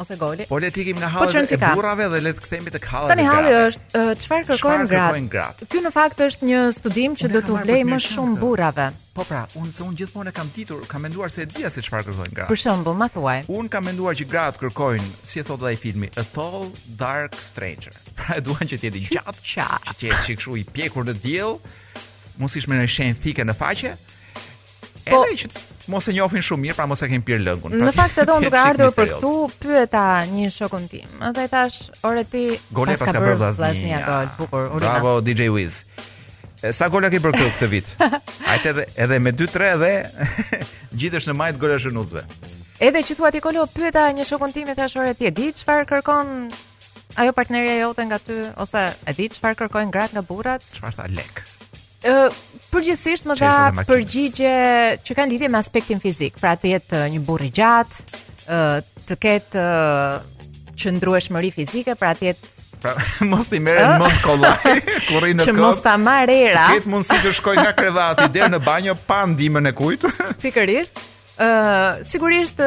ose 0.00 0.16
goli. 0.18 0.44
Po 0.48 0.58
le 0.60 0.70
të 0.72 0.80
ikim 0.82 0.98
nga 1.00 1.10
po 1.12 1.26
halli 1.28 1.56
e 1.56 1.58
burrave 1.74 2.06
dhe 2.12 2.20
le 2.24 2.32
të 2.36 2.44
kthehemi 2.44 2.72
tek 2.74 2.86
halli. 2.92 3.10
Tani 3.12 3.26
halli 3.28 3.52
është 3.58 4.02
çfarë 4.24 4.46
kërkojnë 4.50 4.88
gratë? 4.88 5.22
Kërkojnë 5.28 5.68
Ky 5.74 5.82
në 5.84 5.92
fakt 5.94 6.22
është 6.26 6.48
një 6.50 6.60
studim 6.78 7.16
që 7.20 7.30
do 7.34 7.42
të 7.44 7.58
vlej 7.66 7.80
më 7.92 7.98
shumë 8.08 8.36
burrave. 8.42 8.88
Po 9.14 9.24
pra, 9.26 9.42
unë 9.60 9.74
se 9.74 9.82
unë 9.84 9.98
gjithmonë 10.00 10.30
e 10.32 10.36
kam 10.36 10.48
titur, 10.54 10.84
kam 10.88 11.02
menduar 11.04 11.30
se 11.34 11.42
e 11.44 11.48
dija 11.52 11.70
se 11.72 11.82
çfarë 11.84 12.06
kërkojnë 12.08 12.34
gratë. 12.38 12.48
Për 12.52 12.60
shembull, 12.62 12.96
ma 13.00 13.08
thuaj. 13.12 13.44
Unë 13.52 13.72
kam 13.74 13.84
menduar 13.90 14.16
që 14.16 14.28
gratë 14.30 14.62
kërkojnë, 14.64 15.10
si 15.28 15.42
e 15.42 15.48
thotë 15.50 15.68
ai 15.72 15.76
filmi, 15.82 16.08
a 16.20 16.24
tall 16.36 16.70
dark 17.00 17.36
stranger. 17.42 17.96
Pra 18.16 18.38
e 18.40 18.44
duan 18.46 18.64
që 18.70 18.78
të 18.80 18.88
jetë 18.88 19.02
gjatë, 19.10 19.44
që 19.52 19.68
të 20.00 20.08
jetë 20.08 20.22
kështu 20.36 20.56
i 20.62 20.64
pjekur 20.76 21.08
në 21.10 21.16
diell, 21.24 21.58
mos 22.40 22.56
ish 22.60 22.70
me 22.70 22.78
një 22.80 22.88
shenjë 22.96 23.18
thike 23.24 23.46
në 23.50 23.58
faqe, 23.58 23.96
po, 25.06 25.24
edhe 25.24 25.36
që 25.42 25.50
mos 25.90 26.08
e 26.10 26.14
njohin 26.14 26.44
shumë 26.44 26.66
mirë, 26.68 26.76
pra 26.78 26.86
mos 26.90 27.00
e 27.02 27.08
kemi 27.10 27.24
pirë 27.26 27.44
lëngun. 27.46 27.72
Në 27.80 27.86
pra 27.90 27.94
fakt 28.00 28.20
edhe 28.22 28.36
unë 28.38 28.46
duke 28.50 28.60
ardhur 28.60 28.94
për 28.96 29.08
këtu, 29.14 29.32
pyeta 29.64 30.04
një 30.30 30.50
shokun 30.54 30.84
tim. 30.92 31.10
Edhe 31.30 31.46
i 31.46 31.50
thash, 31.50 31.88
"Ore 32.06 32.24
ti, 32.24 32.42
gole 32.76 32.94
ka 33.00 33.12
bërë 33.16 33.34
vllaznia 33.40 34.00
gol, 34.06 34.30
bukur, 34.38 34.68
Bravo 34.78 35.14
DJ 35.24 35.48
Wiz. 35.54 35.80
Sa 36.60 36.88
gola 36.92 37.08
ke 37.10 37.20
për 37.24 37.32
këtu 37.32 37.48
këtë 37.50 37.68
vit? 37.72 37.88
Hajde 38.48 38.72
edhe 38.72 38.86
edhe 39.06 39.18
me 39.26 39.32
2-3 39.32 39.70
dhe 39.80 39.92
gjithësh 41.02 41.30
në 41.30 41.34
majt 41.40 41.58
golash 41.60 41.86
shënuesve. 41.88 42.26
Edhe 42.80 43.02
që 43.04 43.14
thua 43.18 43.28
ti 43.32 43.40
Kolo, 43.44 43.66
pyeta 43.68 44.06
një 44.16 44.24
shokun 44.28 44.52
tim 44.56 44.68
i 44.70 44.74
thash, 44.76 44.98
"Ore 45.00 45.14
ti, 45.16 45.26
e 45.28 45.34
di 45.34 45.50
çfarë 45.56 45.88
kërkon 45.88 46.50
ajo 47.20 47.32
partneria 47.36 47.80
jote 47.82 48.04
nga 48.06 48.18
ty 48.22 48.36
ose 48.60 48.88
e 49.08 49.12
di 49.16 49.26
çfarë 49.32 49.58
kërkojnë 49.64 49.90
gratë 49.96 50.14
nga 50.18 50.22
burrat?" 50.28 50.62
Çfarë 50.76 50.96
tha 51.00 51.08
lek? 51.16 51.42
Ë, 52.08 52.28
Përgjithsisht 52.70 53.26
më 53.26 53.34
dha 53.40 53.84
përgjigje 53.88 54.52
që 55.04 55.16
kanë 55.18 55.32
lidhje 55.34 55.48
me 55.50 55.58
aspektin 55.58 56.00
fizik, 56.02 56.36
pra 56.38 56.52
të 56.58 56.70
jetë 56.74 57.00
uh, 57.02 57.08
një 57.16 57.22
burr 57.26 57.48
i 57.48 57.52
gjatë, 57.58 58.04
uh, 58.46 58.78
të 59.10 59.16
ketë 59.24 59.62
uh, 59.62 60.74
qëndrueshmëri 60.80 61.50
fizike, 61.60 61.98
pra 62.00 62.14
të 62.18 62.30
jetë 62.30 62.58
Pra, 62.80 62.94
mos 63.28 63.50
i 63.52 63.58
merë 63.60 63.82
në 63.92 63.96
mund 64.00 64.20
kollaj, 64.24 64.54
kur 64.80 65.26
në 65.26 65.42
kohë. 65.42 65.48
Që 65.50 65.54
mos 65.58 65.82
ta 65.84 65.92
Të 66.00 66.66
ketë 66.70 67.22
të 67.26 67.32
shkoj 67.40 67.54
nga 67.58 67.70
krevati, 67.78 68.28
derë 68.38 68.54
në 68.54 68.60
banjo, 68.64 68.94
pa 69.08 69.18
ndime 69.28 69.60
në 69.66 69.74
kujtë. 69.76 70.08
Pikërisht, 70.40 70.96
sigurisht 72.04 72.60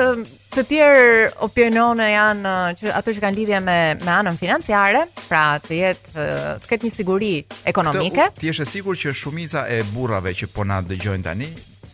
të 0.53 0.63
tjerë 0.69 1.09
opinione 1.45 2.07
janë 2.13 2.53
që 2.79 2.93
ato 2.97 3.13
që 3.13 3.21
kanë 3.21 3.37
lidhje 3.37 3.59
me 3.61 3.77
me 4.05 4.11
anën 4.13 4.37
financiare, 4.37 5.03
pra 5.27 5.57
të 5.61 5.77
jetë 5.79 6.27
të 6.63 6.69
ketë 6.71 6.87
një 6.87 6.93
siguri 6.95 7.31
ekonomike. 7.69 8.29
Ti 8.39 8.47
je 8.49 8.55
e 8.61 8.65
sigurt 8.65 8.99
që 9.03 9.13
shumica 9.13 9.67
e 9.69 9.83
burrave 9.93 10.33
që 10.33 10.49
po 10.53 10.63
na 10.65 10.81
dëgjojnë 10.81 11.25
tani 11.25 11.51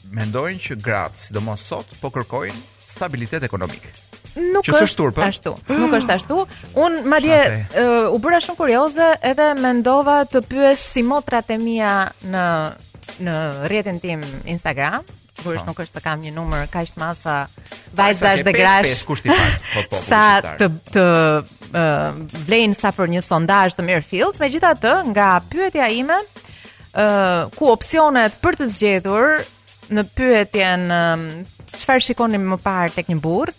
mendojnë 0.10 0.60
që 0.66 0.78
gratë, 0.82 1.20
sidomos 1.28 1.62
sot, 1.70 1.92
po 2.02 2.10
kërkojnë 2.16 2.56
stabilitet 2.90 3.44
ekonomik. 3.46 3.90
Nuk 4.40 4.64
është 4.64 4.98
turpë? 4.98 5.28
ashtu. 5.28 5.54
Nuk 5.80 5.94
është 6.00 6.16
ashtu. 6.16 6.38
Unë 6.80 7.04
madje 7.10 7.38
uh, 7.38 8.10
u 8.14 8.18
bëra 8.24 8.40
shumë 8.42 8.58
kurioze 8.60 9.12
edhe 9.26 9.52
mendova 9.60 10.22
të 10.26 10.42
pyes 10.52 10.82
si 10.96 11.04
motrat 11.04 11.50
e 11.50 11.58
mia 11.60 11.94
në 12.30 12.48
në 13.20 13.34
rrjetin 13.66 13.98
tim 14.00 14.22
Instagram, 14.48 15.02
sigurisht 15.40 15.66
po. 15.66 15.72
nuk 15.72 15.82
është 15.84 15.98
se 16.00 16.04
kam 16.06 16.22
një 16.24 16.34
numër 16.36 16.68
kaq 16.74 16.92
të 16.96 17.02
madh 17.02 17.20
sa 17.20 17.38
vajzash 17.96 18.44
dhe 18.48 18.54
grash. 18.54 19.06
Po, 19.08 19.16
po, 19.16 19.36
sa 19.90 20.02
Sa 20.04 20.56
të 20.62 20.68
të 20.94 21.06
uh, 21.06 22.36
vlejnë 22.48 22.78
sa 22.80 22.92
për 22.96 23.14
një 23.16 23.24
sondazh 23.26 23.78
të 23.78 23.88
Merfield, 23.88 24.40
megjithatë 24.42 24.96
nga 25.14 25.30
pyetja 25.52 25.88
ime 26.00 26.18
uh, 26.20 27.48
ku 27.56 27.72
opsionet 27.74 28.40
për 28.44 28.60
të 28.62 28.68
zgjedhur 28.74 29.38
në 29.90 30.04
pyetjen 30.18 30.88
çfarë 31.80 32.02
uh, 32.02 32.08
shikoni 32.10 32.42
më 32.44 32.60
parë 32.66 32.96
tek 32.98 33.10
një 33.12 33.20
burr 33.24 33.54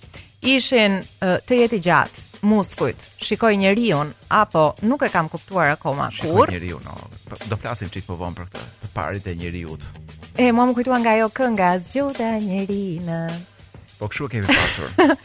ishin 0.46 1.00
uh, 1.00 1.36
të 1.46 1.64
jetë 1.64 1.78
i 1.80 1.84
gjatë, 1.84 2.28
muskujt. 2.42 2.96
Shikoj 3.22 3.56
njeriu 3.56 3.98
apo 4.28 4.74
nuk 4.82 5.02
e 5.02 5.08
kam 5.08 5.28
kuptuar 5.28 5.70
akoma 5.70 6.10
Shikoj 6.12 6.36
kur. 6.36 6.48
Njeriu, 6.48 6.80
no. 6.84 6.90
Do 7.48 7.56
flasim 7.56 7.88
çik 7.88 8.06
po 8.06 8.14
von 8.16 8.34
për 8.34 8.48
këtë, 8.48 8.64
të 8.84 8.90
parit 8.94 9.26
e 9.26 9.34
njeriu. 9.34 9.76
E 10.38 10.52
mua 10.52 10.64
më 10.68 10.74
kujtuan 10.74 11.02
nga 11.04 11.12
ajo 11.18 11.28
kënga 11.34 11.74
zgjuta 11.78 12.30
njerinë. 12.40 13.20
Po 13.98 14.08
kshu 14.08 14.28
kemi 14.32 14.46
pasur. 14.46 14.96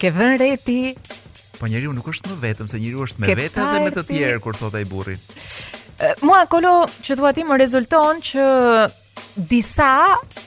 Ke 0.00 0.10
vënë 0.14 0.38
re 0.38 0.50
ti. 0.56 0.80
Po 1.58 1.66
njeriu 1.66 1.92
nuk 1.92 2.06
është 2.12 2.28
më 2.30 2.42
vetëm 2.44 2.68
se 2.72 2.78
njeriu 2.78 3.04
është 3.04 3.20
me 3.22 3.26
Ke 3.30 3.34
vetë 3.36 3.66
dhe 3.72 3.80
me 3.84 3.90
të 3.94 4.02
tjerë 4.08 4.40
kur 4.44 4.56
thot 4.56 4.74
ai 4.78 4.84
burri. 4.88 5.18
Mua 6.22 6.46
kolo 6.48 6.86
që 7.04 7.16
thua 7.16 7.32
ti 7.36 7.42
më 7.44 7.58
rezulton 7.60 8.22
që 8.24 8.44
disa 9.36 9.92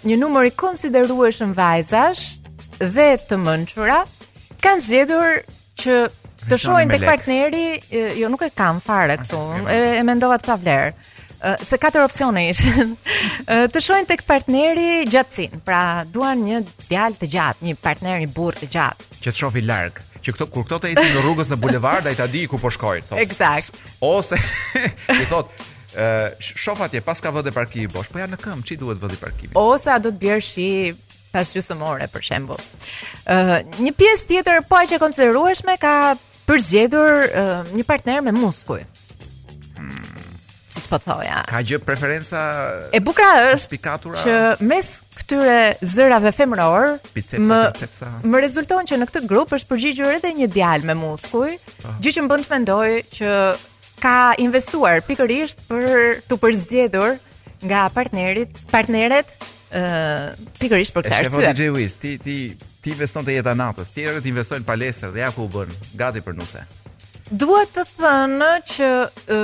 një 0.08 0.16
numër 0.24 0.48
i 0.50 0.54
konsiderueshëm 0.58 1.52
vajzash 1.54 2.40
dhe 2.82 3.06
të 3.28 3.38
mençura 3.44 4.00
kanë 4.66 4.82
zgjedhur 4.88 5.44
që 5.80 5.98
të 6.50 6.58
shohin 6.60 6.92
tek 6.92 7.04
partneri, 7.08 7.80
jo 8.20 8.30
nuk 8.32 8.44
e 8.48 8.52
kam 8.54 8.82
fare 8.84 9.16
këtu. 9.22 9.40
E, 9.72 9.80
e 10.02 10.06
mendova 10.06 10.38
të 10.42 10.50
pa 10.50 10.58
vlerë. 10.60 10.94
Se 11.68 11.78
katër 11.80 12.06
opsione 12.06 12.46
ishin. 12.52 12.94
të 13.74 13.82
shohin 13.84 14.06
tek 14.10 14.26
partneri 14.28 15.06
gjatësin. 15.12 15.62
Pra 15.68 16.04
duan 16.08 16.44
një 16.46 16.62
djalë 16.90 17.20
të 17.24 17.32
gjatë, 17.36 17.66
një 17.70 17.78
partner 17.84 18.24
i 18.26 18.30
burr 18.32 18.60
të 18.60 18.70
gjatë. 18.76 19.10
Që 19.20 19.32
të 19.32 19.40
shohë 19.40 19.66
larg 19.68 20.02
që 20.24 20.32
këto 20.38 20.46
kur 20.56 20.64
këto 20.64 20.78
të 20.86 20.94
ecin 20.94 21.18
në 21.18 21.22
rrugës 21.26 21.50
në 21.52 21.56
bulevard 21.60 22.06
ai 22.08 22.14
ta 22.16 22.30
di 22.32 22.46
ku 22.48 22.56
po 22.62 22.70
shkojnë 22.72 23.10
thotë 23.10 23.24
eksakt 23.26 23.76
ose 24.08 24.38
i 25.20 25.26
thotë 25.28 26.80
ë 26.80 26.88
ti 26.94 27.02
pas 27.04 27.20
ka 27.20 27.34
vënë 27.36 27.52
parkimi 27.52 27.90
bosh 27.92 28.08
po 28.08 28.22
ja 28.24 28.28
në 28.32 28.40
këmb 28.40 28.64
çi 28.64 28.78
duhet 28.80 29.04
vënë 29.04 29.20
parkimi 29.20 29.52
ose 29.60 29.92
a 29.92 29.98
do 30.00 30.14
të 30.16 30.22
bjerë 30.24 30.46
shi 30.48 30.70
pas 31.36 31.50
gjysmore 31.56 32.06
për 32.14 32.24
shembull. 32.30 32.62
Ëh, 32.62 33.36
uh, 33.36 33.56
një 33.82 33.94
pjesë 33.98 34.30
tjetër 34.30 34.60
po 34.70 34.78
aq 34.80 34.94
e 34.96 35.02
konsiderueshme 35.02 35.76
ka 35.82 35.96
përzgjedhur 36.48 37.24
uh, 37.26 37.72
një 37.74 37.86
partner 37.90 38.22
me 38.28 38.36
muskuj. 38.36 38.84
Hmm. 39.80 40.30
Si 40.70 40.84
të 40.86 40.92
po 40.92 41.00
thoja. 41.02 41.42
Ka 41.50 41.64
gjë 41.66 41.80
preferenca 41.88 42.44
E 42.98 43.02
bukra 43.04 43.30
është 43.50 43.64
spikatura 43.66 44.22
që 44.22 44.36
mes 44.70 44.90
këtyre 45.18 45.58
zërave 45.94 46.32
femëror 46.36 46.94
bicepsa 47.14 47.44
më, 47.50 47.60
bicepsa. 47.74 48.12
më 48.30 48.44
rezulton 48.46 48.90
që 48.92 49.02
në 49.02 49.10
këtë 49.10 49.26
grup 49.32 49.54
është 49.58 49.70
përgjigjur 49.74 50.14
edhe 50.20 50.34
një 50.42 50.50
djalë 50.54 50.92
me 50.92 50.96
muskuj, 51.02 51.50
po. 51.84 51.96
gjë 52.04 52.16
që 52.18 52.26
më 52.28 52.32
bën 52.36 52.46
të 52.48 52.54
mendoj 52.56 52.90
që 53.18 53.36
ka 54.04 54.16
investuar 54.44 55.02
pikërisht 55.08 55.66
për 55.70 56.20
të 56.30 56.40
përzgjedhur 56.44 57.16
nga 57.64 57.86
partnerit, 57.96 58.58
partneret 58.74 59.38
pikërisht 59.74 60.94
për 60.94 61.08
këtë 61.08 61.18
arsye. 61.18 61.32
Shefo 61.32 61.44
DJ 61.46 61.70
Wiz, 61.76 61.96
ti 61.98 62.18
ti 62.22 62.36
ti 62.84 62.92
investon 62.94 63.26
te 63.26 63.34
jeta 63.34 63.54
natës, 63.56 63.94
tjerët 63.96 64.26
investojnë 64.30 64.66
palestër 64.68 65.14
dhe 65.16 65.22
ja 65.24 65.32
ku 65.34 65.46
u 65.48 65.50
bën, 65.50 65.70
gati 65.98 66.22
për 66.22 66.36
nuse. 66.38 66.64
Duhet 67.32 67.72
të 67.74 67.86
thënë 67.96 68.50
që 68.68 68.88
e, 69.34 69.38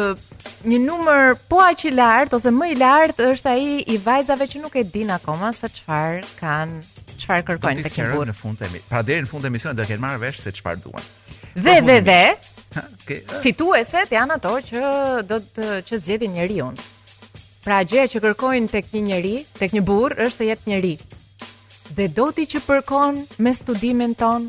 një 0.69 0.80
numër 0.84 1.38
po 1.49 1.61
aq 1.63 1.86
i 1.88 1.93
lartë 1.95 2.36
ose 2.36 2.51
më 2.53 2.67
i 2.73 2.77
lartë 2.82 3.30
është 3.34 3.53
ai 3.53 3.63
i 3.88 3.95
vajzave 4.03 4.49
që 4.51 4.61
nuk 4.65 4.75
e 4.75 4.84
din 4.84 5.13
akoma 5.15 5.53
se 5.55 5.71
çfarë 5.80 6.27
kanë 6.41 6.84
çfarë 7.23 7.47
kërkojnë 7.47 7.88
tek 7.88 7.97
burr. 8.11 8.30
Në 8.30 8.36
fund 8.36 8.59
të 8.59 8.67
emisionit, 8.67 8.91
pra 8.91 9.01
deri 9.07 9.25
në 9.25 9.32
fund 9.32 9.47
të 9.47 9.53
emisionit 9.53 9.80
do 9.80 9.86
të 9.88 9.93
kenë 9.93 10.05
marrë 10.05 10.21
vesh 10.27 10.43
se 10.43 10.53
çfarë 10.59 10.84
duan. 10.84 11.07
Dhe 11.65 11.80
dhe 11.88 11.97
dhe. 12.09 12.21
Okay. 12.80 13.23
Fitueset 13.41 14.11
janë 14.13 14.36
ato 14.38 14.51
që 14.67 14.86
do 15.32 15.39
të 15.55 15.80
që 15.88 16.03
zgjedhin 16.05 16.36
njeriu. 16.38 16.73
Pra 17.64 17.82
gjëja 17.84 18.07
që 18.14 18.22
kërkojnë 18.24 18.70
tek 18.72 18.88
një 18.95 19.01
njerëz, 19.10 19.47
tek 19.60 19.74
një 19.76 19.82
burr 19.88 20.16
është 20.26 20.39
të 20.39 20.47
jetë 20.49 20.72
njerëz. 20.72 21.05
Dhe 21.97 22.05
do 22.16 22.30
ti 22.36 22.45
që 22.47 22.62
përkon 22.64 23.18
me 23.43 23.51
studimin 23.57 24.14
ton? 24.16 24.45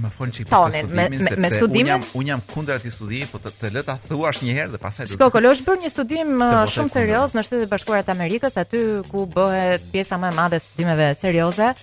Më 0.00 0.08
fon 0.08 0.30
çik 0.32 0.48
të 0.48 0.58
studimin 0.62 1.12
me, 1.12 1.18
sepse 1.26 1.36
me 1.44 1.48
studimin? 1.52 1.92
un 1.92 1.98
jam 1.98 2.04
un 2.16 2.28
jam 2.30 2.40
kundër 2.54 2.78
atij 2.80 2.94
studimi, 2.94 3.26
po 3.28 3.36
të, 3.42 3.52
të 3.60 3.70
lë 3.74 3.82
ta 3.84 3.98
thuash 4.06 4.40
një 4.46 4.54
herë 4.56 4.72
dhe 4.72 4.80
pastaj 4.80 5.10
do. 5.10 5.18
Shkoko, 5.18 5.42
lësh 5.44 5.64
një 5.82 5.90
studim 5.92 6.30
uh, 6.40 6.62
shumë 6.72 6.92
serioz 6.94 7.36
në 7.36 7.44
Shtetet 7.44 7.66
e 7.66 7.70
Bashkuara 7.74 8.06
të 8.06 8.14
Amerikës, 8.16 8.56
aty 8.62 8.80
ku 9.10 9.26
bëhet 9.36 9.84
pjesa 9.92 10.16
më 10.22 10.32
e 10.32 10.36
madhe 10.38 10.56
e 10.56 10.64
studimeve 10.64 11.10
serioze, 11.18 11.74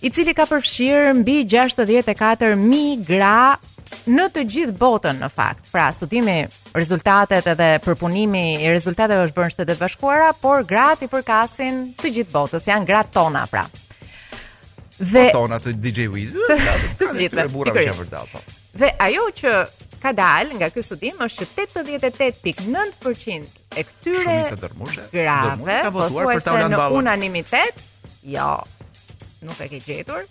i 0.00 0.08
cili 0.10 0.32
ka 0.32 0.48
përfshirë 0.48 1.12
mbi 1.20 1.42
64.000 1.44 3.04
gra 3.04 3.36
në 4.08 4.26
të 4.34 4.42
gjithë 4.52 4.74
botën 4.80 5.18
në 5.22 5.28
fakt. 5.32 5.68
Pra 5.72 5.88
studimi 5.94 6.36
rezultatet 6.76 7.46
edhe 7.52 7.68
përpunimi 7.84 8.44
i 8.64 8.70
rezultateve 8.72 9.26
është 9.28 9.36
bërë 9.38 9.48
në 9.50 9.54
Shtetet 9.56 9.80
Bashkuara, 9.82 10.30
por 10.42 10.64
gratë 10.70 11.08
i 11.08 11.10
përkasin 11.12 11.82
të 12.00 12.12
gjithë 12.18 12.34
botës, 12.34 12.66
janë 12.68 12.88
gratë 12.90 13.14
tona 13.18 13.44
pra. 13.52 13.66
Dhe 14.98 15.28
tona 15.34 15.60
të 15.62 15.76
DJ 15.78 16.08
Wiz. 16.12 16.34
Të, 16.34 16.56
të 17.00 17.10
gjithë 17.20 17.46
të 17.46 18.14
po. 18.32 18.42
Dhe 18.78 18.92
ajo 19.08 19.28
që 19.40 19.52
ka 20.02 20.12
dalë 20.14 20.58
nga 20.58 20.68
ky 20.70 20.82
studim 20.82 21.20
është 21.24 21.46
që 21.46 21.66
88.9% 21.82 23.54
e 23.78 23.86
këtyre 23.86 24.34
grave 25.10 25.54
do 25.58 25.64
të 25.66 25.78
ka 25.86 25.94
votuar 25.94 26.28
për 26.34 26.44
ta 26.48 26.56
në 26.74 26.82
unanimitet. 26.98 27.82
Jo. 28.28 28.56
Nuk 29.46 29.58
e 29.62 29.68
ke 29.70 29.78
gjetur 29.82 30.26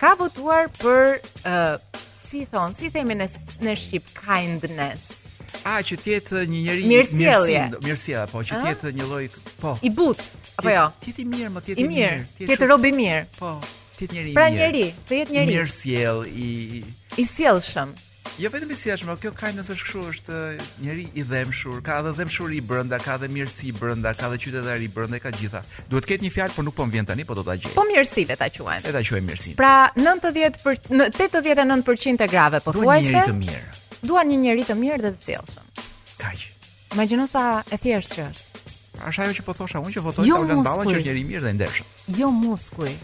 ka 0.00 0.16
votuar 0.18 0.66
për 0.74 1.12
uh, 1.46 2.02
si 2.24 2.44
thon, 2.50 2.72
si 2.76 2.90
themi 2.94 3.14
në 3.18 3.28
në 3.66 3.74
shqip 3.80 4.08
kindness. 4.16 5.10
A 5.70 5.76
që 5.86 5.96
të 6.02 6.10
jetë 6.16 6.40
një 6.50 6.62
njeri 6.66 6.86
mirësind, 6.90 7.76
mirësia, 7.84 8.24
po 8.32 8.42
që 8.44 8.60
të 8.64 8.70
jetë 8.72 8.92
një 8.98 9.06
lloj 9.08 9.28
po. 9.62 9.74
I 9.86 9.90
but 9.94 10.20
apo 10.58 10.72
jo? 10.74 10.86
Ti 11.04 11.14
ti 11.20 11.26
mirë, 11.30 11.52
më 11.54 11.62
ti 11.68 11.76
ti 11.78 11.86
mirë. 11.88 12.16
Ti 12.40 12.48
të 12.62 12.70
robi 12.70 12.90
mirë. 12.96 13.22
Po, 13.38 13.54
ti 13.98 14.08
të 14.08 14.16
njëri 14.18 14.34
pra, 14.38 14.48
mirë. 14.52 14.72
Pra 14.72 15.06
të 15.12 15.20
jetë 15.22 15.36
njëri. 15.36 15.52
Mirësiell 15.54 16.24
i 16.34 16.82
i 17.22 17.28
sjellshëm. 17.28 17.94
Jo 18.40 18.48
vetëm 18.50 18.70
i 18.72 18.76
sjellshëm, 18.76 19.10
po 19.12 19.16
kjo 19.20 19.30
ka 19.36 19.50
nëse 19.54 19.74
është 19.76 19.84
kështu 19.84 20.02
është 20.10 20.34
eh, 20.58 20.62
njëri 20.82 21.02
i 21.20 21.22
dhëmshur, 21.28 21.82
ka 21.86 22.00
edhe 22.02 22.12
dhëmshuri 22.18 22.60
brenda, 22.66 22.98
ka 22.98 23.18
edhe 23.20 23.28
mirësi 23.30 23.70
brenda, 23.76 24.10
ka 24.16 24.26
edhe 24.26 24.38
qytetari 24.42 24.88
brenda, 24.90 25.20
ka 25.22 25.30
gjitha. 25.36 25.60
Duhet 25.92 26.06
të 26.08 26.10
ketë 26.14 26.26
një 26.26 26.30
fjalë, 26.34 26.54
por 26.56 26.66
nuk 26.66 26.74
po 26.74 26.86
më 26.88 26.96
vjen 26.96 27.08
tani, 27.10 27.26
po 27.28 27.36
do 27.38 27.44
ta 27.46 27.54
gjej. 27.60 27.70
Po 27.76 27.84
mirësi 27.90 28.24
le 28.26 28.36
ta 28.40 28.48
quajmë. 28.50 28.88
Le 28.88 28.94
ta 28.96 29.02
quajmë 29.06 29.28
mirësi. 29.30 29.54
Pra 29.60 29.70
90 29.94 30.58
për 30.64 31.12
89% 31.38 32.26
e 32.26 32.30
grave 32.34 32.62
po 32.66 32.74
thuajse. 32.74 33.26
Duan 33.28 33.30
një 33.30 33.30
njerëz 33.30 33.30
të 33.30 33.38
mirë. 33.44 33.98
Duan 34.10 34.32
një 34.34 34.40
njerëz 34.48 34.72
të 34.72 34.78
mirë 34.82 35.00
dhe 35.04 35.14
të 35.14 35.26
cilësëm. 35.28 35.82
Kaq. 36.24 36.46
Imagjino 36.96 37.28
sa 37.30 37.44
e 37.74 37.78
thjeshtë 37.86 38.18
që 38.18 38.26
është. 38.32 38.64
Është 39.04 39.24
ajo 39.24 39.38
që 39.38 39.46
po 39.46 39.54
thosha 39.60 39.80
unë 39.84 39.94
që 39.96 40.02
votoj 40.08 40.26
jo 40.26 40.40
që 40.40 40.62
është 40.74 41.18
i 41.22 41.28
mirë 41.30 41.44
dhe 41.46 41.54
i 41.54 41.58
ndershëm. 41.60 41.94
Jo 42.18 42.34
muskuj. 42.34 42.96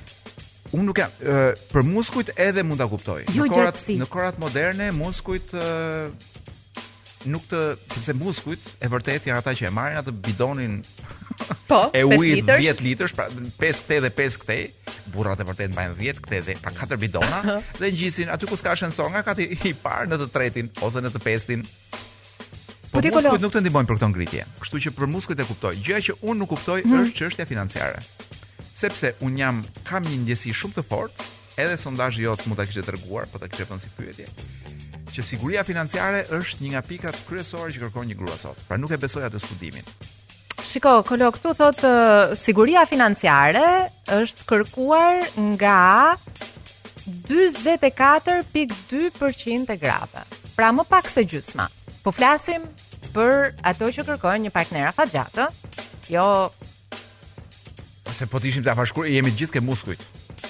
Unë 0.70 0.84
nuk 0.86 0.98
jam, 1.02 1.10
e, 1.18 1.50
për 1.72 1.84
muskujt 1.86 2.30
edhe 2.38 2.62
mund 2.62 2.78
ta 2.80 2.86
kuptoj. 2.90 3.24
Jo, 3.34 3.46
në 3.48 3.54
korat 3.56 3.80
në 4.02 4.06
korat 4.10 4.36
moderne 4.38 4.90
muskujt 4.94 5.54
e, 5.56 6.10
nuk 7.30 7.46
të 7.50 7.62
sepse 7.90 8.14
muskujt 8.14 8.68
e 8.86 8.90
vërtet 8.92 9.26
janë 9.26 9.42
ata 9.42 9.54
që 9.58 9.66
e 9.66 9.72
marrin 9.74 9.98
atë 9.98 10.14
bidonin 10.14 10.76
po, 11.66 11.82
e 11.98 12.04
ujit 12.06 12.46
10 12.46 12.84
litrësh, 12.86 13.16
pra 13.18 13.26
5 13.32 13.82
kthe 13.82 13.98
dhe 14.06 14.12
5 14.22 14.38
kthej, 14.44 14.62
burrat 15.10 15.42
e 15.42 15.48
vërtet 15.50 15.74
mbajnë 15.74 15.98
10 16.04 16.22
kthe 16.28 16.42
dhe 16.46 16.58
pa 16.62 16.72
katër 16.76 17.02
bidona 17.02 17.58
dhe 17.80 17.90
ngjisin 17.90 18.30
aty 18.30 18.46
ku 18.46 18.54
s'ka 18.56 18.78
songa 18.94 19.24
nga 19.26 19.34
ti 19.34 19.50
i 19.72 19.74
parë 19.74 20.12
në 20.14 20.20
të 20.22 20.30
tretin 20.38 20.70
ose 20.86 21.02
në 21.02 21.10
të 21.16 21.24
pestin. 21.26 21.66
Po, 22.90 22.98
po 23.02 23.20
nuk 23.42 23.52
të 23.54 23.60
ndihmojnë 23.62 23.86
për 23.90 23.98
këtë 23.98 24.06
ngritje. 24.14 24.46
Kështu 24.62 24.78
që 24.86 24.90
për 24.98 25.08
muskujt 25.14 25.38
e 25.38 25.46
kuptoj. 25.46 25.76
Gjëja 25.78 26.06
që 26.10 26.14
unë 26.26 26.40
nuk 26.42 26.50
kuptoj 26.56 26.80
hmm. 26.82 27.02
është 27.06 27.18
çështja 27.20 27.46
financiare 27.46 28.00
sepse 28.80 29.12
un 29.26 29.34
jam 29.36 29.58
kam 29.88 30.06
një 30.08 30.22
ndjesi 30.24 30.52
shumë 30.56 30.78
të 30.78 30.82
fortë, 30.88 31.24
edhe 31.60 31.74
sondazhi 31.80 32.22
jot 32.24 32.46
mund 32.48 32.56
ta 32.60 32.64
kishte 32.68 32.84
treguar, 32.88 33.24
po 33.30 33.36
ta 33.42 33.46
kishte 33.50 33.66
thënë 33.70 33.82
si 33.84 33.88
pyetje, 33.96 34.26
që 35.12 35.20
siguria 35.26 35.62
financiare 35.68 36.20
është 36.38 36.58
një 36.64 36.68
nga 36.74 36.82
pikat 36.88 37.16
kryesore 37.28 37.72
që 37.74 37.80
kërkon 37.84 38.06
një 38.10 38.16
grua 38.22 38.38
sot. 38.40 38.58
Pra 38.70 38.76
nuk 38.80 38.92
e 38.94 38.98
besoj 39.02 39.24
atë 39.28 39.38
studimin. 39.42 39.86
Shiko, 40.70 40.94
kolo 41.08 41.28
këtu 41.34 41.50
thot 41.58 41.80
uh, 41.88 41.94
siguria 42.36 42.82
financiare 42.88 43.66
është 44.20 44.40
kërkuar 44.48 45.16
nga 45.54 45.80
44.2% 47.28 49.72
e 49.76 49.78
grave. 49.82 50.20
Pra 50.56 50.68
më 50.76 50.84
pak 50.92 51.06
se 51.12 51.22
gjysma. 51.28 51.66
Po 52.04 52.10
flasim 52.16 52.62
për 53.12 53.32
ato 53.66 53.86
që 53.92 54.06
kërkojnë 54.10 54.44
një 54.46 54.52
partnera 54.54 54.90
fa 54.96 55.04
gjatë, 55.10 55.44
jo 56.12 56.26
Ose 58.11 58.26
po 58.26 58.40
të 58.42 58.48
ishim 58.50 58.64
të 58.66 58.72
afashkur, 58.72 59.06
jemi 59.06 59.30
gjithë 59.30 59.58
ke 59.58 59.62
muskujt. 59.62 60.02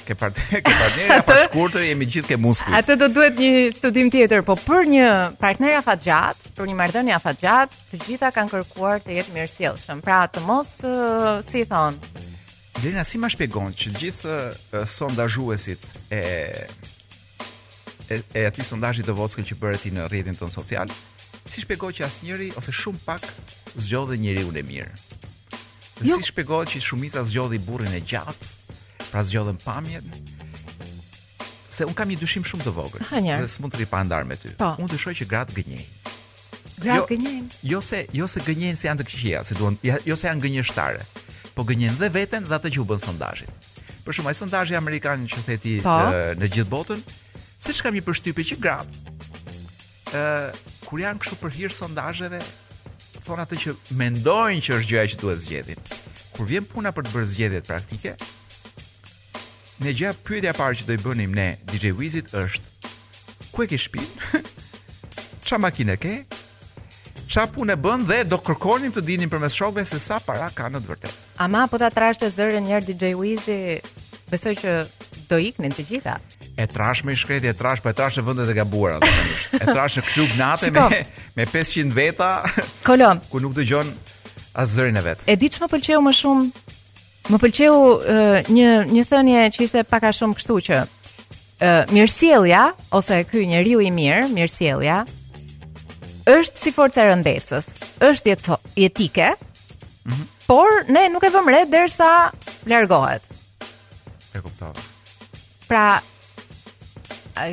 Ke 0.09 0.15
partnerë 0.21 1.21
afashkurë 1.21 1.83
jemi 1.91 2.07
gjithë 2.09 2.31
ke 2.33 2.39
muskujt. 2.41 2.75
Atë 2.77 2.97
do 3.01 3.09
duhet 3.13 3.39
një 3.41 3.51
studim 3.75 4.09
tjetër, 4.13 4.43
po 4.49 4.57
për 4.57 4.89
një 4.89 5.09
partnerë 5.41 5.77
afat 5.83 6.09
për 6.57 6.69
një 6.71 6.77
mardoni 6.79 7.13
afat 7.13 7.45
të 7.93 8.01
gjitha 8.07 8.31
kanë 8.33 8.51
kërkuar 8.55 9.01
të 9.05 9.19
jetë 9.21 9.35
mirë 9.35 10.01
Pra 10.07 10.19
të 10.29 10.41
mos, 10.47 10.71
uh, 10.85 11.41
si 11.45 11.65
thonë. 11.65 11.99
Lina, 12.83 13.05
si 13.05 13.19
ma 13.19 13.29
shpegon 13.29 13.75
që 13.77 13.91
gjithë 13.99 14.31
uh, 14.81 15.57
e, 16.11 16.19
e, 18.09 18.17
e 18.35 18.47
ati 18.47 18.65
sondajit 18.65 19.05
të 19.07 19.13
voskën 19.21 19.45
që 19.47 19.57
përre 19.61 19.83
në 19.93 20.09
rritin 20.09 20.35
të 20.39 20.47
në 20.49 20.53
social, 20.55 20.89
si 21.45 21.61
shpegon 21.61 21.93
që 21.93 22.07
asë 22.09 22.27
njëri 22.27 22.51
ose 22.57 22.73
shumë 22.73 23.05
pak 23.05 23.27
zgjodhe 23.77 24.17
njëri 24.19 24.49
u 24.49 24.53
mirë. 24.55 25.10
Dhe 26.01 26.09
jo. 26.11 26.17
si 26.19 26.23
shpegohet 26.33 26.69
që 26.73 26.81
shumica 26.83 27.21
zgjodhi 27.29 27.59
burrin 27.65 27.93
e 27.93 28.01
gjatë, 28.01 28.47
pra 29.11 29.21
zgjodhen 29.27 29.59
pamjet, 29.61 30.05
se 31.71 31.85
un 31.85 31.93
kam 31.95 32.09
një 32.09 32.17
dyshim 32.23 32.45
shumë 32.47 32.65
të 32.67 32.73
vogël. 32.75 33.05
Dhe 33.13 33.49
s'mund 33.49 33.75
të 33.77 33.83
ri 33.83 33.87
pa 33.91 34.01
ndar 34.07 34.25
me 34.29 34.37
ty. 34.41 34.49
Po. 34.59 34.73
Un 34.81 34.89
të 34.89 34.97
shoj 35.05 35.13
që 35.21 35.27
grat 35.29 35.53
gënjej. 35.55 35.85
Grat 36.81 36.97
jo, 36.97 37.05
gënjejn. 37.11 37.51
Jo 37.73 37.81
se 37.85 38.07
jo 38.17 38.27
se 38.33 38.41
gënjejn 38.47 38.81
si 38.81 38.89
janë 38.89 39.03
të 39.03 39.09
këqija, 39.11 39.43
si 39.45 39.59
duan, 39.61 39.77
jo 39.85 40.17
se 40.17 40.29
janë 40.31 40.43
gënjeshtare. 40.47 41.05
Po 41.55 41.69
gënjejn 41.69 42.01
dhe 42.01 42.09
veten 42.17 42.49
dhe 42.49 42.57
atë 42.57 42.73
që 42.75 42.81
u 42.81 42.87
bën 42.89 43.05
sondazhin. 43.05 43.53
Për 44.07 44.17
shumë 44.19 44.33
ai 44.33 44.39
sondazhi 44.41 44.79
amerikan 44.81 45.29
që 45.29 45.45
theti 45.51 45.77
uh, 45.83 45.85
po. 45.85 45.99
në 46.41 46.49
gjithë 46.49 46.73
botën, 46.73 47.05
se 47.61 47.77
kam 47.85 47.93
mi 47.93 48.01
përshtypje 48.01 48.49
që 48.55 48.61
grat 48.65 48.99
ë 50.17 50.17
uh, 50.17 50.67
kur 50.89 51.05
janë 51.05 51.21
kështu 51.23 51.37
për 51.45 51.53
hir 51.59 51.71
sondazheve, 51.77 52.41
thon 53.25 53.41
atë 53.43 53.59
që 53.63 53.75
mendojnë 54.01 54.63
që 54.67 54.77
është 54.79 54.93
gjëja 54.93 55.11
që 55.15 55.19
duhet 55.21 55.43
zgjedhin. 55.45 55.89
Kur 56.35 56.49
vjen 56.49 56.67
puna 56.71 56.93
për 56.97 57.07
të 57.09 57.15
bërë 57.15 57.31
zgjedhjet 57.35 57.69
praktike, 57.69 58.15
ne 59.85 59.95
gjaja 59.97 60.15
pyetja 60.27 60.55
parë 60.57 60.81
që 60.81 60.89
do 60.89 60.97
i 60.97 61.03
bënim 61.05 61.35
ne 61.37 61.49
DJ 61.71 61.93
Wizit 61.99 62.33
është 62.37 63.49
ku 63.51 63.65
e 63.67 63.71
ke 63.71 63.79
shtëpinë? 63.81 64.43
Çfarë 65.47 65.65
makine 65.69 65.97
ke? 66.01 66.15
Sa 67.31 67.45
punë 67.51 67.77
bën 67.79 68.07
dhe 68.09 68.23
do 68.27 68.41
kërkonim 68.47 68.93
të 68.97 69.05
dinim 69.07 69.31
përmes 69.31 69.55
shokëve 69.57 69.85
se 69.87 70.01
sa 70.03 70.19
para 70.27 70.49
ka 70.55 70.69
në 70.71 70.81
të 70.83 70.91
vërtetë. 70.93 71.17
Ama 71.47 71.67
po 71.71 71.79
ta 71.81 71.91
trashë 71.95 72.33
zërin 72.37 72.67
një 72.67 72.75
herë 72.77 72.89
DJ 72.91 73.13
Wizi, 73.21 73.61
besoj 74.33 74.57
që 74.63 74.75
do 75.31 75.39
iknin 75.39 75.73
të 75.75 75.85
gjitha. 75.87 76.17
E 76.59 76.67
trash 76.67 77.05
me 77.07 77.15
shkreti, 77.17 77.49
e 77.51 77.55
trash, 77.57 77.83
po 77.83 77.91
e 77.93 77.97
trash 77.97 78.19
në 78.21 78.27
vëndet 78.27 78.51
e 78.53 78.57
gabuara. 78.59 78.99
e 79.57 79.63
trash 79.73 80.01
në 80.01 80.05
klub 80.11 80.33
nate 80.39 80.71
me, 80.75 80.85
me 81.37 81.47
500 81.47 81.95
veta. 81.95 82.31
Kolom. 82.89 83.21
ku 83.31 83.41
nuk 83.41 83.55
të 83.57 83.65
as 84.55 84.69
zërin 84.75 84.97
e 84.99 85.03
vetë. 85.07 85.23
E 85.31 85.37
di 85.39 85.49
që 85.49 85.63
më 85.63 85.69
pëlqeu 85.75 86.01
më 86.03 86.13
shumë, 86.21 86.49
më 87.31 87.39
pëlqeu 87.43 87.75
uh, 87.75 88.51
një, 88.51 88.71
një 88.97 89.05
thënje 89.11 89.45
që 89.55 89.63
ishte 89.67 89.85
paka 89.87 90.11
shumë 90.13 90.35
kështu 90.39 90.57
që 90.69 90.79
uh, 90.83 91.93
mirësielja, 91.95 92.65
ose 92.91 93.23
ky 93.31 93.47
një 93.53 93.63
riu 93.69 93.81
i 93.87 93.91
mirë, 93.95 94.27
mirësielja, 94.35 95.05
është 96.35 96.59
si 96.65 96.73
forca 96.75 97.07
rëndesës, 97.07 97.69
është 98.11 98.35
etike. 98.35 98.75
jetike, 98.87 99.29
mm 100.11 100.27
por 100.51 100.67
ne 100.91 101.05
nuk 101.15 101.23
e 101.23 101.29
re 101.47 101.61
dërsa 101.73 102.11
largohet. 102.67 103.23
E 104.35 104.39
kuptova. 104.43 104.75
Pra 105.71 106.03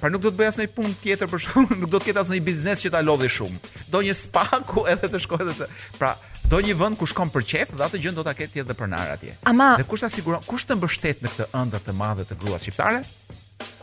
Pra 0.00 0.08
nuk 0.10 0.22
do 0.24 0.30
të 0.32 0.38
bëj 0.40 0.50
asnjë 0.54 0.72
punë 0.78 0.98
tjetër 1.02 1.28
për 1.28 1.42
shkak, 1.44 1.72
nuk 1.82 1.90
do 1.92 1.98
të 2.00 2.10
ketë 2.12 2.22
asnjë 2.24 2.44
biznes 2.46 2.82
që 2.84 2.94
ta 2.94 3.02
lodhë 3.04 3.28
shumë. 3.36 3.58
Do 3.92 4.00
një 4.06 4.14
spa 4.16 4.46
ku 4.70 4.86
edhe 4.88 5.10
të 5.12 5.20
shkojë 5.26 5.44
edhe 5.48 5.56
të. 5.58 5.66
Pra, 5.98 6.14
do 6.50 6.58
një 6.66 6.74
vend 6.78 6.98
ku 6.98 7.06
shkon 7.08 7.30
për 7.30 7.44
qejf 7.52 7.72
dhe 7.78 7.86
atë 7.86 7.98
gjën 8.04 8.16
do 8.16 8.24
ta 8.26 8.32
ketë 8.36 8.64
edhe 8.64 8.74
për 8.76 8.88
nar 8.90 9.12
atje. 9.14 9.36
Ama... 9.50 9.74
Dhe 9.80 9.86
kush 9.90 10.02
ta 10.02 10.10
siguron? 10.10 10.42
Kush 10.48 10.66
të 10.66 10.76
mbështet 10.80 11.22
në 11.24 11.30
këtë 11.34 11.46
ëndër 11.62 11.84
të 11.86 11.94
madhe 11.96 12.26
të 12.26 12.38
gruas 12.42 12.64
shqiptare? 12.66 13.04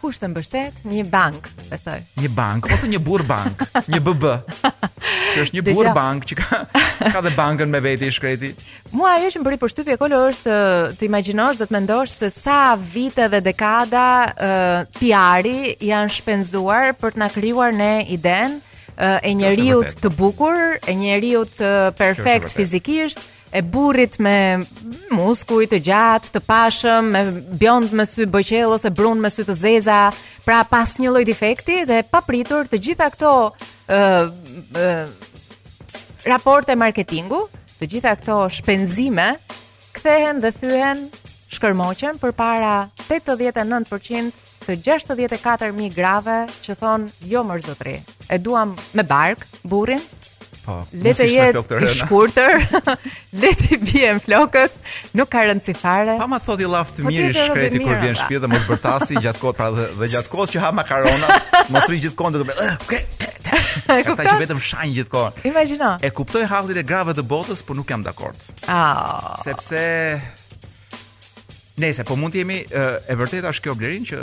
Kush 0.01 0.19
të 0.21 0.27
mbështet? 0.33 0.81
Një 0.89 1.05
bank, 1.13 1.47
besoj. 1.71 2.01
Një 2.21 2.29
bank 2.37 2.67
ose 2.73 2.89
një 2.91 2.99
burr 3.03 3.23
bank, 3.29 3.63
një 3.91 4.01
BB. 4.05 4.33
Kjo 5.31 5.45
është 5.45 5.57
një 5.57 5.63
burr 5.69 5.89
bank 5.95 6.27
që 6.29 6.35
ka 6.41 6.59
ka 7.15 7.21
dhe 7.25 7.31
bankën 7.37 7.71
me 7.71 7.79
veti 7.81 8.09
i 8.09 8.13
Mua 8.19 8.57
Mu 8.97 9.07
ajo 9.13 9.31
që 9.33 9.41
më 9.41 9.47
bëri 9.47 9.59
përshtypje 9.63 9.97
kolo 10.01 10.19
është 10.27 10.57
të 10.99 11.07
imagjinosh, 11.07 11.57
do 11.61 11.67
të 11.69 11.75
mendosh 11.77 12.11
se 12.19 12.29
sa 12.33 12.75
vite 12.75 13.29
dhe 13.31 13.39
dekada 13.41 14.05
uh, 14.27 14.97
PR-i 14.99 15.77
janë 15.93 16.15
shpenzuar 16.19 16.97
për 16.99 17.15
të 17.15 17.23
na 17.23 17.31
krijuar 17.37 17.73
ne 17.77 17.93
idenë 18.15 18.66
e 19.21 19.33
njeriu 19.33 19.81
të 19.85 20.09
bukur, 20.17 20.55
e 20.89 20.93
njeriu 20.95 21.43
të 21.47 21.69
perfekt 21.97 22.53
fizikisht, 22.55 23.19
e 23.55 23.61
burrit 23.61 24.17
me 24.19 24.35
muskuj 25.13 25.67
të 25.71 25.79
gjatë, 25.85 26.31
të 26.35 26.41
pashëm, 26.47 27.11
me 27.13 27.21
bjond 27.61 27.93
me 27.95 28.05
sy 28.09 28.25
bojqell 28.25 28.73
ose 28.75 28.89
brun 28.89 29.21
me 29.23 29.29
sy 29.33 29.45
të 29.47 29.55
zeza, 29.61 29.99
pra 30.45 30.63
pa 30.63 30.81
asnjë 30.85 31.13
lloj 31.13 31.25
defekti 31.29 31.79
dhe 31.87 32.01
papritur 32.11 32.67
të 32.67 32.81
gjitha 32.87 33.09
këto 33.13 33.31
ë 33.45 34.01
uh, 34.17 34.33
uh, 34.81 35.05
raporte 36.27 36.75
marketingu, 36.75 37.45
të 37.77 37.91
gjitha 37.93 38.17
këto 38.19 38.41
shpenzime 38.57 39.29
kthehen 39.95 40.41
dhe 40.43 40.51
thyhen 40.57 41.07
shkërmoqen 41.51 42.17
për 42.21 42.33
para 42.37 42.71
89% 43.07 44.41
të 44.67 44.75
64.000 44.83 45.93
grave 45.95 46.37
që 46.65 46.75
thonë 46.81 47.29
jo 47.31 47.43
mërë 47.47 47.65
zotri. 47.69 47.97
E 48.27 48.39
duam 48.43 48.73
me 48.97 49.03
bark, 49.07 49.45
burin, 49.63 50.01
po, 50.67 50.81
letë 50.99 51.27
jetë 51.31 51.77
i 51.85 51.91
shkurëtër, 51.95 52.57
letë 53.39 53.69
i 53.73 53.79
bje 53.79 54.09
në 54.17 54.23
flokët, 54.25 54.75
nuk 55.15 55.29
ka 55.31 55.45
rëndë 55.47 55.63
si 55.69 55.75
fare. 55.79 56.17
Pa 56.19 56.27
ma 56.27 56.41
thot 56.43 56.59
i 56.59 56.67
laftë 56.67 57.05
po 57.05 57.05
të 57.07 57.13
mirë 57.13 57.29
i 57.31 57.37
shkreti 57.39 57.81
kur 57.85 57.93
vjen 58.01 58.11
pra. 58.11 58.17
shpje 58.25 58.41
dhe 58.43 58.49
mos 58.51 58.65
bërtasi 58.67 59.19
gjatë 59.23 59.41
kohë, 59.45 59.55
pra 59.61 59.69
dhe, 59.77 59.85
dhe 60.03 60.09
gjatë 60.17 60.33
kohë 60.35 60.47
që 60.51 60.65
ha 60.65 60.71
makarona, 60.81 61.37
mos 61.75 61.87
rinjë 61.93 62.07
gjithë 62.09 62.17
kohë 62.19 62.35
dhe 62.35 62.41
të 62.41 62.49
bërë, 62.51 62.65
eh, 62.65 62.81
okay, 62.85 63.05
E 63.87 64.01
kupton? 64.03 64.19
Ata 64.19 64.33
që 64.33 64.39
vetëm 64.41 64.57
shajnë 64.59 64.93
gjithkohon. 64.97 65.37
Imagjino. 65.47 65.91
E 66.03 66.09
kuptoj 66.11 66.41
hallin 66.51 66.81
e 66.81 66.83
grave 66.83 67.13
të 67.15 67.23
botës, 67.31 67.61
por 67.63 67.77
nuk 67.79 67.87
jam 67.87 68.01
dakord. 68.03 68.35
Ah. 68.67 69.29
Oh. 69.29 69.29
Sepse 69.39 69.77
Nëse 71.77 72.03
po 72.09 72.15
mund 72.17 72.33
të 72.33 72.39
jemi 72.41 72.55
e 72.73 73.15
vërtet 73.19 73.45
është 73.45 73.67
kjo 73.67 73.73
blerin 73.77 74.05
që 74.09 74.21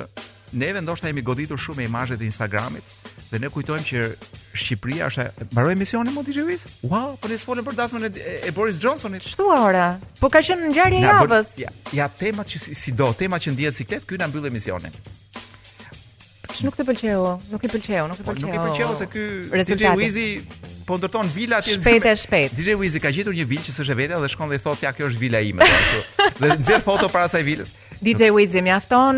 neve 0.59 0.81
ndoshta 0.83 1.07
jemi 1.07 1.23
goditur 1.23 1.61
shumë 1.63 1.85
me 1.85 1.87
imazhet 1.87 2.23
e 2.23 2.27
Instagramit 2.27 2.89
dhe 3.31 3.39
ne 3.39 3.51
kujtojmë 3.55 3.87
që 3.93 4.03
Shqipëria 4.55 5.07
është 5.11 5.29
mbaroi 5.53 5.77
misionin 5.79 6.15
mo 6.15 6.25
DJ 6.27 6.43
Wiz? 6.49 6.67
Wow, 6.91 7.15
po 7.23 7.31
ne 7.31 7.39
sfolën 7.39 7.67
për 7.67 7.79
dasmën 7.79 8.09
e, 8.11 8.13
e 8.51 8.51
Boris 8.55 8.81
Johnsonit. 8.83 9.23
Ç'thua 9.27 9.61
ora? 9.71 9.87
Po 10.19 10.31
ka 10.35 10.43
qenë 10.47 10.71
ngjarje 10.73 11.03
javës. 11.07 11.55
Ja, 11.63 11.71
ja 12.03 12.11
temat 12.23 12.51
që 12.51 12.63
si, 12.65 12.75
si 12.79 12.95
do, 12.95 13.13
temat 13.19 13.43
që 13.47 13.55
ndihet 13.55 13.79
siklet, 13.79 14.07
këy 14.07 14.19
na 14.23 14.31
mbyll 14.31 14.51
emisionin. 14.51 14.95
Kush 16.55 16.63
nuk 16.63 16.77
të 16.79 16.85
pëlqeu? 16.87 17.25
Nuk 17.51 17.65
i 17.67 17.69
pëlqeu, 17.73 18.05
nuk 18.13 18.21
i 18.23 18.23
pëlqeu. 18.23 18.47
Po, 18.47 18.47
nuk 18.47 18.55
i 18.55 18.69
pëlqeu 18.71 18.95
se 18.95 19.09
ky 19.11 19.65
DJ 19.75 19.89
Wizy 19.99 20.27
po 20.87 21.01
ndërton 21.01 21.27
vila 21.35 21.59
atje. 21.59 21.75
Shpejt 21.81 22.07
e 22.07 22.13
shpejt. 22.21 22.55
DJ 22.55 22.77
Wizy 22.79 23.01
ka 23.03 23.11
gjetur 23.11 23.35
një 23.35 23.47
vilë 23.51 23.65
që 23.67 23.75
s'është 23.75 23.97
vetja 23.99 24.21
dhe 24.23 24.29
shkon 24.31 24.53
dhe 24.53 24.61
i 24.61 24.63
thotë, 24.63 24.87
"Ja, 24.87 24.93
kjo 24.95 25.09
është 25.11 25.23
vila 25.25 25.41
ime." 25.43 25.65
dhe 26.39 26.53
nxjerr 26.61 26.83
foto 26.87 27.09
para 27.09 27.27
asaj 27.27 27.43
vilës. 27.43 27.73
DJ 28.07 28.31
Wizy 28.37 28.63
mjafton 28.63 29.17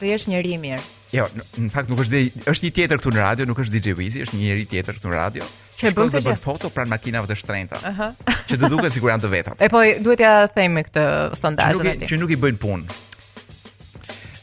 të 0.00 0.04
jesh 0.08 0.30
njëri 0.32 0.54
i 0.56 0.60
mirë. 0.64 0.80
Jo, 1.12 1.28
në 1.60 1.68
fakt 1.74 1.90
nuk 1.90 2.00
është 2.00 2.12
DJ, 2.16 2.28
është 2.48 2.62
një 2.66 2.72
tjetër 2.76 2.96
këtu 3.00 3.10
në 3.12 3.20
radio, 3.28 3.44
nuk 3.44 3.58
është 3.60 3.72
DJ 3.76 3.88
Wizy, 4.00 4.24
është 4.24 4.34
një 4.38 4.40
njeri 4.48 4.64
tjetër 4.72 4.92
këtu 4.96 5.08
në 5.10 5.12
radio. 5.24 5.44
Që 5.76 5.92
bën 5.96 6.08
të 6.16 6.20
bën 6.28 6.38
foto 6.48 6.70
pranë 6.70 6.88
makinave 6.96 7.26
të 7.28 7.34
shtrenjta. 7.40 7.76
Ëhë. 7.76 7.90
Uh 7.92 7.96
-huh. 8.08 8.36
që 8.50 8.54
të 8.56 8.64
duket 8.72 8.90
sikur 8.92 9.08
janë 9.12 9.22
të 9.26 9.30
vetat. 9.36 9.54
E 9.62 9.68
po 9.68 9.78
duhet 10.04 10.20
ja 10.20 10.48
me 10.74 10.82
këtë 10.86 11.04
sondazh 11.42 11.76
aty. 11.80 11.88
atij. 11.90 12.08
Që 12.08 12.16
nuk 12.20 12.30
i 12.30 12.36
bëjnë 12.36 12.58
punë. 12.66 12.84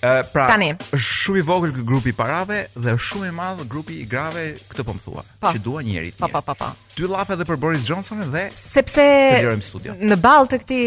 Ë 0.06 0.10
pra, 0.30 0.46
është 0.54 0.98
shumë 1.02 1.40
i 1.40 1.44
vogël 1.48 1.72
ky 1.74 1.84
grupi 1.88 2.12
parave 2.14 2.62
dhe 2.76 2.94
është 2.94 3.06
shumë 3.08 3.30
i 3.32 3.34
madh 3.34 3.62
grupi 3.72 3.96
i 4.04 4.06
grave, 4.12 4.44
këtë 4.70 4.84
po 4.86 4.94
më 4.98 5.02
thua. 5.04 5.24
Pa. 5.26 5.40
Po. 5.48 5.54
Që 5.56 5.62
dua 5.66 5.82
njëri 5.86 6.12
tjetër. 6.12 6.34
Po, 6.34 6.34
pa 6.38 6.42
po, 6.42 6.54
pa 6.54 6.54
pa 6.54 6.74
pa. 6.76 6.94
Dy 6.98 7.10
llafe 7.10 7.34
edhe 7.38 7.48
për 7.50 7.60
Boris 7.64 7.88
Johnson 7.90 8.22
dhe 8.34 8.44
sepse 8.54 9.06
studiojmë 9.32 9.66
studio. 9.68 9.96
Në 10.02 10.18
ballë 10.24 10.52
të 10.54 10.60
këtij 10.64 10.86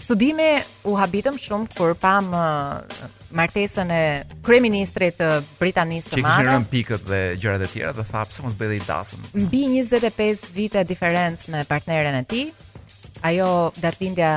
studimi 0.00 0.48
u 0.88 0.94
habitëm 1.00 1.36
shumë 1.40 1.68
kur 1.76 1.92
pam 2.00 2.32
martesën 3.36 3.92
e 3.96 4.02
kryeministrit 4.46 5.18
të 5.20 5.28
Britanisë 5.60 6.14
së 6.16 6.24
Madhe. 6.24 6.30
Çi 6.30 6.48
kishin 6.48 6.66
pikët 6.72 7.04
dhe 7.10 7.18
gjërat 7.42 7.66
e 7.66 7.68
tjera 7.74 7.90
dhe 7.98 8.06
tha 8.12 8.22
pse 8.30 8.44
mos 8.46 8.56
bëj 8.60 8.72
dhe 8.74 8.78
i 8.80 8.84
dasëm. 8.88 9.28
Mbi 9.44 9.60
25 9.90 10.48
vite 10.56 10.86
diferencë 10.92 11.52
me 11.56 11.64
partneren 11.68 12.16
e 12.22 12.24
tij. 12.32 12.48
Ajo 13.24 13.50
datlindja 13.80 14.34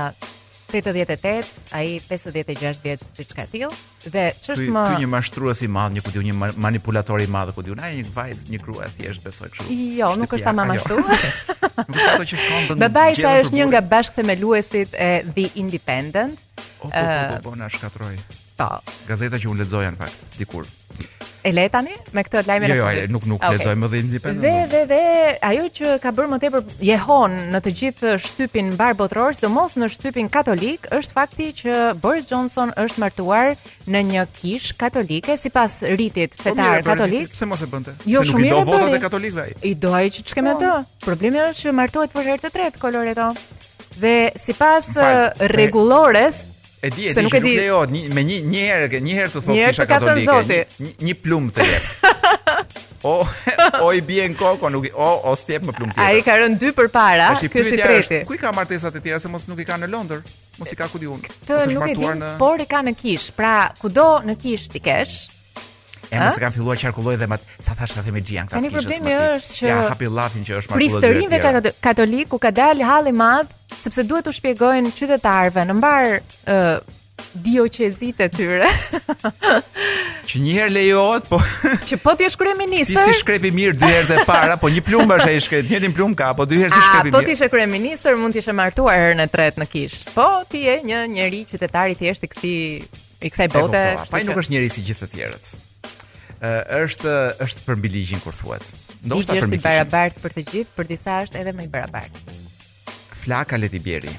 88, 0.72 1.46
ai 1.72 2.00
56 2.08 2.80
vjeç 2.84 3.02
diçka 3.18 3.46
till 3.52 3.70
dhe 4.14 4.26
ç'është 4.46 4.68
më 4.76 4.84
ky 4.94 5.00
një 5.04 5.10
mashtrues 5.14 5.64
i 5.66 5.70
madh, 5.72 5.96
një 5.98 6.04
kujtë 6.06 6.24
një 6.30 6.36
manipulator 6.66 7.22
i 7.22 7.28
madh, 7.36 7.54
kujtë 7.58 7.78
ai 7.86 7.94
një 8.00 8.06
vajz, 8.16 8.44
një 8.54 8.60
krua 8.64 8.86
e 8.88 8.92
thjeshtë 9.00 9.26
besoj 9.26 9.50
kështu. 9.56 9.68
Jo, 9.74 10.12
Shtepia, 10.12 10.12
nuk 10.24 10.36
është 10.38 10.50
ta 10.50 10.56
mama 10.60 10.76
ashtu. 10.78 11.00
Nuk 11.00 11.96
është 12.00 12.10
ato 12.14 12.28
që 12.32 12.42
shkon. 12.44 12.76
Babai 12.86 13.08
saj 13.20 13.44
është 13.48 13.58
një 13.60 13.70
nga 13.74 13.84
bashkëthemeluesit 13.96 14.94
e 14.94 15.12
The 15.36 15.48
Independent. 15.66 16.46
Po, 16.60 16.88
po, 16.88 16.92
po, 16.92 17.48
po, 17.50 17.56
na 17.60 17.68
shkatroi. 17.74 18.20
Po. 18.60 18.82
Gazeta 19.08 19.40
që 19.40 19.48
unë 19.54 19.62
lexoja 19.64 19.94
në 19.96 20.00
fakt 20.02 20.34
dikur. 20.40 20.68
E 21.48 21.52
le 21.56 21.64
tani 21.72 21.94
me 22.12 22.22
këtë 22.28 22.42
lajmin. 22.50 22.68
Jo, 22.74 22.82
jo, 22.82 22.88
e, 22.92 23.06
nuk 23.08 23.24
nuk 23.30 23.40
ah, 23.40 23.54
okay. 23.54 23.62
lexoj 23.62 23.76
më 23.80 23.88
dhe 23.94 24.00
independent. 24.04 24.42
Dhe 24.44 24.56
dhe 24.68 24.82
dhe 24.90 25.30
ajo 25.48 25.70
që 25.80 25.94
ka 26.04 26.12
bërë 26.18 26.32
më 26.34 26.40
tepër 26.44 26.66
jehon 26.84 27.38
në 27.54 27.62
të 27.64 27.74
gjithë 27.82 28.12
shtypin 28.26 28.74
mbar 28.74 28.98
botror, 29.00 29.38
sidomos 29.38 29.78
në 29.80 29.88
shtypin 29.94 30.28
katolik, 30.36 30.90
është 31.00 31.16
fakti 31.22 31.48
që 31.62 31.78
Boris 32.04 32.28
Johnson 32.34 32.76
është 32.84 33.04
martuar 33.06 33.54
në 33.88 34.04
një 34.12 34.26
kishë 34.42 34.76
katolike 34.84 35.40
sipas 35.40 35.78
ritit 35.96 36.36
po 36.42 36.50
fetar 36.50 36.84
po, 36.84 36.90
katolik. 36.92 37.32
Pse 37.32 37.48
mos 37.54 37.64
e 37.64 37.72
bënte? 37.78 37.96
Jo, 38.12 38.26
shumë 38.28 38.44
mirë. 38.44 38.60
Do 38.60 38.62
votat 38.74 39.00
e 39.00 39.04
katolikëve 39.08 39.48
ai. 39.48 39.56
I 39.72 39.76
do 39.88 39.96
ai 39.96 40.10
që 40.12 40.28
kemë 40.36 40.58
po. 40.60 40.68
të. 40.68 40.74
Problemi 41.08 41.40
është 41.48 41.70
që 41.72 41.78
martohet 41.80 42.20
për 42.20 42.34
herë 42.34 42.44
të 42.50 42.56
tretë 42.60 42.84
Coloreto. 42.84 43.32
Dhe 44.04 44.18
sipas 44.40 44.92
rregullores, 45.50 46.44
E 46.82 46.90
di, 46.90 47.08
e 47.08 47.14
di, 47.14 47.22
nuk, 47.22 47.34
nuk 47.36 47.44
lejo, 47.44 47.80
një, 47.92 48.02
me 48.16 48.22
një, 48.24 48.36
një 48.48 48.60
herë, 48.64 49.00
një 49.04 49.16
herë 49.18 49.32
të 49.34 49.42
thotë 49.44 49.66
kisha 49.70 49.86
katolike, 49.90 50.24
një, 50.24 50.68
një, 50.80 50.92
një 51.04 51.40
të 51.52 51.66
jetë. 51.68 52.14
o, 53.10 53.12
o 53.84 53.90
i 53.92 54.00
bie 54.08 54.24
në 54.32 54.38
kokë, 54.40 54.72
nuk, 54.72 54.88
o, 54.96 55.10
o 55.28 55.34
stjep 55.40 55.66
më 55.68 55.76
plumë 55.76 55.92
të 55.92 56.00
jetë. 56.00 56.08
A 56.08 56.16
i 56.16 56.24
ka 56.24 56.38
rënë 56.40 56.60
dy 56.62 56.72
për 56.78 56.88
para, 56.94 57.26
kjo 57.36 57.50
është 57.66 57.76
i 57.76 57.82
treti. 57.84 58.20
Kuj 58.32 58.40
ka 58.40 58.54
martesat 58.56 58.96
e 58.96 59.02
tjera, 59.04 59.20
se 59.20 59.28
mos 59.34 59.50
nuk 59.52 59.60
i 59.60 59.68
ka 59.68 59.76
në 59.82 59.92
Londër, 59.92 60.24
mos 60.62 60.72
i 60.72 60.80
ka 60.80 60.88
ku 60.88 61.04
unë. 61.04 61.34
Të 61.50 61.60
nuk 61.76 61.84
e 61.92 62.00
di, 62.00 62.08
në... 62.24 62.32
por 62.40 62.64
i 62.64 62.70
ka 62.72 62.80
në 62.88 62.96
kish, 62.96 63.28
pra, 63.36 63.58
kudo 63.84 64.08
në 64.30 64.40
kish 64.40 64.72
t'i 64.72 64.80
kesh, 64.80 65.26
Emra 66.10 66.30
se 66.34 66.42
kanë 66.42 66.56
filluar 66.58 66.80
qarkulloj 66.82 67.18
dhe 67.22 67.28
mat, 67.30 67.44
sa 67.62 67.76
thash 67.78 67.94
ta 67.98 68.02
themi 68.06 68.22
Gjian 68.26 68.48
këtë 68.50 68.58
kishë. 68.58 68.74
Tani 68.74 68.74
problemi 68.74 69.18
është 69.18 69.58
që 69.58 69.68
ja 69.70 69.76
hapi 69.92 70.10
llafin 70.18 70.46
që 70.48 70.56
është 70.62 70.78
Priftërinve 70.78 71.58
katoliku 71.84 72.40
ka 72.42 72.54
dalë 72.58 72.86
hall 72.90 73.12
i 73.12 73.16
madh 73.22 73.52
sepse 73.80 74.06
duhet 74.10 74.30
u 74.30 74.34
shpjegojnë 74.34 74.92
qytetarëve 74.98 75.68
në 75.70 75.76
mbar 75.78 76.10
uh, 76.18 76.96
diocezitë 77.46 78.30
tyre. 78.34 78.70
që 80.30 80.42
një 80.42 80.54
herë 80.56 80.74
lejohet, 80.80 81.30
po 81.30 81.38
që 81.92 82.00
po 82.02 82.16
ti 82.18 82.26
je 82.26 82.32
kryeminist. 82.42 82.90
Ti 82.90 82.98
si 83.06 83.14
shkrep 83.20 83.46
i 83.52 83.54
mirë 83.60 83.78
dy 83.82 83.90
herë 83.94 84.10
të 84.10 84.26
para, 84.30 84.58
po 84.62 84.70
një 84.74 84.82
plumb 84.90 85.14
është 85.20 85.30
ai 85.30 85.38
shkret, 85.46 85.70
një 85.70 85.84
tim 85.86 85.96
plumb 86.00 86.18
ka, 86.18 86.32
po 86.38 86.50
dy 86.50 86.64
herë 86.64 86.74
si 86.74 86.80
shkrep 86.88 87.12
i 87.12 87.14
po 87.14 87.20
mirë. 87.22 87.30
Po 87.30 87.30
ti 87.30 87.38
je 87.46 87.54
kryeminist, 87.54 88.10
mund 88.18 88.38
të 88.38 88.44
ishe 88.46 88.58
martuar 88.58 88.98
herën 89.04 89.26
e 89.28 89.30
tretë 89.36 89.62
në 89.62 89.70
kish. 89.76 90.02
Po 90.18 90.28
ti 90.52 90.66
je 90.66 90.80
një 90.90 91.06
njerëj 91.18 91.46
qytetar 91.54 91.94
i 91.94 92.00
thjeshtë 92.02 92.30
i 92.30 92.36
kësaj 92.36 92.60
i 93.30 93.34
kësaj 93.36 93.50
bote. 93.58 93.86
Po, 94.06 94.12
ai 94.16 94.26
nuk 94.30 94.40
është 94.40 94.56
njerëj 94.58 94.74
si 94.78 94.86
gjithë 94.88 95.08
të 95.10 95.18
tjerët 95.18 95.50
është 96.42 97.14
është 97.44 97.62
për 97.66 97.76
mbi 97.80 97.90
ligjin 97.94 98.20
kur 98.24 98.34
thuhet. 98.36 98.64
Ligji 99.04 99.40
është 99.42 99.54
i 99.54 99.60
barabart 99.64 100.16
për 100.24 100.32
të 100.38 100.46
gjithë, 100.52 100.72
për 100.78 100.86
disa 100.90 101.18
është 101.26 101.38
edhe 101.42 101.54
më 101.56 101.66
i 101.66 101.70
barabart. 101.70 102.12
Flaka 103.24 103.58
Leti 103.58 103.80
Bjeri. 103.80 104.12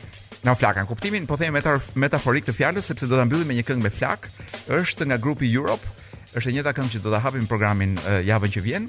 Në 0.44 0.54
flakan, 0.56 0.86
kuptimin, 0.88 1.26
po 1.28 1.36
themi 1.36 1.60
metaforik 2.00 2.46
të 2.46 2.52
fjallës, 2.56 2.86
sepse 2.88 3.06
do 3.10 3.16
të 3.18 3.26
mbyllim 3.28 3.48
me 3.50 3.56
një 3.58 3.64
këngë 3.68 3.84
me 3.84 3.90
flak, 3.92 4.30
është 4.72 5.10
nga 5.10 5.18
grupi 5.20 5.50
Europe, 5.52 5.84
është 6.32 6.48
e 6.48 6.54
njëta 6.56 6.72
këngë 6.78 6.94
që 6.94 7.02
do 7.04 7.12
të 7.12 7.20
hapim 7.26 7.46
programin 7.50 7.96
uh, 7.98 8.22
javën 8.24 8.54
që 8.56 8.62
vjen. 8.64 8.88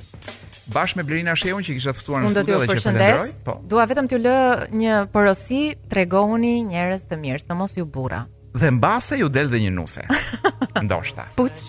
Bashkë 0.71 1.01
me 1.01 1.05
Blerina 1.09 1.35
Sheun 1.35 1.65
që 1.65 1.75
kisha 1.75 1.91
ftuar 1.97 2.23
në 2.23 2.31
studio 2.31 2.61
dhe 2.61 2.69
që 2.71 2.77
falenderoj. 2.85 3.27
Po. 3.43 3.57
Dua 3.67 3.87
vetëm 3.89 4.07
t'ju 4.07 4.21
lë 4.23 4.37
një 4.79 5.01
porosi, 5.11 5.63
tregohuni 5.91 6.61
njerëz 6.69 7.03
të 7.11 7.19
mirë, 7.19 7.43
sidomos 7.43 7.75
ju 7.81 7.89
burra. 7.99 8.21
Dhe 8.55 8.71
mbase 8.77 9.19
ju 9.19 9.27
del 9.27 9.51
dhe 9.51 9.59
një 9.65 9.73
nuse. 9.75 10.07
Ndoshta. 10.85 11.27
Puç 11.35 11.65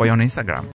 Po 0.00 0.10
jo 0.10 0.18
në 0.18 0.26
Instagram. 0.26 0.66